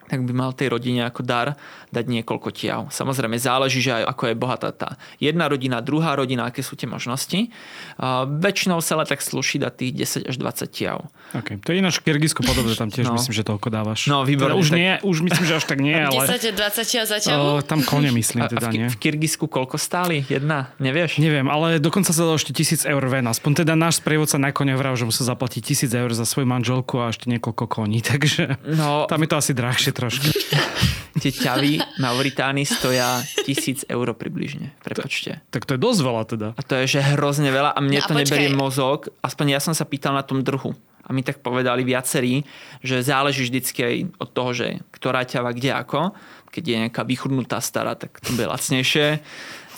tak 0.10 0.26
by 0.26 0.34
mal 0.34 0.52
tej 0.58 0.74
rodine 0.74 1.06
ako 1.06 1.22
dar 1.22 1.54
dať 1.94 2.06
niekoľko 2.06 2.50
tiav. 2.50 2.82
Samozrejme 2.90 3.38
záleží, 3.38 3.82
že 3.82 4.02
aj 4.02 4.04
ako 4.10 4.24
je 4.30 4.36
bohatá 4.38 4.70
tá 4.74 4.98
jedna 5.22 5.46
rodina, 5.46 5.82
druhá 5.82 6.18
rodina, 6.18 6.50
aké 6.50 6.66
sú 6.66 6.74
tie 6.74 6.90
možnosti. 6.90 7.50
Uh, 7.98 8.26
väčšinou 8.26 8.82
sa 8.82 8.98
ale 8.98 9.06
tak 9.06 9.22
sluší 9.22 9.62
dať 9.62 9.74
tých 9.74 9.92
10 10.26 10.30
až 10.34 10.36
20 10.38 10.70
tiav. 10.74 10.98
Okay. 11.30 11.62
To 11.62 11.70
je 11.74 11.78
ináč 11.78 12.02
v 12.02 12.10
Kyrgyzsku 12.10 12.42
podobne, 12.42 12.74
tam 12.74 12.90
tiež 12.90 13.06
no. 13.06 13.18
myslím, 13.18 13.34
že 13.38 13.46
toľko 13.46 13.70
dávaš. 13.70 14.10
No, 14.10 14.26
výborné. 14.26 14.58
Teda 14.58 14.62
už, 14.62 14.70
tak... 14.74 14.78
nie, 14.82 14.92
už 15.06 15.18
myslím, 15.30 15.46
že 15.46 15.54
až 15.62 15.66
tak 15.70 15.80
nie, 15.82 15.98
ale... 16.10 16.24
10 16.26 16.58
20 16.58 16.90
tiav 16.90 17.06
za? 17.06 17.18
Uh, 17.30 17.62
tam 17.62 17.86
kone 17.86 18.10
myslím 18.10 18.50
teda, 18.50 18.66
a 18.66 18.74
v, 18.74 18.74
nie? 18.74 18.88
v 18.90 18.98
Kyrgyzsku 18.98 19.46
koľko 19.46 19.78
stáli? 19.78 20.26
Jedna? 20.26 20.74
Nevieš? 20.82 21.22
Neviem, 21.22 21.46
ale 21.46 21.78
dokonca 21.78 22.10
sa 22.10 22.22
dalo 22.26 22.42
ešte 22.42 22.54
tisíc 22.54 22.82
eur 22.86 23.02
ven. 23.06 23.26
Aspoň 23.30 23.66
teda 23.66 23.78
náš 23.78 24.02
sprievodca 24.02 24.42
na 24.42 24.50
kone 24.50 24.74
vral, 24.74 24.98
že 24.98 25.06
musel 25.06 25.26
zaplatiť 25.30 25.62
tisíc 25.62 25.92
eur 25.94 26.10
za 26.14 26.26
svoju 26.26 26.50
manželku 26.50 26.98
a 26.98 27.14
ešte 27.14 27.30
niekoľko 27.30 27.66
koní, 27.70 28.02
takže 28.10 28.58
no, 28.66 29.06
tam 29.06 29.20
je 29.22 29.30
to 29.30 29.38
asi 29.38 29.52
drahšie 29.54 29.92
trošku. 30.00 30.28
tie 31.20 31.32
ťavy 31.36 31.84
Mauritánii 32.00 32.64
stoja 32.64 33.20
tisíc 33.44 33.84
eur 33.86 34.08
približne. 34.16 34.72
Prepočte. 34.82 35.44
Tak 35.52 35.68
to 35.68 35.76
je 35.76 35.80
dosť 35.84 36.00
veľa 36.02 36.24
teda. 36.26 36.48
A 36.56 36.62
to 36.64 36.80
je, 36.80 36.98
že 36.98 37.00
hrozne 37.20 37.52
veľa 37.52 37.76
a 37.76 37.80
mne 37.84 38.00
No 38.00 38.04
a 38.04 38.08
to 38.08 38.16
počkaj. 38.16 38.24
neberie 38.24 38.50
mozog. 38.56 39.12
Aspoň 39.20 39.46
ja 39.54 39.60
som 39.60 39.76
sa 39.76 39.84
pýtal 39.84 40.16
na 40.16 40.24
tom 40.24 40.42
druhu. 40.42 40.74
A 41.04 41.12
mi 41.12 41.26
tak 41.26 41.42
povedali 41.42 41.82
viacerí, 41.82 42.46
že 42.86 43.02
záleží 43.02 43.50
vždycky 43.50 43.80
aj 43.82 43.96
od 44.22 44.30
toho, 44.30 44.50
že 44.54 44.68
ktorá 44.94 45.26
ťava 45.26 45.52
kde 45.52 45.74
ako. 45.74 46.14
Keď 46.54 46.64
je 46.64 46.76
nejaká 46.86 47.02
vychudnutá 47.02 47.58
stará, 47.60 47.98
tak 47.98 48.22
to 48.22 48.38
bude 48.38 48.46
lacnejšie. 48.46 49.20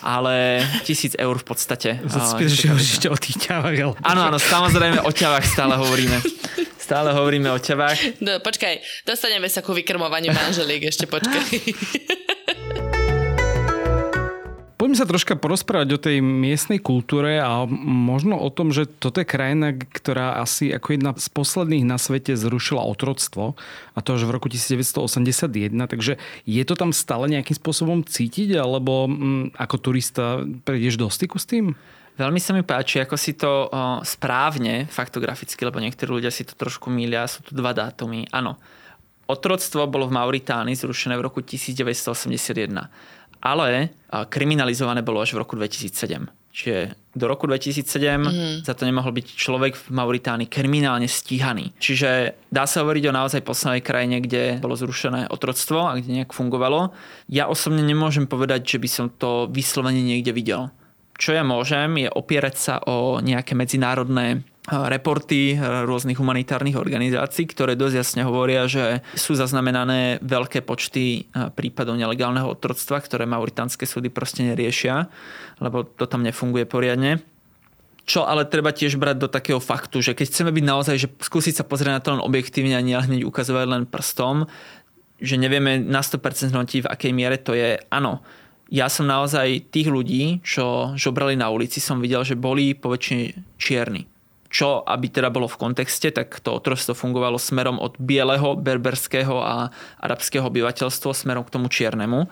Ale 0.02 0.66
tisíc 0.82 1.14
eur 1.14 1.38
v 1.38 1.46
podstate. 1.46 2.02
Spíš, 2.04 2.66
že 2.66 2.74
ešte 2.74 3.06
o 3.06 3.16
tých 3.16 3.48
ťavách, 3.48 3.76
ale... 3.80 3.94
Áno, 4.02 4.20
áno, 4.34 4.38
samozrejme 4.38 4.98
o 5.06 5.12
ťavách 5.14 5.46
stále 5.46 5.78
hovoríme. 5.78 6.18
Stále 6.82 7.14
hovoríme 7.14 7.46
o 7.46 7.62
ťavách. 7.62 8.18
No, 8.18 8.36
počkaj, 8.46 9.06
dostaneme 9.06 9.46
sa 9.46 9.62
ku 9.62 9.70
vykrmovaniu 9.70 10.34
manželiek, 10.34 10.90
ešte 10.90 11.06
počkaj. 11.06 11.46
Poďme 14.82 14.98
sa 14.98 15.06
troška 15.06 15.38
porozprávať 15.38 15.88
o 15.94 16.02
tej 16.02 16.18
miestnej 16.18 16.82
kultúre 16.82 17.38
a 17.38 17.70
možno 17.70 18.34
o 18.34 18.50
tom, 18.50 18.74
že 18.74 18.90
toto 18.90 19.22
je 19.22 19.30
krajina, 19.30 19.78
ktorá 19.78 20.42
asi 20.42 20.74
ako 20.74 20.98
jedna 20.98 21.14
z 21.14 21.30
posledných 21.30 21.86
na 21.86 22.02
svete 22.02 22.34
zrušila 22.34 22.82
otroctvo 22.82 23.54
a 23.94 23.98
to 24.02 24.18
až 24.18 24.26
v 24.26 24.34
roku 24.34 24.50
1981, 24.50 25.70
takže 25.86 26.18
je 26.50 26.62
to 26.66 26.74
tam 26.74 26.90
stále 26.90 27.30
nejakým 27.30 27.54
spôsobom 27.54 28.02
cítiť 28.02 28.58
alebo 28.58 29.06
mm, 29.06 29.54
ako 29.54 29.76
turista 29.78 30.42
prejdeš 30.66 30.98
do 30.98 31.06
styku 31.06 31.38
s 31.38 31.46
tým? 31.46 31.78
Veľmi 32.12 32.40
sa 32.44 32.52
mi 32.52 32.60
páči, 32.60 33.00
ako 33.00 33.16
si 33.16 33.32
to 33.32 33.48
o, 33.48 33.68
správne, 34.04 34.84
faktograficky, 34.84 35.64
lebo 35.64 35.80
niektorí 35.80 36.20
ľudia 36.20 36.28
si 36.28 36.44
to 36.44 36.52
trošku 36.52 36.92
mília, 36.92 37.24
sú 37.24 37.40
tu 37.40 37.56
dva 37.56 37.72
dátumy. 37.72 38.28
Áno, 38.36 38.60
otroctvo 39.24 39.88
bolo 39.88 40.12
v 40.12 40.16
Mauritánii 40.20 40.76
zrušené 40.76 41.16
v 41.16 41.24
roku 41.24 41.40
1981, 41.40 42.68
ale 43.40 43.96
a, 44.12 44.28
kriminalizované 44.28 45.00
bolo 45.00 45.24
až 45.24 45.32
v 45.32 45.40
roku 45.40 45.56
2007. 45.56 46.28
Čiže 46.52 47.00
do 47.16 47.32
roku 47.32 47.48
2007 47.48 47.80
mm. 48.20 48.68
za 48.68 48.76
to 48.76 48.84
nemohol 48.84 49.08
byť 49.16 49.26
človek 49.32 49.72
v 49.72 49.84
Mauritánii 49.88 50.52
kriminálne 50.52 51.08
stíhaný. 51.08 51.72
Čiže 51.80 52.36
dá 52.52 52.68
sa 52.68 52.84
hovoriť 52.84 53.08
o 53.08 53.16
naozaj 53.16 53.40
poslednej 53.40 53.80
krajine, 53.80 54.20
kde 54.20 54.60
bolo 54.60 54.76
zrušené 54.76 55.32
otroctvo 55.32 55.88
a 55.88 55.96
kde 55.96 56.20
nejak 56.20 56.36
fungovalo. 56.36 56.92
Ja 57.32 57.48
osobne 57.48 57.80
nemôžem 57.80 58.28
povedať, 58.28 58.68
že 58.68 58.78
by 58.84 58.88
som 58.92 59.06
to 59.08 59.48
vyslovene 59.48 60.04
niekde 60.04 60.36
videl 60.36 60.68
čo 61.22 61.30
ja 61.30 61.46
môžem, 61.46 62.02
je 62.02 62.10
opierať 62.10 62.54
sa 62.58 62.74
o 62.82 63.22
nejaké 63.22 63.54
medzinárodné 63.54 64.42
reporty 64.66 65.54
rôznych 65.58 66.18
humanitárnych 66.18 66.74
organizácií, 66.74 67.46
ktoré 67.46 67.78
dosť 67.78 67.94
jasne 67.94 68.22
hovoria, 68.26 68.66
že 68.66 69.06
sú 69.14 69.38
zaznamenané 69.38 70.18
veľké 70.18 70.66
počty 70.66 71.30
prípadov 71.54 71.94
nelegálneho 71.94 72.50
otroctva, 72.50 72.98
ktoré 72.98 73.22
mauritánske 73.30 73.86
súdy 73.86 74.10
proste 74.10 74.42
neriešia, 74.42 75.06
lebo 75.62 75.86
to 75.86 76.10
tam 76.10 76.26
nefunguje 76.26 76.66
poriadne. 76.66 77.22
Čo 78.02 78.26
ale 78.26 78.42
treba 78.42 78.74
tiež 78.74 78.98
brať 78.98 79.22
do 79.22 79.28
takého 79.30 79.62
faktu, 79.62 80.02
že 80.02 80.18
keď 80.18 80.26
chceme 80.26 80.50
byť 80.50 80.64
naozaj, 80.66 80.96
že 80.98 81.06
skúsiť 81.22 81.62
sa 81.62 81.64
pozrieť 81.66 81.94
na 81.94 82.02
to 82.02 82.10
len 82.18 82.22
objektívne 82.22 82.74
a 82.74 82.82
nie 82.82 82.98
hneď 82.98 83.22
ukazovať 83.22 83.66
len 83.70 83.82
prstom, 83.86 84.50
že 85.22 85.38
nevieme 85.38 85.78
na 85.78 86.02
100% 86.02 86.50
hodnotiť, 86.50 86.82
v 86.82 86.90
akej 86.90 87.12
miere 87.14 87.38
to 87.38 87.54
je, 87.54 87.78
áno, 87.94 88.26
ja 88.72 88.88
som 88.88 89.04
naozaj 89.04 89.68
tých 89.68 89.92
ľudí, 89.92 90.40
čo 90.40 90.96
žobrali 90.96 91.36
na 91.36 91.52
ulici, 91.52 91.76
som 91.76 92.00
videl, 92.00 92.24
že 92.24 92.40
boli 92.40 92.72
poväčšine 92.72 93.60
čierni. 93.60 94.08
Čo, 94.52 94.84
aby 94.84 95.08
teda 95.08 95.32
bolo 95.32 95.48
v 95.48 95.56
kontexte, 95.56 96.12
tak 96.12 96.40
to 96.44 96.52
otroctvo 96.52 96.92
fungovalo 96.92 97.40
smerom 97.40 97.80
od 97.80 97.96
bieleho, 97.96 98.52
berberského 98.52 99.40
a 99.40 99.72
arabského 99.96 100.44
obyvateľstva 100.44 101.12
smerom 101.12 101.44
k 101.44 101.52
tomu 101.56 101.72
čiernemu. 101.72 102.28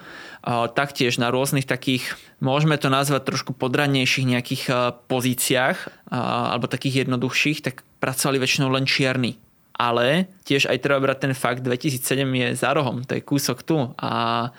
Taktiež 0.76 1.16
na 1.16 1.32
rôznych 1.32 1.64
takých, 1.64 2.12
môžeme 2.44 2.76
to 2.76 2.92
nazvať 2.92 3.24
trošku 3.24 3.56
podradnejších 3.56 4.36
nejakých 4.36 4.64
pozíciách 5.08 6.08
alebo 6.12 6.68
takých 6.68 7.08
jednoduchších, 7.08 7.64
tak 7.64 7.88
pracovali 8.04 8.36
väčšinou 8.36 8.68
len 8.68 8.84
čierni. 8.84 9.40
Ale 9.80 10.28
tiež 10.44 10.68
aj 10.68 10.76
treba 10.84 11.00
brať 11.00 11.24
ten 11.24 11.32
fakt, 11.32 11.64
2007 11.64 12.20
je 12.20 12.48
za 12.52 12.76
rohom, 12.76 13.00
to 13.00 13.16
je 13.16 13.24
kúsok 13.24 13.64
tu 13.64 13.96
a 13.96 14.52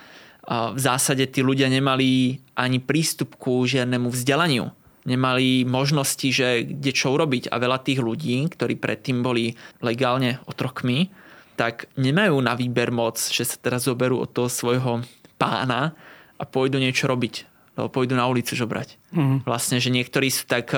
v 0.50 0.80
zásade 0.80 1.30
tí 1.30 1.46
ľudia 1.46 1.70
nemali 1.70 2.42
ani 2.58 2.82
prístup 2.82 3.38
ku 3.38 3.64
žiadnemu 3.64 4.10
vzdelaniu. 4.10 4.74
Nemali 5.02 5.66
možnosti, 5.66 6.30
že 6.30 6.66
kde 6.66 6.92
čo 6.94 7.14
urobiť. 7.18 7.50
A 7.50 7.58
veľa 7.58 7.82
tých 7.82 8.02
ľudí, 8.02 8.46
ktorí 8.50 8.78
predtým 8.78 9.26
boli 9.26 9.58
legálne 9.82 10.42
otrokmi, 10.46 11.10
tak 11.58 11.90
nemajú 11.98 12.38
na 12.42 12.58
výber 12.58 12.90
moc, 12.94 13.18
že 13.18 13.46
sa 13.46 13.58
teraz 13.58 13.86
zoberú 13.86 14.22
od 14.22 14.30
toho 14.30 14.50
svojho 14.50 15.06
pána 15.42 15.94
a 16.38 16.44
pôjdu 16.46 16.82
niečo 16.82 17.06
robiť. 17.10 17.50
Lebo 17.78 17.88
pôjdu 17.88 18.20
na 18.20 18.28
ulicu 18.28 18.52
žobrať. 18.54 19.00
Mm. 19.16 19.48
Vlastne, 19.48 19.80
že 19.80 19.94
niektorí 19.94 20.28
sú 20.28 20.44
tak 20.46 20.76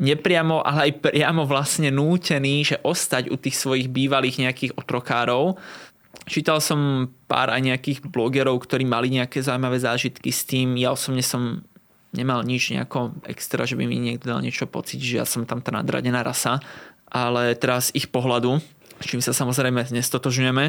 nepriamo, 0.00 0.64
ale 0.64 0.88
aj 0.88 1.12
priamo 1.12 1.44
vlastne 1.44 1.92
nútení, 1.92 2.64
že 2.64 2.80
ostať 2.80 3.28
u 3.28 3.36
tých 3.36 3.58
svojich 3.58 3.92
bývalých 3.92 4.42
nejakých 4.42 4.72
otrokárov, 4.74 5.60
Čítal 6.22 6.62
som 6.62 7.10
pár 7.26 7.50
aj 7.50 7.62
nejakých 7.62 7.98
blogerov, 8.06 8.62
ktorí 8.62 8.86
mali 8.86 9.10
nejaké 9.10 9.42
zaujímavé 9.42 9.82
zážitky 9.82 10.30
s 10.30 10.46
tým. 10.46 10.78
Ja 10.78 10.94
osobne 10.94 11.22
som 11.22 11.66
nemal 12.14 12.46
nič 12.46 12.70
nejako 12.70 13.16
extra, 13.26 13.66
že 13.66 13.74
by 13.74 13.84
mi 13.88 13.98
niekto 13.98 14.30
dal 14.30 14.44
niečo 14.44 14.70
pocit, 14.70 15.02
že 15.02 15.18
ja 15.18 15.26
som 15.26 15.42
tam 15.48 15.58
tá 15.64 15.74
nadradená 15.74 16.22
rasa. 16.22 16.62
Ale 17.12 17.52
teraz 17.58 17.92
ich 17.92 18.08
pohľadu, 18.08 18.62
s 19.02 19.04
čím 19.04 19.20
sa 19.20 19.36
samozrejme 19.36 19.84
nestotožňujeme, 19.92 20.64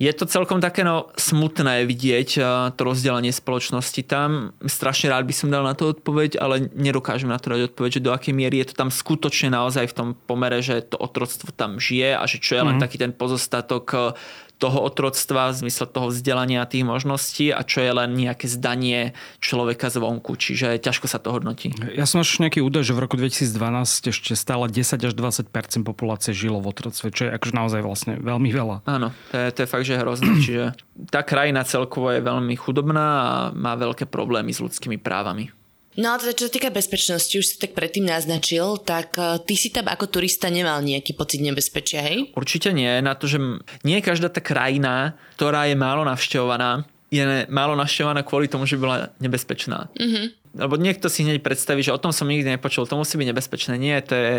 je 0.00 0.08
to 0.16 0.24
celkom 0.24 0.64
také 0.64 0.80
no, 0.80 1.12
smutné 1.12 1.84
vidieť 1.84 2.40
to 2.72 2.80
rozdelenie 2.80 3.36
spoločnosti 3.36 4.00
tam. 4.08 4.56
Strašne 4.64 5.12
rád 5.12 5.28
by 5.28 5.34
som 5.36 5.52
dal 5.52 5.60
na 5.60 5.76
to 5.76 5.92
odpoveď, 5.92 6.40
ale 6.40 6.72
nedokážem 6.72 7.28
na 7.28 7.36
to 7.36 7.52
dať 7.52 7.68
odpoveď, 7.68 8.00
že 8.00 8.04
do 8.08 8.16
akej 8.16 8.32
miery 8.32 8.64
je 8.64 8.72
to 8.72 8.80
tam 8.80 8.88
skutočne 8.88 9.52
naozaj 9.52 9.92
v 9.92 9.96
tom 9.96 10.08
pomere, 10.16 10.64
že 10.64 10.80
to 10.88 10.96
otroctvo 10.96 11.52
tam 11.52 11.76
žije 11.76 12.16
a 12.16 12.24
že 12.24 12.40
čo 12.40 12.56
je 12.56 12.64
len 12.64 12.80
mm. 12.80 12.82
taký 12.88 12.96
ten 12.96 13.12
pozostatok 13.12 14.16
toho 14.60 14.84
otroctva 14.84 15.56
v 15.56 15.66
zmysle 15.66 15.88
toho 15.88 16.12
vzdelania 16.12 16.68
tých 16.68 16.84
možností 16.84 17.48
a 17.48 17.64
čo 17.64 17.80
je 17.80 17.92
len 17.96 18.12
nejaké 18.12 18.44
zdanie 18.44 19.16
človeka 19.40 19.88
zvonku. 19.88 20.36
Čiže 20.36 20.76
ťažko 20.76 21.08
sa 21.08 21.16
to 21.16 21.32
hodnotí. 21.32 21.72
Ja 21.96 22.04
som 22.04 22.20
našel 22.20 22.44
nejaký 22.44 22.60
údaj, 22.60 22.84
že 22.84 22.92
v 22.92 23.00
roku 23.00 23.16
2012 23.16 24.12
ešte 24.12 24.36
stále 24.36 24.68
10 24.68 25.00
až 25.00 25.12
20% 25.16 25.48
populácie 25.80 26.36
žilo 26.36 26.60
v 26.60 26.76
otroctve, 26.76 27.08
čo 27.08 27.22
je 27.26 27.30
akože 27.32 27.56
naozaj 27.56 27.80
vlastne 27.80 28.12
veľmi 28.20 28.52
veľa. 28.52 28.84
Áno, 28.84 29.16
to 29.32 29.36
je, 29.40 29.48
to 29.56 29.58
je 29.64 29.68
fakt, 29.72 29.86
že 29.88 29.96
hrozné. 29.96 30.32
Čiže 30.44 30.64
tá 31.08 31.24
krajina 31.24 31.64
celkovo 31.64 32.12
je 32.12 32.20
veľmi 32.20 32.52
chudobná 32.60 33.06
a 33.24 33.28
má 33.56 33.72
veľké 33.80 34.04
problémy 34.04 34.52
s 34.52 34.60
ľudskými 34.60 35.00
právami. 35.00 35.48
No 35.98 36.14
a 36.14 36.22
teda 36.22 36.38
čo 36.38 36.46
sa 36.46 36.54
týka 36.54 36.70
bezpečnosti, 36.70 37.34
už 37.34 37.46
si 37.46 37.56
tak 37.58 37.74
predtým 37.74 38.06
naznačil, 38.06 38.78
tak 38.86 39.18
uh, 39.18 39.42
ty 39.42 39.58
si 39.58 39.74
tam 39.74 39.90
ako 39.90 40.06
turista 40.06 40.46
nemal 40.46 40.78
nejaký 40.86 41.18
pocit 41.18 41.42
nebezpečia, 41.42 42.06
hej? 42.06 42.30
Určite 42.38 42.70
nie, 42.70 43.02
na 43.02 43.18
to, 43.18 43.26
že 43.26 43.42
nie 43.82 43.98
každá 43.98 44.30
tá 44.30 44.38
krajina, 44.38 45.18
ktorá 45.34 45.66
je 45.66 45.74
málo 45.74 46.06
navštevovaná, 46.06 46.86
je 47.10 47.26
málo 47.50 47.74
navštevovaná 47.74 48.22
kvôli 48.22 48.46
tomu, 48.46 48.70
že 48.70 48.78
bola 48.78 49.10
nebezpečná. 49.18 49.90
Mm-hmm. 49.98 50.26
Lebo 50.62 50.74
niekto 50.78 51.10
si 51.10 51.26
hneď 51.26 51.42
predstaví, 51.42 51.82
že 51.82 51.94
o 51.94 51.98
tom 51.98 52.14
som 52.14 52.26
nikdy 52.26 52.54
nepočul, 52.54 52.86
to 52.86 52.98
musí 52.98 53.18
byť 53.18 53.28
nebezpečné. 53.34 53.74
Nie, 53.78 54.02
to 54.02 54.14
je 54.14 54.34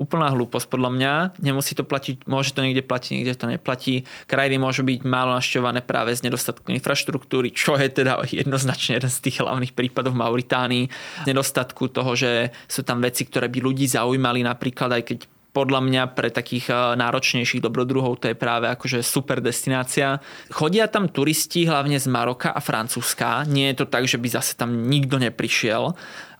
úplná 0.00 0.32
hlúposť 0.34 0.66
podľa 0.66 0.90
mňa. 0.94 1.12
Nemusí 1.42 1.78
to 1.78 1.86
platiť, 1.86 2.26
môže 2.26 2.56
to 2.56 2.64
niekde 2.64 2.82
platiť, 2.82 3.10
niekde 3.14 3.38
to 3.38 3.46
neplatí. 3.46 4.02
Krajiny 4.26 4.58
môžu 4.58 4.82
byť 4.82 5.06
málo 5.06 5.36
našťované 5.38 5.84
práve 5.86 6.10
z 6.16 6.26
nedostatku 6.26 6.74
infraštruktúry, 6.74 7.54
čo 7.54 7.78
je 7.78 7.86
teda 7.86 8.18
jednoznačne 8.26 8.98
jeden 8.98 9.12
z 9.12 9.18
tých 9.22 9.44
hlavných 9.44 9.76
prípadov 9.76 10.16
v 10.16 10.22
Mauritánii. 10.26 10.84
Nedostatku 11.28 11.92
toho, 11.92 12.18
že 12.18 12.50
sú 12.66 12.82
tam 12.82 12.98
veci, 12.98 13.22
ktoré 13.28 13.46
by 13.46 13.58
ľudí 13.62 13.86
zaujímali, 13.86 14.42
napríklad 14.42 14.90
aj 14.98 15.04
keď 15.06 15.18
podľa 15.52 15.84
mňa 15.84 16.02
pre 16.16 16.32
takých 16.32 16.96
náročnejších 16.96 17.60
dobrodruhov 17.60 18.24
to 18.24 18.32
je 18.32 18.36
práve 18.36 18.72
akože 18.72 19.04
super 19.04 19.44
destinácia. 19.44 20.16
Chodia 20.48 20.88
tam 20.88 21.12
turisti 21.12 21.68
hlavne 21.68 22.00
z 22.00 22.08
Maroka 22.08 22.56
a 22.56 22.60
Francúzska. 22.64 23.44
Nie 23.44 23.76
je 23.76 23.84
to 23.84 23.86
tak, 23.92 24.08
že 24.08 24.16
by 24.16 24.32
zase 24.32 24.56
tam 24.56 24.88
nikto 24.88 25.20
neprišiel. 25.20 25.92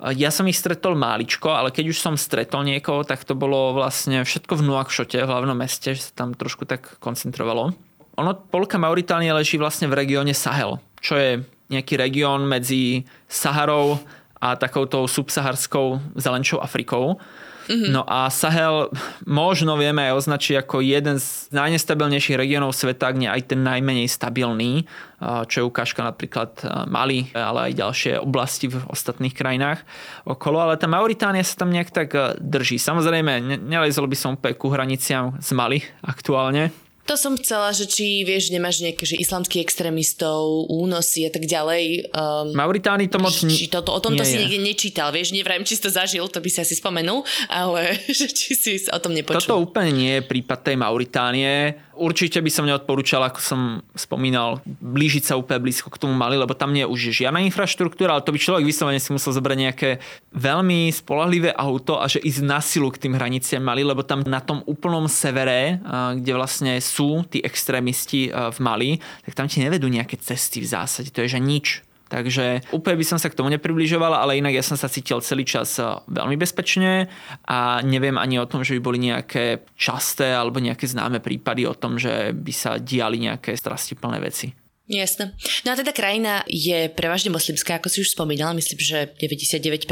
Ja 0.02 0.34
som 0.34 0.50
ich 0.50 0.58
stretol 0.58 0.98
máličko, 0.98 1.54
ale 1.54 1.70
keď 1.70 1.94
už 1.94 1.98
som 2.02 2.18
stretol 2.18 2.66
niekoho, 2.66 3.06
tak 3.06 3.22
to 3.22 3.38
bolo 3.38 3.70
vlastne 3.70 4.26
všetko 4.26 4.58
v 4.58 4.66
Nuakšote, 4.66 5.22
v 5.22 5.30
hlavnom 5.30 5.54
meste, 5.54 5.94
že 5.94 6.10
sa 6.10 6.26
tam 6.26 6.34
trošku 6.34 6.66
tak 6.66 6.98
koncentrovalo. 6.98 7.70
Ono, 8.18 8.32
polka 8.50 8.82
Mauritánie 8.82 9.30
leží 9.30 9.62
vlastne 9.62 9.86
v 9.86 9.94
regióne 10.02 10.34
Sahel, 10.34 10.82
čo 10.98 11.14
je 11.14 11.46
nejaký 11.70 11.94
región 11.94 12.50
medzi 12.50 13.06
Saharou 13.30 14.02
a 14.42 14.58
takouto 14.58 15.06
subsaharskou 15.06 16.18
zelenčou 16.18 16.58
Afrikou. 16.58 17.22
Mm-hmm. 17.68 17.90
No 17.94 18.02
a 18.06 18.26
Sahel 18.32 18.90
možno 19.22 19.78
vieme 19.78 20.10
aj 20.10 20.26
označiť 20.26 20.66
ako 20.66 20.82
jeden 20.82 21.22
z 21.22 21.52
najnestabilnejších 21.54 22.34
regiónov 22.34 22.74
sveta, 22.74 23.14
kde 23.14 23.30
aj 23.30 23.54
ten 23.54 23.60
najmenej 23.62 24.10
stabilný, 24.10 24.88
čo 25.22 25.56
je 25.62 25.68
ukážka 25.68 26.02
napríklad 26.02 26.58
Mali, 26.90 27.30
ale 27.30 27.70
aj 27.70 27.78
ďalšie 27.78 28.12
oblasti 28.18 28.66
v 28.66 28.82
ostatných 28.90 29.30
krajinách 29.30 29.86
okolo. 30.26 30.58
Ale 30.58 30.74
tá 30.74 30.90
Mauritánia 30.90 31.46
sa 31.46 31.62
tam 31.62 31.70
nejak 31.70 31.94
tak 31.94 32.10
drží. 32.42 32.82
Samozrejme, 32.82 33.62
nelezol 33.62 34.10
by 34.10 34.16
som 34.18 34.34
úplne 34.34 34.58
ku 34.58 34.66
hraniciam 34.74 35.38
z 35.38 35.50
Mali 35.54 35.78
aktuálne, 36.02 36.74
to 37.02 37.18
som 37.18 37.34
chcela, 37.34 37.74
že 37.74 37.90
či 37.90 38.22
vieš, 38.22 38.54
nemáš 38.54 38.78
nejaké 38.78 39.02
že 39.02 39.18
islamských 39.18 39.58
extrémistov, 39.58 40.70
únosy 40.70 41.26
a 41.26 41.30
tak 41.34 41.50
ďalej. 41.50 42.14
Um, 42.14 42.54
Mauritánii 42.54 43.10
to 43.10 43.18
moc... 43.18 43.34
Či 43.34 43.66
to, 43.66 43.82
o 43.82 44.00
tom 44.00 44.14
to 44.14 44.22
si 44.22 44.38
niekde 44.38 44.62
nečítal, 44.62 45.10
vieš, 45.10 45.34
nevrajím, 45.34 45.66
či 45.66 45.76
si 45.78 45.82
to 45.82 45.90
zažil, 45.90 46.30
to 46.30 46.38
by 46.38 46.48
si 46.48 46.62
asi 46.62 46.78
spomenul, 46.78 47.26
ale 47.50 47.98
že 48.18 48.30
či 48.30 48.54
si 48.54 48.72
o 48.86 48.98
tom 49.02 49.18
nepočul. 49.18 49.42
Toto 49.42 49.58
úplne 49.58 49.90
nie 49.90 50.12
je 50.18 50.22
prípad 50.22 50.62
tej 50.62 50.76
Mauritánie. 50.78 51.74
Určite 52.02 52.42
by 52.42 52.50
som 52.50 52.66
neodporúčal, 52.66 53.22
ako 53.22 53.38
som 53.38 53.60
spomínal, 53.94 54.58
blížiť 54.66 55.22
sa 55.30 55.38
úplne 55.38 55.62
blízko 55.62 55.86
k 55.86 56.02
tomu 56.02 56.18
Mali, 56.18 56.34
lebo 56.34 56.50
tam 56.50 56.74
nie 56.74 56.82
je 56.82 56.90
už 56.90 57.14
žiadna 57.14 57.46
infraštruktúra, 57.46 58.18
ale 58.18 58.26
to 58.26 58.34
by 58.34 58.42
človek 58.42 58.66
vyslovene 58.66 58.98
si 58.98 59.14
musel 59.14 59.30
zobrať 59.30 59.58
nejaké 59.62 59.90
veľmi 60.34 60.90
spolahlivé 60.90 61.54
auto 61.54 62.02
a 62.02 62.10
že 62.10 62.18
ísť 62.18 62.42
na 62.42 62.58
silu 62.58 62.90
k 62.90 63.06
tým 63.06 63.14
hraniciam 63.14 63.62
Mali, 63.62 63.86
lebo 63.86 64.02
tam 64.02 64.26
na 64.26 64.42
tom 64.42 64.66
úplnom 64.66 65.06
severe, 65.06 65.78
kde 66.18 66.32
vlastne 66.34 66.82
sú 66.82 67.22
tí 67.30 67.38
extrémisti 67.38 68.34
v 68.34 68.58
Mali, 68.58 68.98
tak 69.22 69.38
tam 69.38 69.46
ti 69.46 69.62
nevedú 69.62 69.86
nejaké 69.86 70.18
cesty 70.18 70.58
v 70.58 70.74
zásade, 70.74 71.14
to 71.14 71.22
je 71.22 71.38
že 71.38 71.38
nič. 71.38 71.86
Takže 72.12 72.68
úplne 72.76 73.00
by 73.00 73.06
som 73.08 73.16
sa 73.16 73.32
k 73.32 73.38
tomu 73.40 73.48
nepribližoval, 73.56 74.12
ale 74.12 74.36
inak 74.36 74.52
ja 74.52 74.60
som 74.60 74.76
sa 74.76 74.92
cítil 74.92 75.24
celý 75.24 75.48
čas 75.48 75.80
eh, 75.80 75.88
veľmi 76.12 76.36
bezpečne 76.36 77.08
a 77.48 77.80
neviem 77.80 78.20
ani 78.20 78.36
o 78.36 78.44
tom, 78.44 78.60
že 78.60 78.76
by 78.76 78.80
boli 78.84 79.00
nejaké 79.00 79.64
časté 79.80 80.36
alebo 80.36 80.60
nejaké 80.60 80.84
známe 80.84 81.24
prípady 81.24 81.64
o 81.64 81.72
tom, 81.72 81.96
že 81.96 82.36
by 82.36 82.52
sa 82.52 82.76
diali 82.76 83.16
nejaké 83.16 83.56
strastiplné 83.56 84.20
veci. 84.20 84.61
Jasné. 84.90 85.30
No 85.62 85.72
a 85.72 85.78
teda 85.78 85.94
krajina 85.94 86.42
je 86.50 86.90
prevažne 86.90 87.30
moslimská, 87.30 87.78
ako 87.78 87.86
si 87.86 88.02
už 88.02 88.18
spomínala. 88.18 88.50
Myslím, 88.50 88.82
že 88.82 89.14
99% 89.14 89.86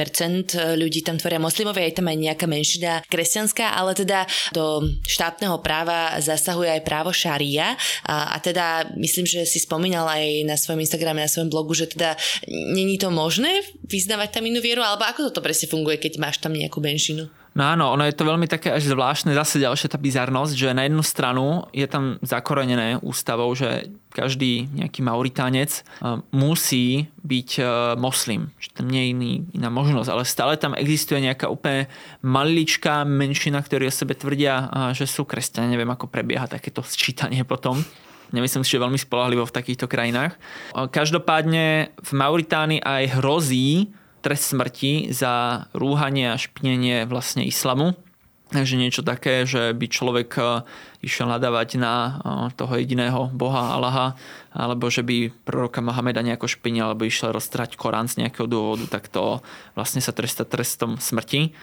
ľudí 0.74 1.06
tam 1.06 1.14
tvoria 1.14 1.38
moslimovia, 1.38 1.86
je 1.86 2.02
tam 2.02 2.10
aj 2.10 2.18
nejaká 2.18 2.50
menšina 2.50 3.00
kresťanská, 3.06 3.70
ale 3.70 3.94
teda 3.94 4.26
do 4.50 4.82
štátneho 5.06 5.62
práva 5.62 6.18
zasahuje 6.18 6.74
aj 6.74 6.82
právo 6.82 7.14
šaria. 7.14 7.78
A, 8.02 8.34
a 8.34 8.36
teda 8.42 8.90
myslím, 8.98 9.30
že 9.30 9.46
si 9.46 9.62
spomínal 9.62 10.10
aj 10.10 10.42
na 10.42 10.58
svojom 10.58 10.82
Instagrame, 10.82 11.22
na 11.22 11.30
svojom 11.30 11.54
blogu, 11.54 11.70
že 11.70 11.94
teda 11.94 12.18
není 12.50 12.98
to 12.98 13.14
možné 13.14 13.62
vyznávať 13.86 14.42
tam 14.42 14.50
inú 14.50 14.58
vieru, 14.58 14.82
alebo 14.82 15.06
ako 15.06 15.30
toto 15.30 15.38
presne 15.38 15.70
funguje, 15.70 16.02
keď 16.02 16.18
máš 16.18 16.42
tam 16.42 16.50
nejakú 16.50 16.82
menšinu? 16.82 17.39
No 17.50 17.66
áno, 17.66 17.90
ono 17.90 18.06
je 18.06 18.14
to 18.14 18.22
veľmi 18.22 18.46
také 18.46 18.70
až 18.70 18.94
zvláštne, 18.94 19.34
zase 19.34 19.58
ďalšia 19.58 19.90
tá 19.90 19.98
bizarnosť, 19.98 20.54
že 20.54 20.70
na 20.70 20.86
jednu 20.86 21.02
stranu 21.02 21.66
je 21.74 21.82
tam 21.90 22.14
zakorenené 22.22 23.02
ústavou, 23.02 23.50
že 23.58 23.90
každý 24.14 24.70
nejaký 24.70 25.02
Mauritánec 25.02 25.70
eh, 25.70 26.22
musí 26.30 27.10
byť 27.26 27.50
eh, 27.58 27.66
moslim. 27.98 28.54
Že 28.62 28.68
tam 28.70 28.86
nie 28.86 29.02
je 29.02 29.08
iný, 29.10 29.32
iná 29.50 29.66
možnosť, 29.66 30.08
ale 30.14 30.22
stále 30.22 30.54
tam 30.62 30.78
existuje 30.78 31.18
nejaká 31.22 31.50
úplne 31.50 31.90
maliličká 32.22 33.02
menšina, 33.02 33.58
ktorí 33.58 33.90
o 33.90 33.94
sebe 33.94 34.14
tvrdia, 34.14 34.54
eh, 34.54 34.68
že 34.94 35.10
sú 35.10 35.26
kresťania. 35.26 35.74
Neviem, 35.74 35.90
ako 35.90 36.06
prebieha 36.06 36.46
takéto 36.46 36.86
sčítanie 36.86 37.42
potom. 37.42 37.82
Nemyslím 38.30 38.62
si, 38.62 38.78
že 38.78 38.82
veľmi 38.82 38.94
spolahlivo 38.94 39.42
v 39.42 39.56
takýchto 39.58 39.90
krajinách. 39.90 40.38
Každopádne 40.70 41.90
v 41.98 42.10
Mauritánii 42.14 42.78
aj 42.78 43.18
hrozí 43.18 43.90
trest 44.20 44.52
smrti 44.52 45.10
za 45.10 45.66
rúhanie 45.72 46.32
a 46.32 46.40
špinenie 46.40 47.08
vlastne 47.08 47.44
islamu. 47.44 47.96
Takže 48.50 48.74
niečo 48.74 49.06
také, 49.06 49.46
že 49.46 49.70
by 49.70 49.86
človek 49.86 50.30
e, 50.34 50.42
išiel 51.06 51.30
nadávať 51.30 51.78
na 51.78 51.94
e, 51.94 52.10
toho 52.58 52.74
jediného 52.82 53.30
boha 53.30 53.78
Allaha, 53.78 54.18
alebo 54.50 54.90
že 54.90 55.06
by 55.06 55.30
proroka 55.46 55.78
Mohameda 55.78 56.18
nejako 56.18 56.50
špinil, 56.50 56.90
alebo 56.90 57.06
išiel 57.06 57.30
roztrať 57.30 57.78
Korán 57.78 58.10
z 58.10 58.26
nejakého 58.26 58.50
dôvodu, 58.50 58.90
tak 58.90 59.06
to 59.06 59.38
vlastne 59.78 60.02
sa 60.02 60.10
tresta 60.10 60.42
trestom 60.42 60.98
smrti. 60.98 61.54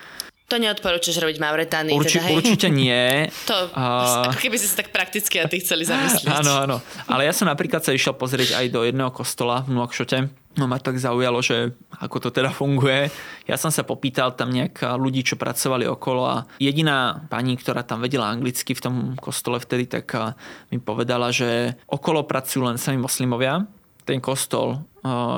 To 0.48 0.56
neodporúčaš 0.56 1.20
robiť 1.20 1.44
Mauretánii? 1.44 1.92
Urči, 1.92 2.24
teda, 2.24 2.32
hej? 2.32 2.36
Určite 2.40 2.68
nie. 2.72 3.28
To, 3.52 3.68
uh, 3.76 4.32
ako 4.32 4.40
keby 4.40 4.56
si 4.56 4.72
sa 4.72 4.80
tak 4.80 4.96
prakticky 4.96 5.44
a 5.44 5.46
ty 5.52 5.60
chceli 5.60 5.84
zamyslieť. 5.84 6.32
Áno, 6.40 6.56
áno. 6.56 6.78
Ale 7.12 7.28
ja 7.28 7.36
som 7.36 7.52
napríklad 7.52 7.84
sa 7.84 7.92
išiel 7.92 8.16
pozrieť 8.16 8.56
aj 8.56 8.72
do 8.72 8.88
jedného 8.88 9.12
kostola 9.12 9.68
v 9.68 9.76
Nuakšote. 9.76 10.32
No 10.58 10.66
ma 10.66 10.82
tak 10.82 10.98
zaujalo, 10.98 11.38
že 11.46 11.78
ako 12.02 12.18
to 12.18 12.30
teda 12.34 12.50
funguje. 12.50 13.14
Ja 13.46 13.62
som 13.62 13.70
sa 13.70 13.86
popýtal 13.86 14.34
tam 14.34 14.50
nejak 14.50 14.82
ľudí, 14.98 15.22
čo 15.22 15.38
pracovali 15.38 15.86
okolo 15.86 16.24
a 16.26 16.50
jediná 16.58 17.22
pani, 17.30 17.54
ktorá 17.54 17.86
tam 17.86 18.02
vedela 18.02 18.34
anglicky 18.34 18.74
v 18.74 18.82
tom 18.82 18.96
kostole 19.22 19.62
vtedy, 19.62 19.86
tak 19.86 20.18
mi 20.74 20.82
povedala, 20.82 21.30
že 21.30 21.78
okolo 21.86 22.26
pracujú 22.26 22.66
len 22.66 22.82
sami 22.82 22.98
moslimovia. 22.98 23.70
Ten 24.02 24.18
kostol 24.18 24.82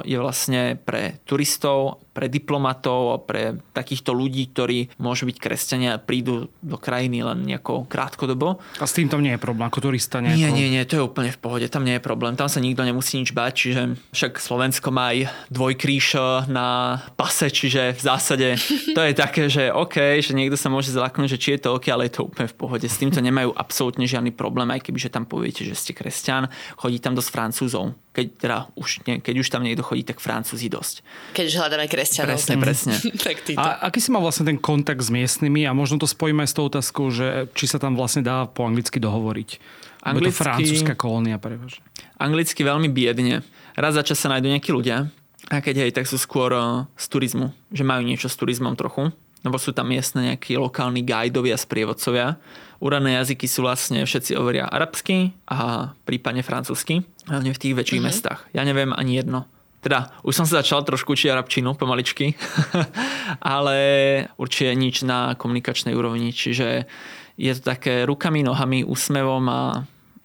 je 0.07 0.15
vlastne 0.15 0.79
pre 0.79 1.19
turistov, 1.27 1.99
pre 2.19 2.27
diplomatov, 2.27 3.23
pre 3.23 3.63
takýchto 3.71 4.11
ľudí, 4.11 4.51
ktorí 4.51 4.91
môžu 4.99 5.23
byť 5.23 5.37
kresťania 5.39 5.95
a 5.95 6.03
prídu 6.03 6.51
do 6.59 6.75
krajiny 6.75 7.23
len 7.23 7.47
nejako 7.47 7.87
krátkodobo. 7.87 8.59
A 8.75 8.83
s 8.83 8.91
tým 8.91 9.07
tam 9.07 9.23
nie 9.23 9.31
je 9.31 9.39
problém, 9.39 9.63
ako 9.63 9.87
turista 9.87 10.19
nie 10.19 10.35
Nie, 10.35 10.51
nie, 10.51 10.67
nie, 10.67 10.83
to 10.83 10.99
je 10.99 11.07
úplne 11.07 11.31
v 11.31 11.39
pohode, 11.39 11.63
tam 11.71 11.87
nie 11.87 11.95
je 11.95 12.03
problém, 12.03 12.35
tam 12.35 12.51
sa 12.51 12.59
nikto 12.59 12.83
nemusí 12.83 13.15
nič 13.15 13.31
bať, 13.31 13.53
čiže 13.55 13.81
však 14.11 14.35
Slovensko 14.35 14.91
má 14.91 15.15
aj 15.15 15.31
dvojkríž 15.47 16.19
eh, 16.19 16.51
na 16.51 16.99
pase, 17.15 17.47
čiže 17.47 17.95
v 17.95 18.01
zásade 18.03 18.47
to 18.97 18.99
je 18.99 19.13
také, 19.15 19.47
že 19.47 19.71
OK, 19.71 20.19
že 20.19 20.35
niekto 20.35 20.59
sa 20.59 20.67
môže 20.67 20.91
zlaknúť, 20.91 21.39
že 21.39 21.39
či 21.39 21.49
je 21.55 21.63
to 21.63 21.79
OK, 21.79 21.87
ale 21.87 22.11
je 22.11 22.19
to 22.19 22.27
úplne 22.27 22.51
v 22.51 22.57
pohode. 22.59 22.83
S 22.83 22.99
týmto 22.99 23.23
nemajú 23.23 23.55
absolútne 23.55 24.03
žiadny 24.03 24.35
problém, 24.35 24.67
aj 24.75 24.83
keby 24.83 24.99
že 24.99 25.07
tam 25.07 25.23
poviete, 25.23 25.63
že 25.63 25.71
ste 25.71 25.95
kresťan, 25.95 26.51
chodí 26.75 26.99
tam 26.99 27.15
dosť 27.15 27.31
Francúzov. 27.31 27.95
Keď, 28.09 28.25
teda 28.41 28.57
už, 28.75 29.05
nie, 29.07 29.23
keď 29.23 29.35
už 29.39 29.47
tam 29.47 29.63
niekto 29.63 29.85
chodí, 29.85 30.03
tak 30.03 30.19
Francúzi 30.19 30.67
dosť. 30.67 31.05
Keď 31.37 31.45
už 31.45 31.55
hľadáme 31.61 31.85
kresťanov. 32.09 32.33
Presne, 32.33 32.53
presne. 32.57 32.93
tak 33.25 33.35
A 33.55 33.87
aký 33.87 33.99
si 34.01 34.09
mal 34.09 34.25
vlastne 34.25 34.49
ten 34.49 34.57
kontakt 34.57 35.05
s 35.05 35.13
miestnymi 35.13 35.69
a 35.69 35.71
možno 35.71 36.01
to 36.01 36.09
spojíme 36.09 36.41
aj 36.43 36.49
s 36.49 36.55
tou 36.57 36.65
otázkou, 36.65 37.13
že 37.13 37.47
či 37.53 37.65
sa 37.69 37.77
tam 37.77 37.93
vlastne 37.93 38.25
dá 38.25 38.49
po 38.49 38.65
anglicky 38.65 38.97
dohovoriť. 38.97 39.49
Anglicky, 39.99 40.31
to 40.31 40.41
francúzska 40.41 40.93
kolónia, 40.95 41.37
prevažne. 41.37 41.83
Anglicky 42.17 42.63
veľmi 42.63 42.87
biedne. 42.87 43.43
Raz 43.75 43.99
za 43.99 44.03
čas 44.03 44.19
sa 44.19 44.31
nájdú 44.31 44.47
nejakí 44.47 44.71
ľudia 44.71 45.11
a 45.49 45.65
keď 45.65 45.87
hej, 45.87 45.91
tak 45.95 46.05
sú 46.05 46.19
skôr 46.21 46.53
eh, 46.53 46.85
z 46.93 47.05
turizmu. 47.09 47.49
Že 47.73 47.83
majú 47.87 48.01
niečo 48.05 48.29
s 48.29 48.37
turizmom 48.37 48.77
trochu. 48.77 49.09
Lebo 49.39 49.55
sú 49.55 49.71
tam 49.71 49.87
miestne 49.87 50.35
nejakí 50.35 50.59
lokálni 50.59 50.99
guidovia, 50.99 51.55
sprievodcovia. 51.55 52.35
Úradné 52.83 53.23
jazyky 53.23 53.47
sú 53.47 53.63
vlastne, 53.63 54.03
všetci 54.03 54.35
hovoria 54.35 54.67
arabsky 54.67 55.31
a 55.47 55.91
prípadne 56.03 56.43
francúzsky. 56.43 57.07
Hlavne 57.23 57.55
v 57.55 57.61
tých 57.63 57.75
väčších 57.79 58.03
mm-hmm. 58.03 58.19
mestách. 58.19 58.43
Ja 58.51 58.67
neviem 58.67 58.91
ani 58.91 59.15
jedno. 59.15 59.47
Teda, 59.79 60.11
už 60.27 60.35
som 60.35 60.45
sa 60.45 60.59
začal 60.59 60.83
trošku 60.83 61.15
učiť 61.15 61.31
arabčinu 61.31 61.71
pomaličky, 61.79 62.35
ale 63.55 63.77
určite 64.35 64.75
nič 64.75 65.07
na 65.07 65.39
komunikačnej 65.39 65.95
úrovni, 65.95 66.35
čiže 66.35 66.83
je 67.39 67.51
to 67.55 67.61
také 67.63 68.03
rukami, 68.03 68.43
nohami, 68.43 68.83
úsmevom 68.83 69.45
a 69.47 69.61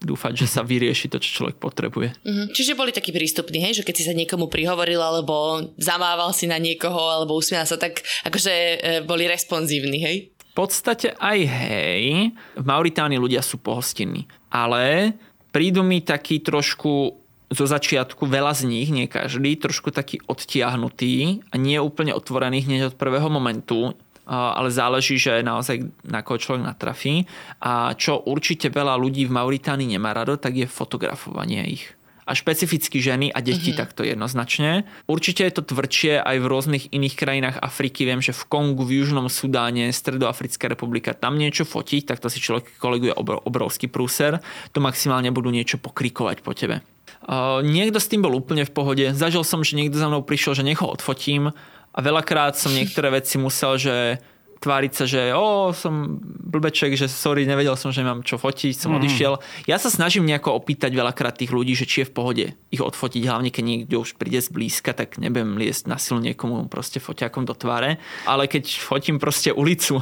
dúfať, 0.05 0.45
že 0.45 0.47
sa 0.51 0.61
vyrieši 0.67 1.09
to, 1.09 1.17
čo 1.23 1.43
človek 1.43 1.57
potrebuje. 1.57 2.13
Mm-hmm. 2.21 2.47
Čiže 2.53 2.77
boli 2.77 2.93
takí 2.93 3.11
prístupní, 3.11 3.65
hej? 3.65 3.81
že 3.81 3.87
keď 3.87 3.95
si 3.97 4.05
sa 4.05 4.13
niekomu 4.13 4.53
prihovoril, 4.53 5.01
alebo 5.01 5.65
zamával 5.81 6.35
si 6.37 6.45
na 6.45 6.61
niekoho, 6.61 7.09
alebo 7.09 7.39
usmial 7.39 7.65
sa, 7.65 7.81
tak 7.81 8.05
akože 8.27 8.53
e, 8.53 8.77
boli 9.09 9.25
responsívni, 9.25 9.99
hej? 10.05 10.17
V 10.37 10.53
podstate 10.53 11.17
aj 11.19 11.39
hej. 11.47 12.31
V 12.55 12.65
Mauritánii 12.67 13.19
ľudia 13.19 13.43
sú 13.43 13.59
pohostinní, 13.59 14.29
ale 14.53 15.17
prídu 15.51 15.83
mi 15.83 16.05
taký 16.05 16.45
trošku 16.45 17.24
zo 17.55 17.65
začiatku 17.71 18.27
veľa 18.27 18.53
z 18.53 18.67
nich, 18.67 18.91
nie 18.91 19.07
každý, 19.07 19.57
trošku 19.57 19.95
taký 19.95 20.19
odtiahnutý 20.27 21.47
a 21.49 21.57
nie 21.57 21.79
úplne 21.79 22.13
otvorený 22.13 22.67
hneď 22.67 22.93
od 22.93 22.99
prvého 22.99 23.31
momentu, 23.31 23.95
ale 24.27 24.73
záleží, 24.73 25.21
že 25.21 25.45
naozaj 25.45 25.85
na 26.05 26.25
koho 26.25 26.41
človek 26.41 26.65
natrafí. 26.65 27.29
A 27.61 27.93
čo 27.95 28.25
určite 28.25 28.73
veľa 28.73 28.97
ľudí 28.97 29.29
v 29.29 29.37
Mauritánii 29.37 29.95
nemá 29.95 30.17
rado, 30.17 30.41
tak 30.41 30.57
je 30.57 30.67
fotografovanie 30.67 31.63
ich. 31.69 31.93
a 32.25 32.33
špecificky 32.33 33.05
ženy 33.05 33.29
a 33.29 33.45
deti 33.45 33.71
mm-hmm. 33.73 33.81
takto 33.81 34.03
jednoznačne. 34.03 34.89
Určite 35.05 35.45
je 35.45 35.53
to 35.53 35.63
tvrdšie 35.65 36.25
aj 36.25 36.37
v 36.41 36.49
rôznych 36.49 36.85
iných 36.91 37.15
krajinách 37.21 37.57
Afriky. 37.61 38.09
Viem, 38.09 38.25
že 38.25 38.33
v 38.33 38.49
Kongu, 38.49 38.85
v 38.89 39.05
Južnom 39.05 39.29
Sudáne, 39.29 39.93
Stredoafrická 39.93 40.73
republika, 40.73 41.13
tam 41.13 41.37
niečo 41.37 41.69
fotiť, 41.69 42.09
tak 42.09 42.19
to 42.25 42.33
si 42.33 42.41
človek 42.41 42.81
koleguje 42.81 43.13
obrovský 43.21 43.93
prúser. 43.93 44.41
To 44.73 44.81
maximálne 44.81 45.29
budú 45.31 45.53
niečo 45.53 45.77
pokrikovať 45.77 46.41
po 46.41 46.57
tebe. 46.57 46.81
Uh, 47.25 47.65
niekto 47.65 47.97
s 47.97 48.09
tým 48.09 48.21
bol 48.21 48.37
úplne 48.37 48.69
v 48.69 48.73
pohode. 48.73 49.07
Zažil 49.17 49.49
som, 49.49 49.65
že 49.65 49.81
niekto 49.81 49.97
za 49.97 50.13
mnou 50.13 50.21
prišiel, 50.21 50.61
že 50.61 50.67
nech 50.67 50.85
ho 50.85 50.89
odfotím 50.93 51.57
a 51.95 51.99
veľakrát 52.03 52.59
som 52.59 52.69
niektoré 52.69 53.09
veci 53.09 53.41
musel, 53.41 53.81
že 53.81 54.21
tváriť 54.65 54.93
sa, 54.97 55.05
že 55.05 55.37
o, 55.37 55.77
som 55.77 56.17
blbeček, 56.25 56.97
že 56.97 57.05
sorry, 57.05 57.45
nevedel 57.45 57.77
som, 57.77 57.93
že 57.93 58.01
mám 58.01 58.25
čo 58.25 58.41
fotiť, 58.41 58.73
som 58.73 58.97
mm. 58.97 58.99
odišiel. 58.99 59.33
Ja 59.69 59.77
sa 59.77 59.93
snažím 59.93 60.25
nejako 60.25 60.57
opýtať 60.57 60.97
veľakrát 60.97 61.37
tých 61.37 61.53
ľudí, 61.53 61.77
že 61.77 61.85
či 61.85 62.03
je 62.03 62.09
v 62.09 62.17
pohode 62.17 62.45
ich 62.73 62.81
odfotiť, 62.81 63.23
hlavne 63.29 63.53
keď 63.53 63.65
niekto 63.65 64.01
už 64.01 64.17
príde 64.17 64.41
zblízka, 64.41 64.97
tak 64.97 65.21
nebudem 65.21 65.61
liesť 65.61 65.85
na 65.85 66.01
silu 66.01 66.25
niekomu 66.25 66.73
proste 66.73 66.97
foťakom 66.97 67.45
do 67.45 67.53
tváre. 67.53 68.01
Ale 68.25 68.49
keď 68.49 68.73
fotím 68.81 69.21
proste 69.21 69.53
ulicu, 69.53 70.01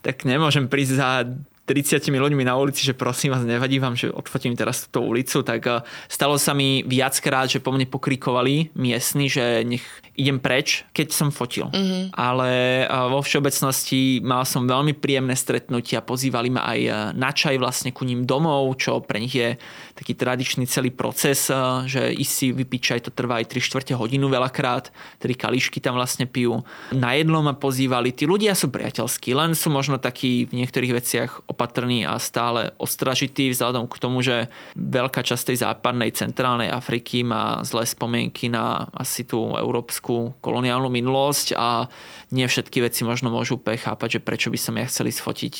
tak 0.00 0.24
nemôžem 0.24 0.64
prísť 0.64 0.92
za 0.96 1.08
30 1.70 2.02
ľuďmi 2.02 2.42
na 2.42 2.58
ulici, 2.58 2.82
že 2.82 2.98
prosím 2.98 3.30
vás, 3.30 3.46
nevadí 3.46 3.78
vám, 3.78 3.94
že 3.94 4.10
odfotím 4.10 4.58
teraz 4.58 4.90
túto 4.90 5.06
ulicu, 5.06 5.46
tak 5.46 5.62
eh, 5.70 5.78
stalo 6.10 6.34
sa 6.34 6.50
mi 6.50 6.82
viackrát, 6.82 7.46
že 7.46 7.62
po 7.62 7.70
mne 7.70 7.86
pokrikovali 7.86 8.74
miestni, 8.74 9.30
že 9.30 9.62
nech 9.62 9.86
idem 10.20 10.36
preč, 10.36 10.84
keď 10.92 11.08
som 11.16 11.32
fotil. 11.32 11.72
Mm-hmm. 11.72 12.12
Ale 12.12 12.84
vo 13.08 13.24
všeobecnosti 13.24 14.20
mal 14.20 14.44
som 14.44 14.68
veľmi 14.68 14.92
príjemné 15.00 15.32
stretnutia, 15.32 16.04
pozývali 16.04 16.52
ma 16.52 16.68
aj 16.68 16.80
e, 16.84 16.90
na 17.16 17.32
čaj 17.32 17.56
vlastne 17.56 17.96
ku 17.96 18.04
ním 18.04 18.28
domov, 18.28 18.76
čo 18.76 19.00
pre 19.00 19.16
nich 19.16 19.32
je 19.32 19.56
taký 19.96 20.12
tradičný 20.12 20.68
celý 20.68 20.92
proces, 20.92 21.48
e, 21.48 21.56
že 21.88 22.12
ísť 22.12 22.32
si 22.32 22.46
vypiť 22.52 22.80
čaj, 22.80 23.00
to 23.08 23.10
trvá 23.16 23.40
aj 23.40 23.48
3 23.48 23.64
čtvrte 23.64 23.92
hodinu 23.96 24.28
veľakrát, 24.28 24.92
tri 25.16 25.32
kališky 25.32 25.80
tam 25.80 25.96
vlastne 25.96 26.28
pijú. 26.28 26.60
Na 26.92 27.16
jedlo 27.16 27.40
ma 27.40 27.56
pozývali, 27.56 28.12
tí 28.12 28.28
ľudia 28.28 28.52
sú 28.52 28.68
priateľskí, 28.68 29.32
len 29.32 29.56
sú 29.56 29.72
možno 29.72 29.96
takí 29.96 30.44
v 30.44 30.60
niektorých 30.60 30.92
veciach 30.92 31.30
opatrní 31.48 32.04
a 32.04 32.20
stále 32.20 32.76
ostražití 32.76 33.48
vzhľadom 33.54 33.88
k 33.88 33.96
tomu, 33.96 34.20
že 34.20 34.52
veľká 34.76 35.24
časť 35.24 35.54
tej 35.54 35.58
západnej, 35.64 36.12
centrálnej 36.12 36.68
Afriky 36.68 37.24
má 37.24 37.62
zlé 37.64 37.88
spomienky 37.88 38.52
na 38.52 38.90
asi 38.92 39.24
tú 39.24 39.54
európsku 39.54 40.09
nejakú 40.10 40.34
koloniálnu 40.42 40.90
minulosť 40.90 41.54
a 41.54 41.86
nie 42.34 42.46
všetky 42.46 42.82
veci 42.82 43.06
možno 43.06 43.30
môžu 43.30 43.58
úplne 43.58 43.78
chápať, 43.78 44.18
že 44.18 44.24
prečo 44.24 44.48
by 44.50 44.58
som 44.58 44.74
ja 44.74 44.86
chceli 44.90 45.14
sfotiť 45.14 45.54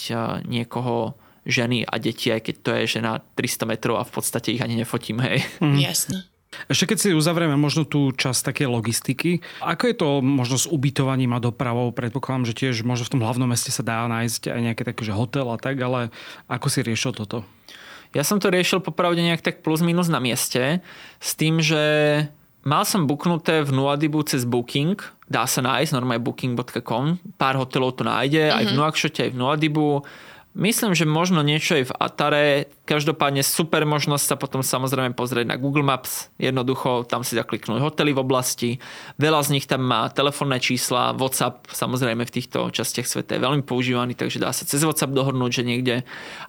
niekoho 0.47 1.15
ženy 1.47 1.87
a 1.87 1.97
deti, 1.97 2.29
aj 2.29 2.41
keď 2.45 2.55
to 2.61 2.71
je 2.77 2.85
žena 3.01 3.23
300 3.39 3.71
metrov 3.71 3.97
a 3.97 4.05
v 4.05 4.13
podstate 4.13 4.53
ich 4.53 4.61
ani 4.61 4.77
nefotím, 4.77 5.23
hej. 5.23 5.39
Mm. 5.61 5.77
Jasne. 5.77 6.25
Ešte 6.67 6.91
keď 6.91 6.99
si 6.99 7.09
uzavrieme 7.15 7.55
možno 7.55 7.87
tú 7.87 8.11
časť 8.11 8.51
také 8.51 8.65
logistiky, 8.67 9.39
ako 9.63 9.85
je 9.87 9.95
to 9.95 10.09
možno 10.19 10.59
s 10.59 10.67
ubytovaním 10.67 11.31
a 11.37 11.39
dopravou? 11.39 11.95
Predpokladám, 11.95 12.51
že 12.51 12.59
tiež 12.59 12.83
možno 12.83 13.07
v 13.07 13.13
tom 13.15 13.23
hlavnom 13.23 13.47
meste 13.47 13.71
sa 13.71 13.87
dá 13.87 14.03
nájsť 14.11 14.51
aj 14.51 14.61
nejaké 14.61 14.83
také, 14.83 15.07
že 15.07 15.15
hotel 15.15 15.47
a 15.47 15.61
tak, 15.63 15.79
ale 15.79 16.11
ako 16.51 16.67
si 16.67 16.83
riešil 16.83 17.15
toto? 17.15 17.47
Ja 18.11 18.27
som 18.27 18.43
to 18.43 18.51
riešil 18.51 18.83
popravde 18.83 19.23
nejak 19.23 19.47
tak 19.47 19.63
plus 19.63 19.79
minus 19.79 20.11
na 20.11 20.19
mieste, 20.19 20.83
s 21.23 21.39
tým, 21.39 21.63
že 21.63 21.79
Mal 22.61 22.85
som 22.85 23.09
booknuté 23.09 23.65
v 23.65 23.73
Nuadibu 23.73 24.21
cez 24.21 24.45
Booking, 24.45 25.01
dá 25.33 25.49
sa 25.49 25.65
nájsť, 25.65 25.97
normálne 25.97 26.21
booking.com, 26.21 27.17
pár 27.41 27.57
hotelov 27.57 27.97
to 27.97 28.05
nájde, 28.05 28.53
mm-hmm. 28.53 28.59
aj 28.61 28.65
v 28.65 28.73
mhm. 28.73 28.79
Nuakšote, 28.79 29.21
aj 29.25 29.33
v 29.33 29.39
Nuadibu. 29.41 29.89
Myslím, 30.51 30.99
že 30.99 31.07
možno 31.07 31.47
niečo 31.47 31.79
aj 31.79 31.95
v 31.95 31.97
Atare. 32.03 32.47
Každopádne 32.83 33.47
super 33.47 33.87
možnosť 33.87 34.25
sa 34.27 34.35
potom 34.35 34.67
samozrejme 34.67 35.15
pozrieť 35.15 35.47
na 35.47 35.55
Google 35.55 35.87
Maps. 35.87 36.27
Jednoducho 36.43 37.07
tam 37.07 37.23
si 37.23 37.39
zakliknúť 37.39 37.79
hotely 37.79 38.11
v 38.11 38.19
oblasti. 38.19 38.71
Veľa 39.15 39.47
z 39.47 39.55
nich 39.55 39.71
tam 39.71 39.87
má 39.87 40.11
telefónne 40.11 40.59
čísla, 40.59 41.15
WhatsApp 41.15 41.71
samozrejme 41.71 42.27
v 42.27 42.35
týchto 42.35 42.75
častiach 42.75 43.07
sveta 43.07 43.39
je 43.39 43.45
veľmi 43.47 43.63
používaný, 43.63 44.19
takže 44.19 44.43
dá 44.43 44.51
sa 44.51 44.67
cez 44.67 44.83
WhatsApp 44.83 45.15
dohodnúť, 45.15 45.63
že 45.63 45.63
niekde. 45.63 45.97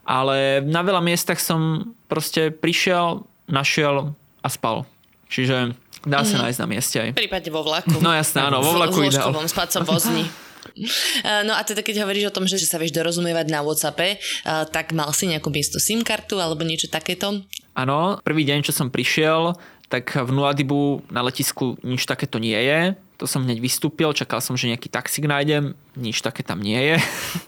Ale 0.01 0.65
na 0.65 0.81
veľa 0.81 1.05
miestach 1.05 1.37
som 1.37 1.93
proste 2.09 2.49
prišiel, 2.49 3.21
našiel 3.45 4.17
a 4.41 4.49
spal. 4.49 4.89
Čiže 5.29 5.77
Dá 6.01 6.25
sa 6.25 6.33
mm-hmm. 6.33 6.41
nájsť 6.49 6.59
na 6.59 6.67
mieste 6.67 6.97
aj. 6.97 7.09
Prípadne 7.13 7.49
vo 7.53 7.61
vlaku. 7.61 7.97
No 8.01 8.09
jasné, 8.09 8.41
áno, 8.41 8.65
vo 8.65 8.73
vlaku 8.73 9.05
ide. 9.05 9.21
V 9.21 9.49
spacom 9.49 9.83
vozni. 9.85 10.25
Eh, 10.71 11.43
no 11.43 11.57
a 11.57 11.61
teda 11.65 11.83
keď 11.83 12.05
hovoríš 12.05 12.31
o 12.31 12.35
tom, 12.37 12.45
že 12.47 12.61
sa 12.63 12.79
vieš 12.79 12.95
dorozumievať 12.95 13.49
na 13.49 13.65
Whatsappe, 13.65 14.15
eh, 14.15 14.63
tak 14.71 14.95
mal 14.95 15.09
si 15.11 15.27
nejakú 15.27 15.49
miesto 15.51 15.81
SIM 15.81 16.05
kartu 16.05 16.39
alebo 16.39 16.63
niečo 16.63 16.87
takéto? 16.87 17.43
Áno, 17.75 18.21
prvý 18.23 18.47
deň, 18.47 18.63
čo 18.63 18.71
som 18.71 18.87
prišiel, 18.87 19.57
tak 19.91 20.15
v 20.15 20.31
Nuadibu 20.31 21.03
na 21.11 21.27
letisku 21.27 21.75
nič 21.83 22.07
takéto 22.07 22.39
nie 22.39 22.55
je. 22.55 22.95
To 23.19 23.29
som 23.29 23.43
hneď 23.43 23.61
vystúpil, 23.61 24.15
čakal 24.17 24.41
som, 24.41 24.57
že 24.57 24.71
nejaký 24.71 24.89
taxík 24.89 25.29
nájdem, 25.29 25.77
nič 25.93 26.23
také 26.23 26.41
tam 26.41 26.63
nie 26.63 26.79
je. 26.79 26.97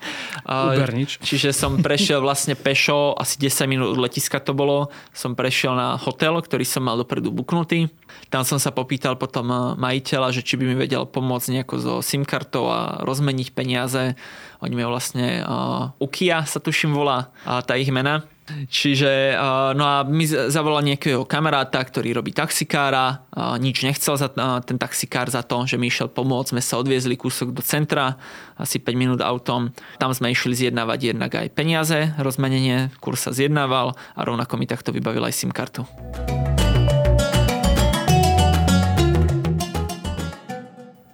Uber 0.45 0.91
nič. 0.93 1.17
Čiže 1.23 1.55
som 1.55 1.79
prešiel 1.81 2.21
vlastne 2.21 2.53
pešo, 2.53 3.15
asi 3.17 3.39
10 3.39 3.71
minút 3.71 3.95
od 3.95 4.03
letiska 4.03 4.37
to 4.43 4.53
bolo, 4.53 4.91
som 5.15 5.33
prešiel 5.33 5.73
na 5.73 5.95
hotel, 5.97 6.37
ktorý 6.43 6.67
som 6.67 6.83
mal 6.85 6.99
dopredu 6.99 7.31
buknutý. 7.33 7.89
Tam 8.29 8.41
som 8.41 8.57
sa 8.57 8.73
popýtal 8.73 9.15
potom 9.15 9.49
eh, 9.49 9.59
majiteľa, 9.77 10.33
že 10.33 10.41
či 10.41 10.57
by 10.57 10.63
mi 10.69 10.75
vedel 10.77 11.05
pomôcť 11.05 11.59
nejako 11.59 11.75
so 11.79 11.93
SIM 12.01 12.25
kartou 12.25 12.69
a 12.69 13.03
rozmeniť 13.05 13.47
peniaze. 13.53 14.15
Oni 14.63 14.79
mi 14.79 14.83
vlastne 14.87 15.43
uh, 15.43 15.91
Ukia 15.99 16.47
sa 16.47 16.63
tuším 16.63 16.95
volá 16.95 17.35
a 17.43 17.59
tá 17.59 17.75
ich 17.75 17.91
mena. 17.91 18.23
Čiže, 18.43 19.39
no 19.79 19.83
a 19.87 20.03
mi 20.03 20.27
zavolal 20.27 20.83
nejakého 20.83 21.23
kamaráta, 21.23 21.79
ktorý 21.79 22.19
robí 22.19 22.35
taxikára, 22.35 23.23
nič 23.55 23.87
nechcel 23.87 24.19
za 24.19 24.27
ten 24.67 24.75
taxikár 24.75 25.31
za 25.31 25.47
to, 25.47 25.63
že 25.63 25.79
mi 25.79 25.87
išiel 25.87 26.11
pomôcť, 26.11 26.51
sme 26.51 26.59
sa 26.59 26.75
odviezli 26.75 27.15
kúsok 27.15 27.55
do 27.55 27.63
centra, 27.63 28.19
asi 28.59 28.83
5 28.83 28.99
minút 28.99 29.19
autom. 29.23 29.71
Tam 29.95 30.11
sme 30.11 30.35
išli 30.35 30.59
zjednávať 30.59 31.15
jednak 31.15 31.31
aj 31.31 31.55
peniaze, 31.55 32.11
rozmenenie, 32.19 32.91
kurz 32.99 33.23
sa 33.23 33.31
zjednával 33.31 33.95
a 33.95 34.19
rovnako 34.27 34.59
mi 34.59 34.67
takto 34.67 34.91
vybavil 34.91 35.23
aj 35.23 35.39
SIM 35.39 35.55
kartu. 35.55 35.87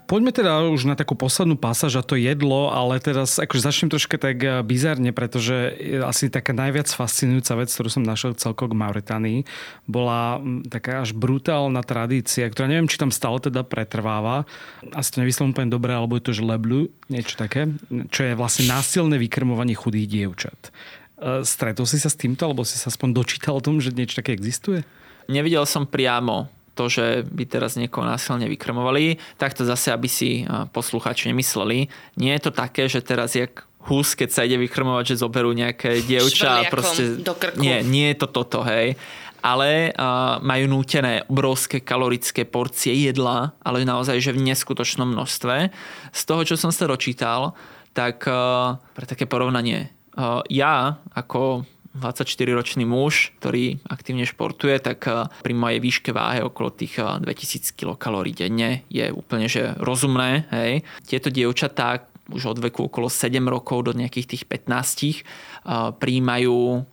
Poďme 0.10 0.34
teda 0.34 0.66
už 0.74 0.90
na 0.90 0.98
takú 0.98 1.14
poslednú 1.14 1.54
pasáž 1.54 2.02
a 2.02 2.04
to 2.04 2.18
jedlo, 2.18 2.74
ale 2.74 2.98
teraz 2.98 3.38
akože 3.38 3.62
začnem 3.62 3.94
troška 3.94 4.18
tak 4.18 4.42
eh, 4.42 4.66
bizarne, 4.66 5.14
pretože 5.14 5.78
asi 6.02 6.34
taká 6.34 6.50
najviac 6.50 6.90
fascinujúca 6.90 7.62
vec, 7.62 7.70
ktorú 7.70 7.94
som 7.94 8.02
našiel 8.02 8.34
celko 8.34 8.66
k 8.66 8.74
Mauritánii, 8.74 9.46
bola 9.86 10.42
hm, 10.42 10.66
taká 10.66 11.06
až 11.06 11.14
brutálna 11.14 11.86
tradícia, 11.86 12.50
ktorá 12.50 12.66
neviem, 12.66 12.90
či 12.90 12.98
tam 12.98 13.14
stále 13.14 13.38
teda 13.38 13.62
pretrváva. 13.62 14.50
Asi 14.98 15.14
to 15.14 15.22
nevyslovím 15.22 15.54
úplne 15.54 15.70
dobre, 15.70 15.94
alebo 15.94 16.18
je 16.18 16.26
to 16.26 16.34
že 16.34 16.42
leblu, 16.42 16.90
niečo 17.06 17.38
také, 17.38 17.70
čo 18.10 18.26
je 18.26 18.34
vlastne 18.34 18.66
násilné 18.66 19.22
vykrmovanie 19.22 19.78
chudých 19.78 20.10
dievčat. 20.10 20.74
Eh, 21.22 21.46
stretol 21.46 21.86
si 21.86 22.02
sa 22.02 22.10
s 22.10 22.18
týmto, 22.18 22.50
alebo 22.50 22.66
si 22.66 22.82
sa 22.82 22.90
aspoň 22.90 23.14
dočítal 23.14 23.62
o 23.62 23.62
tom, 23.62 23.78
že 23.78 23.94
niečo 23.94 24.26
také 24.26 24.34
existuje? 24.34 24.82
Nevidel 25.30 25.70
som 25.70 25.86
priamo 25.86 26.50
to, 26.80 26.88
že 26.88 27.28
by 27.28 27.44
teraz 27.44 27.76
niekoho 27.76 28.08
násilne 28.08 28.48
vykrmovali, 28.48 29.20
tak 29.36 29.52
to 29.52 29.68
zase, 29.68 29.92
aby 29.92 30.08
si 30.08 30.48
poslucháči 30.72 31.28
nemysleli. 31.28 31.92
Nie 32.16 32.40
je 32.40 32.48
to 32.48 32.52
také, 32.56 32.88
že 32.88 33.04
teraz 33.04 33.36
jak 33.36 33.68
hus, 33.92 34.16
keď 34.16 34.30
sa 34.32 34.46
ide 34.48 34.56
vykrmovať, 34.56 35.16
že 35.16 35.22
zoberú 35.24 35.52
nejaké 35.52 36.00
dievča. 36.08 36.68
Proste... 36.72 37.20
Do 37.20 37.36
krku. 37.36 37.60
Nie, 37.60 37.84
nie 37.84 38.16
je 38.16 38.18
to 38.24 38.28
toto, 38.32 38.64
hej. 38.64 38.96
Ale 39.40 39.96
uh, 39.96 40.44
majú 40.44 40.68
nútené 40.68 41.24
obrovské 41.32 41.80
kalorické 41.80 42.44
porcie 42.44 42.92
jedla, 43.08 43.56
ale 43.64 43.88
naozaj, 43.88 44.20
že 44.20 44.36
v 44.36 44.44
neskutočnom 44.52 45.16
množstve. 45.16 45.72
Z 46.12 46.22
toho, 46.28 46.44
čo 46.44 46.60
som 46.60 46.76
sa 46.76 46.92
dočítal, 46.92 47.56
tak 47.96 48.28
uh, 48.28 48.76
pre 48.92 49.08
také 49.08 49.24
porovnanie, 49.24 49.96
uh, 50.20 50.44
ja 50.52 51.00
ako 51.16 51.64
24-ročný 51.98 52.86
muž, 52.86 53.34
ktorý 53.42 53.82
aktívne 53.90 54.28
športuje, 54.28 54.78
tak 54.78 55.00
eh, 55.10 55.26
pri 55.42 55.54
mojej 55.54 55.80
výške 55.82 56.12
váhe 56.14 56.46
okolo 56.46 56.70
tých 56.70 57.02
2000 57.02 57.26
eh, 57.26 57.96
kcal 57.98 58.16
denne 58.30 58.86
je 58.92 59.10
úplne 59.10 59.50
že 59.50 59.74
rozumné. 59.82 60.46
Hej. 60.54 60.86
Tieto 61.08 61.34
dievčatá 61.34 62.06
už 62.30 62.54
od 62.54 62.60
veku 62.62 62.94
okolo 62.94 63.10
7 63.10 63.42
rokov 63.50 63.90
do 63.90 63.94
nejakých 63.98 64.38
tých 64.38 64.44
15 64.46 64.70
uh, 64.70 65.90
príjmajú 65.98 66.86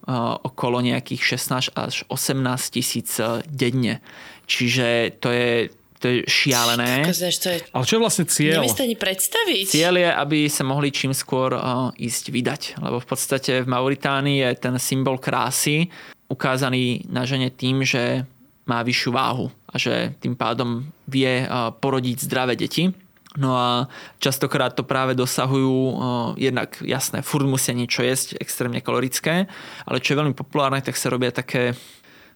okolo 0.48 0.80
nejakých 0.80 1.36
16 1.36 1.76
až 1.76 2.08
18 2.08 2.40
tisíc 2.72 3.20
denne. 3.44 4.00
Čiže 4.48 5.20
to 5.20 5.28
je 5.28 5.68
to 5.98 6.04
je 6.12 6.16
šialené. 6.28 7.08
to 7.08 7.48
je... 7.50 7.58
Ale 7.72 7.84
čo 7.88 7.96
je 7.96 8.02
vlastne 8.02 8.24
cieľ? 8.28 8.60
Si 8.68 8.82
ani 8.84 8.96
predstaviť. 8.96 9.64
Cieľ 9.72 9.94
je, 9.96 10.08
aby 10.12 10.38
sa 10.52 10.62
mohli 10.62 10.92
čím 10.92 11.16
skôr 11.16 11.56
uh, 11.56 11.88
ísť 11.96 12.24
vydať. 12.28 12.62
Lebo 12.80 13.00
v 13.00 13.06
podstate 13.08 13.64
v 13.64 13.68
Mauritánii 13.68 14.44
je 14.44 14.50
ten 14.60 14.74
symbol 14.76 15.16
krásy 15.16 15.88
ukázaný 16.26 17.06
na 17.06 17.22
žene 17.22 17.48
tým, 17.54 17.86
že 17.86 18.26
má 18.66 18.82
vyššiu 18.82 19.10
váhu 19.14 19.46
a 19.70 19.78
že 19.78 20.12
tým 20.18 20.34
pádom 20.34 20.82
vie 21.06 21.46
uh, 21.46 21.70
porodiť 21.70 22.26
zdravé 22.26 22.58
deti. 22.58 22.90
No 23.36 23.52
a 23.52 23.84
častokrát 24.16 24.72
to 24.72 24.82
práve 24.82 25.12
dosahujú 25.12 25.76
uh, 25.76 25.92
jednak, 26.40 26.80
jasné, 26.82 27.20
furt 27.20 27.44
musia 27.44 27.76
niečo 27.76 28.00
jesť, 28.00 28.40
extrémne 28.40 28.80
kalorické, 28.80 29.44
ale 29.84 30.00
čo 30.00 30.16
je 30.16 30.20
veľmi 30.24 30.34
populárne, 30.34 30.80
tak 30.80 30.96
sa 30.96 31.12
robia 31.12 31.30
také 31.30 31.76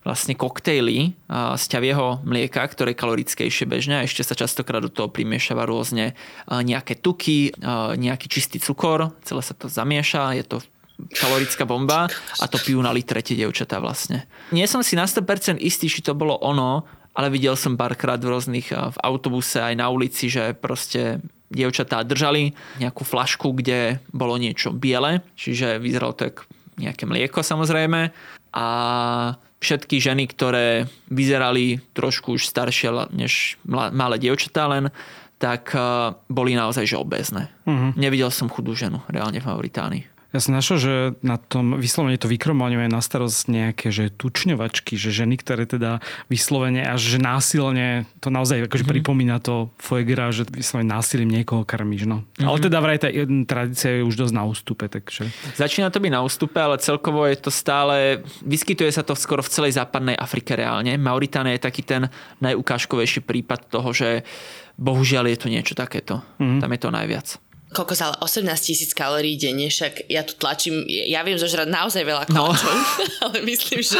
vlastne 0.00 0.32
koktejly 0.32 1.12
z 1.30 1.64
ťavieho 1.68 2.24
mlieka, 2.24 2.64
ktoré 2.64 2.96
je 2.96 3.00
kalorickejšie 3.04 3.68
bežne 3.68 4.00
a 4.00 4.06
ešte 4.08 4.24
sa 4.24 4.32
častokrát 4.32 4.80
do 4.80 4.88
toho 4.88 5.12
primiešava 5.12 5.68
rôzne 5.68 6.16
nejaké 6.48 6.96
tuky, 6.96 7.52
nejaký 8.00 8.26
čistý 8.32 8.56
cukor, 8.56 9.12
celé 9.24 9.44
sa 9.44 9.52
to 9.52 9.68
zamieša, 9.68 10.40
je 10.40 10.44
to 10.48 10.56
kalorická 11.20 11.64
bomba 11.68 12.08
a 12.40 12.44
to 12.48 12.56
pijú 12.60 12.80
na 12.80 12.92
litre 12.92 13.20
tie 13.20 13.36
dievčatá 13.36 13.80
vlastne. 13.80 14.24
Nie 14.52 14.68
som 14.68 14.80
si 14.84 14.96
na 14.96 15.04
100% 15.04 15.60
istý, 15.60 15.88
či 15.88 16.00
to 16.00 16.16
bolo 16.16 16.36
ono, 16.40 16.84
ale 17.16 17.28
videl 17.28 17.56
som 17.56 17.76
párkrát 17.76 18.20
v 18.20 18.32
rôznych 18.32 18.72
v 18.72 18.96
autobuse 19.04 19.60
aj 19.60 19.74
na 19.76 19.88
ulici, 19.92 20.32
že 20.32 20.56
proste 20.56 21.20
dievčatá 21.50 22.06
držali 22.06 22.54
nejakú 22.78 23.02
flašku, 23.02 23.52
kde 23.52 24.00
bolo 24.14 24.38
niečo 24.38 24.70
biele, 24.70 25.20
čiže 25.34 25.82
vyzeralo 25.82 26.14
to 26.16 26.30
ako 26.30 26.42
nejaké 26.80 27.04
mlieko 27.04 27.44
samozrejme 27.44 28.14
a 28.56 28.66
všetky 29.60 30.00
ženy, 30.00 30.24
ktoré 30.32 30.88
vyzerali 31.12 31.78
trošku 31.92 32.40
už 32.40 32.48
staršie 32.48 33.12
než 33.12 33.60
malé 33.68 34.16
dievčatá 34.16 34.66
len, 34.66 34.88
tak 35.40 35.72
eh, 35.72 35.80
boli 36.28 36.52
naozaj 36.52 36.84
že 36.84 37.00
obezné. 37.00 37.48
Uh-huh. 37.64 37.96
Nevidel 37.96 38.28
som 38.28 38.52
chudú 38.52 38.76
ženu 38.76 39.00
reálne 39.08 39.40
v 39.40 39.48
Mauritánii. 39.48 40.04
Ja 40.30 40.38
som 40.38 40.54
našiel, 40.54 40.76
že 40.78 40.94
na 41.26 41.42
tom 41.42 41.74
vyslovene 41.74 42.14
to 42.14 42.30
vykromovanie 42.30 42.86
je 42.86 42.94
na 42.94 43.02
starosť 43.02 43.50
nejaké 43.50 43.90
že 43.90 44.14
tučňovačky, 44.14 44.94
že 44.94 45.10
ženy, 45.10 45.34
ktoré 45.42 45.66
teda 45.66 45.98
vyslovene 46.30 46.86
až 46.86 47.02
že 47.02 47.18
násilne, 47.18 48.06
to 48.22 48.30
naozaj 48.30 48.70
akože 48.70 48.86
mm-hmm. 48.86 48.94
pripomína 49.02 49.36
to 49.42 49.74
foie 49.82 50.06
že 50.06 50.46
vyslovene 50.54 50.86
násilím 50.86 51.34
niekoho 51.34 51.66
krmíš. 51.66 52.06
No. 52.06 52.22
Mm-hmm. 52.22 52.46
Ale 52.46 52.56
teda 52.62 52.78
vraj 52.78 52.98
tá 53.02 53.10
tradícia 53.46 53.98
je 53.98 54.06
už 54.06 54.14
dosť 54.14 54.34
na 54.34 54.44
ústupe. 54.46 54.86
Takže... 54.86 55.26
Začína 55.58 55.90
to 55.90 55.98
byť 55.98 56.12
na 56.14 56.22
ústupe, 56.22 56.62
ale 56.62 56.78
celkovo 56.78 57.26
je 57.26 57.34
to 57.34 57.50
stále, 57.50 58.22
vyskytuje 58.46 58.90
sa 58.94 59.02
to 59.02 59.18
skoro 59.18 59.42
v 59.42 59.50
celej 59.50 59.82
západnej 59.82 60.14
Afrike 60.14 60.54
reálne. 60.54 60.94
Mauritánia 60.94 61.58
je 61.58 61.66
taký 61.66 61.82
ten 61.82 62.06
najukážkovejší 62.38 63.26
prípad 63.26 63.66
toho, 63.66 63.90
že 63.90 64.22
bohužiaľ 64.78 65.26
je 65.34 65.38
to 65.42 65.48
niečo 65.50 65.74
takéto. 65.74 66.22
Mm-hmm. 66.38 66.60
Tam 66.62 66.70
je 66.70 66.80
to 66.80 66.90
najviac 66.94 67.49
koľko 67.70 67.94
sa 67.94 68.10
18 68.18 68.50
tisíc 68.58 68.90
kalórií 68.90 69.38
denne, 69.38 69.70
však 69.70 70.10
ja 70.10 70.26
tu 70.26 70.34
tlačím, 70.34 70.82
ja 70.90 71.22
viem 71.22 71.38
zožrať 71.38 71.70
naozaj 71.70 72.02
veľa 72.02 72.26
koláčov, 72.26 72.66
no. 72.66 72.82
ale 73.30 73.46
myslím, 73.46 73.78
že 73.78 73.98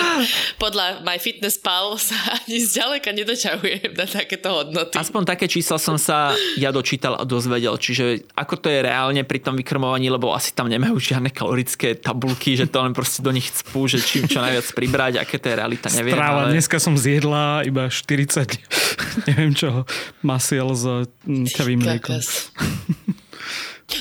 podľa 0.58 1.06
MyFitnessPal 1.06 1.94
sa 2.02 2.18
ani 2.34 2.58
zďaleka 2.58 3.14
nedoťahujem 3.14 3.94
na 3.94 4.06
takéto 4.10 4.50
hodnoty. 4.50 4.98
Aspoň 4.98 5.22
také 5.22 5.46
čísla 5.46 5.78
som 5.78 5.94
sa 5.94 6.34
ja 6.58 6.74
dočítal 6.74 7.14
a 7.14 7.22
dozvedel, 7.22 7.78
čiže 7.78 8.26
ako 8.34 8.58
to 8.58 8.66
je 8.74 8.82
reálne 8.82 9.22
pri 9.22 9.38
tom 9.38 9.54
vykrmovaní, 9.54 10.10
lebo 10.10 10.34
asi 10.34 10.50
tam 10.50 10.66
nemajú 10.66 10.98
žiadne 10.98 11.30
kalorické 11.30 11.94
tabulky, 11.94 12.58
že 12.58 12.66
to 12.66 12.82
len 12.82 12.90
proste 12.90 13.22
do 13.22 13.30
nich 13.30 13.54
cpú, 13.54 13.86
že 13.86 14.02
čím 14.02 14.26
čo 14.26 14.42
najviac 14.42 14.66
pribrať, 14.74 15.22
aké 15.22 15.38
to 15.38 15.46
je 15.46 15.54
realita, 15.54 15.86
neviem. 15.94 16.18
Stráva, 16.18 16.50
ale... 16.50 16.58
dneska 16.58 16.82
som 16.82 16.98
zjedla 16.98 17.62
iba 17.62 17.86
40, 17.86 18.50
neviem 19.30 19.54
čo, 19.54 19.86
masiel 20.26 20.74
s 20.74 21.06
ťavým 21.54 21.86
mliekom. 21.86 22.18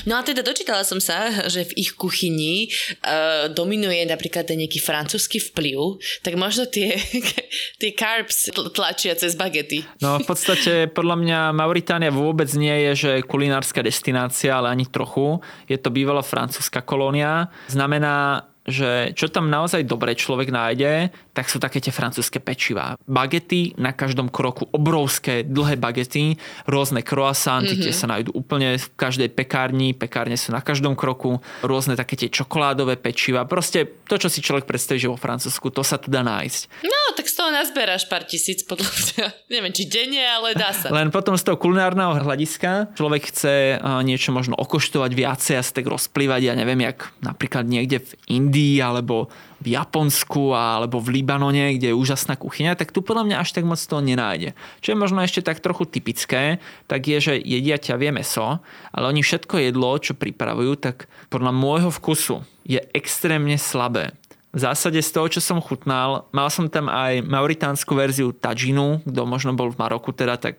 No 0.04 0.18
a 0.18 0.24
teda 0.24 0.44
dočítala 0.44 0.82
som 0.82 0.98
sa, 0.98 1.48
že 1.48 1.66
v 1.70 1.86
ich 1.86 1.96
kuchyni 1.96 2.68
uh, 3.06 3.48
dominuje 3.52 4.04
napríklad 4.06 4.48
ten 4.48 4.60
nejaký 4.60 4.80
francúzsky 4.82 5.40
vplyv, 5.40 6.00
tak 6.20 6.34
možno 6.36 6.66
tie, 6.66 6.96
tie 7.80 7.90
carbs 7.94 8.50
tlačia 8.74 9.14
cez 9.16 9.38
bagety. 9.38 9.86
No 10.02 10.20
v 10.20 10.26
podstate 10.26 10.90
podľa 10.90 11.16
mňa 11.20 11.38
Mauritánia 11.54 12.10
vôbec 12.12 12.50
nie 12.58 12.90
je, 12.90 13.08
že 13.08 13.10
kulinárska 13.24 13.80
destinácia, 13.80 14.56
ale 14.56 14.72
ani 14.72 14.86
trochu. 14.90 15.38
Je 15.70 15.78
to 15.78 15.94
bývalá 15.94 16.20
francúzska 16.20 16.82
kolónia. 16.82 17.48
Znamená, 17.70 18.49
že 18.68 19.16
čo 19.16 19.32
tam 19.32 19.48
naozaj 19.48 19.88
dobre 19.88 20.12
človek 20.12 20.52
nájde, 20.52 21.10
tak 21.32 21.48
sú 21.48 21.56
také 21.56 21.80
tie 21.80 21.90
francúzske 21.90 22.38
pečivá. 22.38 22.94
Bagety 23.08 23.74
na 23.80 23.96
každom 23.96 24.28
kroku, 24.28 24.68
obrovské, 24.70 25.42
dlhé 25.42 25.80
bagety, 25.80 26.36
rôzne 26.68 27.00
croissanty, 27.02 27.74
mm-hmm. 27.74 27.84
tie 27.88 27.92
sa 27.96 28.06
nájdú 28.06 28.30
úplne 28.36 28.76
v 28.76 28.86
každej 28.94 29.32
pekárni, 29.32 29.96
pekárne 29.96 30.36
sú 30.36 30.52
na 30.52 30.62
každom 30.62 30.94
kroku, 30.94 31.40
rôzne 31.64 31.96
také 31.96 32.14
tie 32.20 32.28
čokoládové 32.28 33.00
pečiva. 33.00 33.48
Proste 33.48 33.88
to, 34.06 34.20
čo 34.20 34.28
si 34.28 34.44
človek 34.44 34.68
predstaví, 34.68 35.00
že 35.00 35.10
vo 35.10 35.18
Francúzsku, 35.18 35.72
to 35.72 35.80
sa 35.80 35.96
tu 35.96 36.12
dá 36.12 36.20
nájsť. 36.20 36.86
No, 36.86 37.00
tak 37.16 37.26
z 37.26 37.34
toho 37.34 37.50
nazberáš 37.50 38.06
pár 38.06 38.28
tisíc, 38.28 38.62
podľa 38.62 38.92
mňa. 38.92 39.26
Neviem, 39.56 39.72
či 39.74 39.88
denne, 39.88 40.22
ale 40.22 40.54
dá 40.54 40.76
sa. 40.76 40.92
Len 40.92 41.08
potom 41.08 41.34
z 41.34 41.42
toho 41.48 41.56
kulinárneho 41.58 42.12
hľadiska 42.20 42.94
človek 42.94 43.32
chce 43.32 43.80
niečo 44.04 44.30
možno 44.30 44.54
okoštovať 44.60 45.10
viacej 45.16 45.54
a 45.58 45.62
sa 45.64 45.72
tak 45.72 45.88
rozplývať, 45.88 46.40
ja 46.44 46.54
neviem, 46.54 46.84
jak 46.84 47.10
napríklad 47.24 47.64
niekde 47.64 48.04
v 48.04 48.12
Indii 48.28 48.49
alebo 48.82 49.30
v 49.60 49.76
Japonsku 49.76 50.56
alebo 50.56 50.98
v 50.98 51.20
Libanone, 51.20 51.76
kde 51.76 51.92
je 51.92 51.98
úžasná 51.98 52.34
kuchyňa, 52.34 52.74
tak 52.74 52.90
tu 52.90 53.04
podľa 53.04 53.28
mňa 53.28 53.36
až 53.38 53.54
tak 53.54 53.68
moc 53.68 53.78
toho 53.78 54.00
nenájde. 54.00 54.56
Čo 54.80 54.96
je 54.96 55.00
možno 55.00 55.20
ešte 55.20 55.44
tak 55.44 55.60
trochu 55.60 55.84
typické, 55.84 56.58
tak 56.88 57.04
je, 57.06 57.20
že 57.20 57.34
jedia 57.36 57.76
ťavie 57.76 58.10
meso, 58.10 58.58
ale 58.90 59.04
oni 59.08 59.20
všetko 59.20 59.60
jedlo, 59.60 60.00
čo 60.00 60.16
pripravujú, 60.16 60.72
tak 60.80 61.06
podľa 61.28 61.52
môjho 61.52 61.90
vkusu 61.92 62.42
je 62.64 62.80
extrémne 62.96 63.54
slabé. 63.60 64.16
V 64.50 64.58
zásade 64.58 64.98
z 64.98 65.14
toho, 65.14 65.30
čo 65.30 65.38
som 65.38 65.62
chutnal, 65.62 66.26
mal 66.34 66.50
som 66.50 66.66
tam 66.66 66.90
aj 66.90 67.22
mauritánsku 67.22 67.94
verziu 67.94 68.34
tadžinu, 68.34 68.98
kto 69.06 69.22
možno 69.22 69.54
bol 69.54 69.70
v 69.70 69.78
Maroku 69.78 70.10
teda, 70.10 70.42
tak 70.42 70.58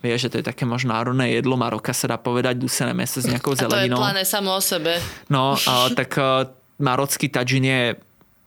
vie, 0.00 0.16
že 0.16 0.32
to 0.32 0.40
je 0.40 0.44
také 0.48 0.64
možno 0.64 0.96
národné 0.96 1.36
jedlo 1.36 1.52
Maroka, 1.52 1.92
sa 1.92 2.08
dá 2.08 2.16
povedať, 2.16 2.56
dusené 2.56 2.96
meso 2.96 3.20
s 3.20 3.28
nejakou 3.28 3.52
zeleninou. 3.52 4.00
A 4.00 4.08
to 4.08 4.08
je 4.08 4.08
plané 4.08 4.22
samo 4.24 4.56
o 4.56 4.62
sebe. 4.64 4.96
No, 5.28 5.52
tak 5.92 6.16
marocký 6.78 7.28
tadžin 7.28 7.64
je 7.64 7.82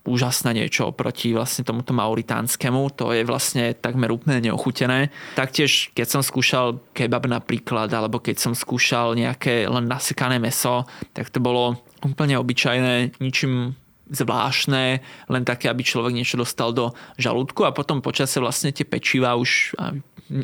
úžasné 0.09 0.55
niečo 0.57 0.89
oproti 0.89 1.35
vlastne 1.35 1.61
tomuto 1.61 1.93
mauritánskemu. 1.93 2.81
To 2.97 3.13
je 3.13 3.21
vlastne 3.27 3.77
takmer 3.77 4.09
úplne 4.09 4.41
neochutené. 4.41 5.13
Taktiež, 5.37 5.93
keď 5.93 6.07
som 6.07 6.21
skúšal 6.25 6.81
kebab 6.97 7.29
napríklad, 7.29 7.91
alebo 7.93 8.17
keď 8.17 8.41
som 8.41 8.53
skúšal 8.57 9.13
nejaké 9.13 9.69
len 9.69 9.85
nasekané 9.85 10.41
meso, 10.41 10.87
tak 11.13 11.29
to 11.29 11.37
bolo 11.43 11.77
úplne 12.01 12.39
obyčajné, 12.39 13.21
ničím 13.21 13.77
zvláštne, 14.09 15.05
len 15.29 15.43
také, 15.45 15.69
aby 15.69 15.85
človek 15.85 16.17
niečo 16.17 16.41
dostal 16.41 16.73
do 16.73 16.97
žalúdku 17.21 17.61
a 17.61 17.75
potom 17.75 18.01
počase 18.01 18.41
vlastne 18.41 18.73
tie 18.73 18.81
pečiva 18.81 19.37
už, 19.37 19.77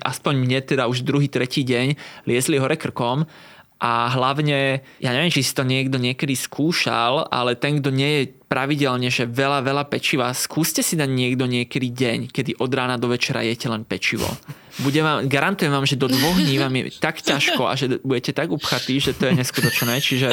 aspoň 0.05 0.33
mne 0.37 0.59
teda 0.61 0.85
už 0.85 1.01
druhý, 1.01 1.25
tretí 1.25 1.65
deň, 1.65 1.97
liezli 2.29 2.61
hore 2.61 2.77
krkom 2.77 3.25
a 3.75 4.07
hlavne, 4.07 4.79
ja 5.03 5.11
neviem, 5.11 5.27
či 5.27 5.43
si 5.43 5.51
to 5.51 5.67
niekto 5.67 5.99
niekedy 5.99 6.31
skúšal, 6.31 7.27
ale 7.27 7.59
ten, 7.59 7.83
kto 7.83 7.91
nie 7.91 8.11
je 8.23 8.23
pravidelne, 8.47 9.11
že 9.11 9.27
veľa, 9.27 9.59
veľa 9.67 9.83
pečiva, 9.91 10.31
skúste 10.31 10.79
si 10.79 10.95
dať 10.95 11.11
niekto 11.11 11.43
niekedy 11.43 11.91
deň, 11.91 12.19
kedy 12.31 12.55
od 12.55 12.71
rána 12.71 12.95
do 12.95 13.11
večera 13.11 13.43
jete 13.43 13.67
len 13.67 13.83
pečivo. 13.83 14.31
Bude 14.79 15.03
vám, 15.03 15.27
garantujem 15.27 15.75
vám, 15.75 15.83
že 15.83 15.99
do 15.99 16.07
dvoch 16.07 16.39
dní 16.39 16.55
vám 16.55 16.71
je 16.71 16.83
tak 17.03 17.19
ťažko 17.19 17.67
a 17.67 17.73
že 17.75 17.99
budete 17.99 18.31
tak 18.31 18.47
upchatí, 18.51 18.99
že 19.03 19.11
to 19.11 19.27
je 19.27 19.43
neskutočné. 19.43 19.99
Čiže 19.99 20.29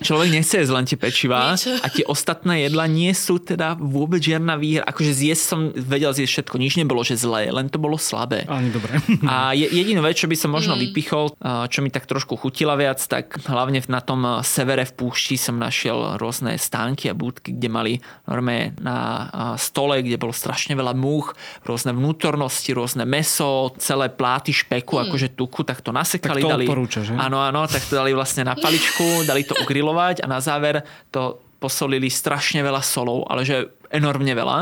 človek 0.00 0.28
nechce 0.34 0.58
jesť 0.58 0.72
len 0.74 0.84
tie 0.88 0.98
pečivá 0.98 1.54
a 1.54 1.86
tie 1.92 2.04
ostatné 2.08 2.66
jedla 2.66 2.88
nie 2.90 3.12
sú 3.14 3.38
teda 3.38 3.78
vôbec 3.78 4.18
žiadna 4.24 4.58
výhra. 4.58 4.82
Akože 4.88 5.12
zjesť 5.12 5.44
som 5.44 5.60
vedel 5.74 6.14
zjesť 6.14 6.32
všetko, 6.40 6.56
nič 6.58 6.74
nebolo, 6.80 7.04
že 7.04 7.18
zlé, 7.18 7.50
len 7.50 7.68
to 7.68 7.76
bolo 7.76 7.98
slabé. 7.98 8.46
Ani 8.48 8.70
dobre. 8.70 8.98
A 9.28 9.52
jedinú 9.54 10.00
vec, 10.00 10.16
čo 10.18 10.30
by 10.30 10.36
som 10.38 10.50
možno 10.54 10.74
mm. 10.74 10.80
vypichol, 10.80 11.34
čo 11.68 11.78
mi 11.82 11.90
tak 11.90 12.06
trošku 12.06 12.38
chutila 12.38 12.74
viac, 12.78 13.02
tak 13.04 13.42
hlavne 13.44 13.84
na 13.90 14.00
tom 14.00 14.40
severe 14.40 14.88
v 14.88 14.92
púšti 14.96 15.36
som 15.36 15.58
našiel 15.60 16.16
rôzne 16.16 16.56
stánky 16.56 17.10
a 17.10 17.14
budky, 17.14 17.54
kde 17.54 17.68
mali 17.68 17.92
normálne 18.24 18.72
na 18.80 19.28
stole, 19.60 20.00
kde 20.00 20.16
bolo 20.16 20.32
strašne 20.32 20.74
veľa 20.78 20.96
múch, 20.96 21.36
rôzne 21.68 21.92
vnútornosti, 21.92 22.72
rôzne 22.72 23.04
meso, 23.04 23.74
celé 23.76 24.08
pláty 24.08 24.56
špeku, 24.56 24.96
mm. 24.96 25.02
akože 25.08 25.28
tuku, 25.36 25.60
tak 25.68 25.84
to 25.84 25.92
nasekali. 25.92 26.40
Tak 26.40 26.48
to 26.48 26.54
dali, 26.56 26.66
že? 26.88 27.12
Áno, 27.16 27.38
áno, 27.44 27.68
tak 27.68 27.84
to 27.84 28.00
dali 28.00 28.16
vlastne 28.16 28.48
na 28.48 28.56
paličku, 28.56 29.28
dali 29.28 29.44
to 29.44 29.52
ugrilovať 29.60 29.83
grilovať 29.84 30.24
a 30.24 30.26
na 30.26 30.40
záver 30.40 30.88
to 31.12 31.36
posolili 31.60 32.08
strašne 32.08 32.60
veľa 32.60 32.80
solov, 32.84 33.24
ale 33.28 33.44
že 33.44 33.72
enormne 33.88 34.32
veľa. 34.36 34.58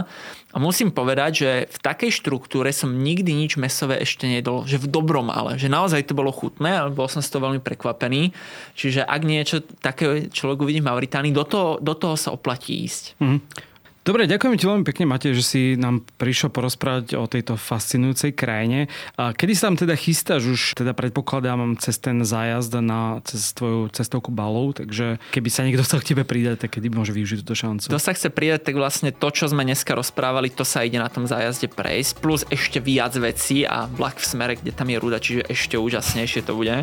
A 0.53 0.57
musím 0.61 0.93
povedať, 0.93 1.31
že 1.35 1.51
v 1.67 1.79
takej 1.81 2.11
štruktúre 2.15 2.71
som 2.71 2.93
nikdy 2.93 3.33
nič 3.33 3.57
mesové 3.57 3.99
ešte 4.05 4.29
nedol, 4.29 4.69
že 4.69 4.79
v 4.79 4.87
dobrom 4.87 5.33
ale, 5.33 5.57
že 5.57 5.73
naozaj 5.73 6.07
to 6.07 6.15
bolo 6.15 6.31
chutné, 6.31 6.69
ale 6.69 6.95
bol 6.95 7.09
som 7.09 7.25
z 7.25 7.33
toho 7.33 7.49
veľmi 7.49 7.65
prekvapený. 7.65 8.31
Čiže 8.77 9.03
ak 9.03 9.23
niečo 9.25 9.65
také 9.81 10.29
človek 10.29 10.63
uvidí 10.63 10.85
v 10.85 10.89
Mauritánii, 10.93 11.33
do 11.33 11.43
toho, 11.49 11.81
do 11.81 11.97
toho 11.97 12.15
sa 12.15 12.31
oplatí 12.31 12.85
ísť. 12.85 13.19
Mm-hmm. 13.19 13.72
Dobre, 14.03 14.27
ďakujem 14.27 14.59
ti 14.59 14.67
veľmi 14.67 14.83
pekne, 14.83 15.07
Matej, 15.07 15.39
že 15.39 15.45
si 15.47 15.61
nám 15.79 16.03
prišiel 16.19 16.51
porozprávať 16.51 17.15
o 17.15 17.31
tejto 17.31 17.55
fascinujúcej 17.55 18.35
krajine. 18.35 18.91
A 19.15 19.31
kedy 19.31 19.55
sa 19.55 19.71
tam 19.71 19.79
teda 19.79 19.95
chystáš 19.95 20.43
už, 20.51 20.61
teda 20.75 20.91
predpokladám 20.91 21.79
cez 21.79 22.03
ten 22.03 22.19
zájazd 22.27 22.83
na, 22.83 23.23
cez 23.23 23.55
tvoju 23.55 23.95
cestovku 23.95 24.35
balov, 24.35 24.75
takže 24.75 25.23
keby 25.31 25.49
sa 25.55 25.63
niekto 25.63 25.87
chcel 25.87 26.03
k 26.03 26.19
tebe 26.19 26.27
pridať, 26.27 26.67
tak 26.67 26.75
kedy 26.75 26.91
môže 26.91 27.15
využiť 27.15 27.47
túto 27.47 27.55
šancu? 27.55 27.95
Kto 27.95 28.03
sa 28.03 28.11
chce 28.11 28.35
pridať, 28.35 28.67
tak 28.67 28.75
vlastne 28.75 29.15
to, 29.15 29.29
čo 29.31 29.47
sme 29.47 29.63
dneska 29.63 29.95
rozprávali, 29.95 30.51
to 30.51 30.67
sa 30.67 30.83
ide 30.83 30.99
na 30.99 31.07
tom 31.07 31.31
zájazde 31.31 31.71
prejsť, 31.71 32.19
plus 32.19 32.43
ešte 32.51 32.83
viac 32.83 33.15
vecí 33.15 33.63
a 33.63 33.87
vlak 33.87 34.19
v 34.19 34.27
smere, 34.27 34.59
kde 34.59 34.75
tam 34.75 34.91
je 34.91 34.99
rúda, 34.99 35.23
čiže 35.23 35.47
ešte 35.47 35.79
úžasnejšie 35.79 36.43
to 36.43 36.59
bude. 36.59 36.75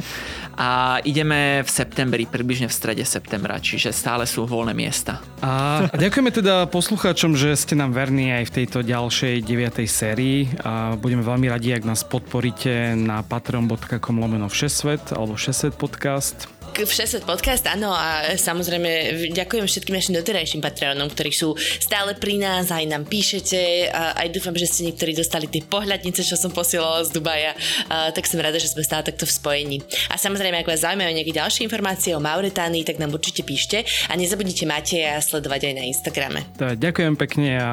A 0.56 1.04
ideme 1.04 1.68
v 1.68 1.70
septembri, 1.70 2.24
približne 2.32 2.72
v 2.72 2.76
strede 2.80 3.04
septembra, 3.04 3.60
čiže 3.60 3.92
stále 3.92 4.24
sú 4.24 4.48
voľné 4.48 4.72
miesta. 4.72 5.20
A 5.44 5.84
ďakujeme 5.92 6.32
teda 6.32 6.64
poslucháčom 6.72 7.09
poslucháčom, 7.10 7.42
že 7.42 7.58
ste 7.58 7.74
nám 7.74 7.98
verní 7.98 8.30
aj 8.30 8.54
v 8.54 8.56
tejto 8.62 8.86
ďalšej 8.86 9.42
9. 9.42 9.82
sérii 9.90 10.46
a 10.62 10.94
budeme 10.94 11.26
veľmi 11.26 11.50
radi, 11.50 11.74
ak 11.74 11.82
nás 11.82 12.06
podporíte 12.06 12.94
na 12.94 13.26
patreon.com 13.26 14.22
lomeno 14.22 14.46
všesvet 14.46 15.18
alebo 15.18 15.34
všesvet 15.34 15.74
podcast 15.74 16.59
Všeset 16.70 17.28
podcast, 17.28 17.66
áno 17.68 17.92
a 17.92 18.36
samozrejme 18.40 19.12
ďakujem 19.36 19.66
všetkým 19.68 19.96
našim 19.96 20.14
doterajším 20.16 20.64
Patreonom, 20.64 21.12
ktorí 21.12 21.32
sú 21.34 21.58
stále 21.60 22.16
pri 22.16 22.40
nás, 22.40 22.72
aj 22.72 22.86
nám 22.88 23.04
píšete 23.04 23.92
a 23.92 24.16
aj 24.20 24.28
dúfam, 24.32 24.56
že 24.56 24.70
ste 24.70 24.88
niektorí 24.88 25.12
dostali 25.12 25.52
tie 25.52 25.66
pohľadnice, 25.66 26.24
čo 26.24 26.40
som 26.40 26.54
posielala 26.54 27.04
z 27.04 27.12
Dubaja, 27.12 27.52
a, 27.92 28.12
tak 28.16 28.30
som 28.30 28.40
rada, 28.40 28.56
že 28.62 28.72
sme 28.72 28.86
stále 28.86 29.04
takto 29.04 29.28
v 29.28 29.34
spojení. 29.36 29.78
A 30.12 30.16
samozrejme, 30.16 30.62
ak 30.62 30.70
vás 30.70 30.86
zaujímajú 30.86 31.12
nejaké 31.12 31.34
ďalšie 31.36 31.68
informácie 31.68 32.16
o 32.16 32.24
Mauretánii, 32.24 32.88
tak 32.88 33.00
nám 33.02 33.12
určite 33.12 33.44
píšte 33.44 33.84
a 34.08 34.14
nezabudnite 34.16 34.64
Mateja 34.64 35.20
sledovať 35.20 35.72
aj 35.72 35.74
na 35.76 35.84
Instagrame. 35.88 36.48
Tak, 36.56 36.80
ďakujem 36.80 37.14
pekne 37.20 37.50
a 37.60 37.70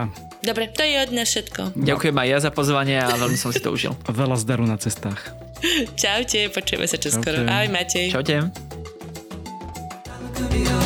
Dobre, 0.46 0.70
to 0.70 0.86
je 0.86 0.94
od 1.02 1.10
nás 1.10 1.26
všetko. 1.26 1.74
Ďakujem 1.74 2.16
aj 2.22 2.28
ja 2.30 2.38
za 2.38 2.50
pozvanie 2.54 3.02
a 3.02 3.10
veľmi 3.18 3.34
som 3.34 3.50
si 3.50 3.58
to 3.58 3.74
užil. 3.74 3.98
Veľa 4.06 4.38
zdaru 4.38 4.62
na 4.62 4.78
cestách. 4.78 5.34
Čaute, 6.00 6.52
počujeme 6.54 6.86
sa 6.86 7.00
čoskoro. 7.00 7.42
Ahoj 7.50 7.68
Matej. 7.72 8.14
Čaute. 8.14 8.85
studio. 10.36 10.85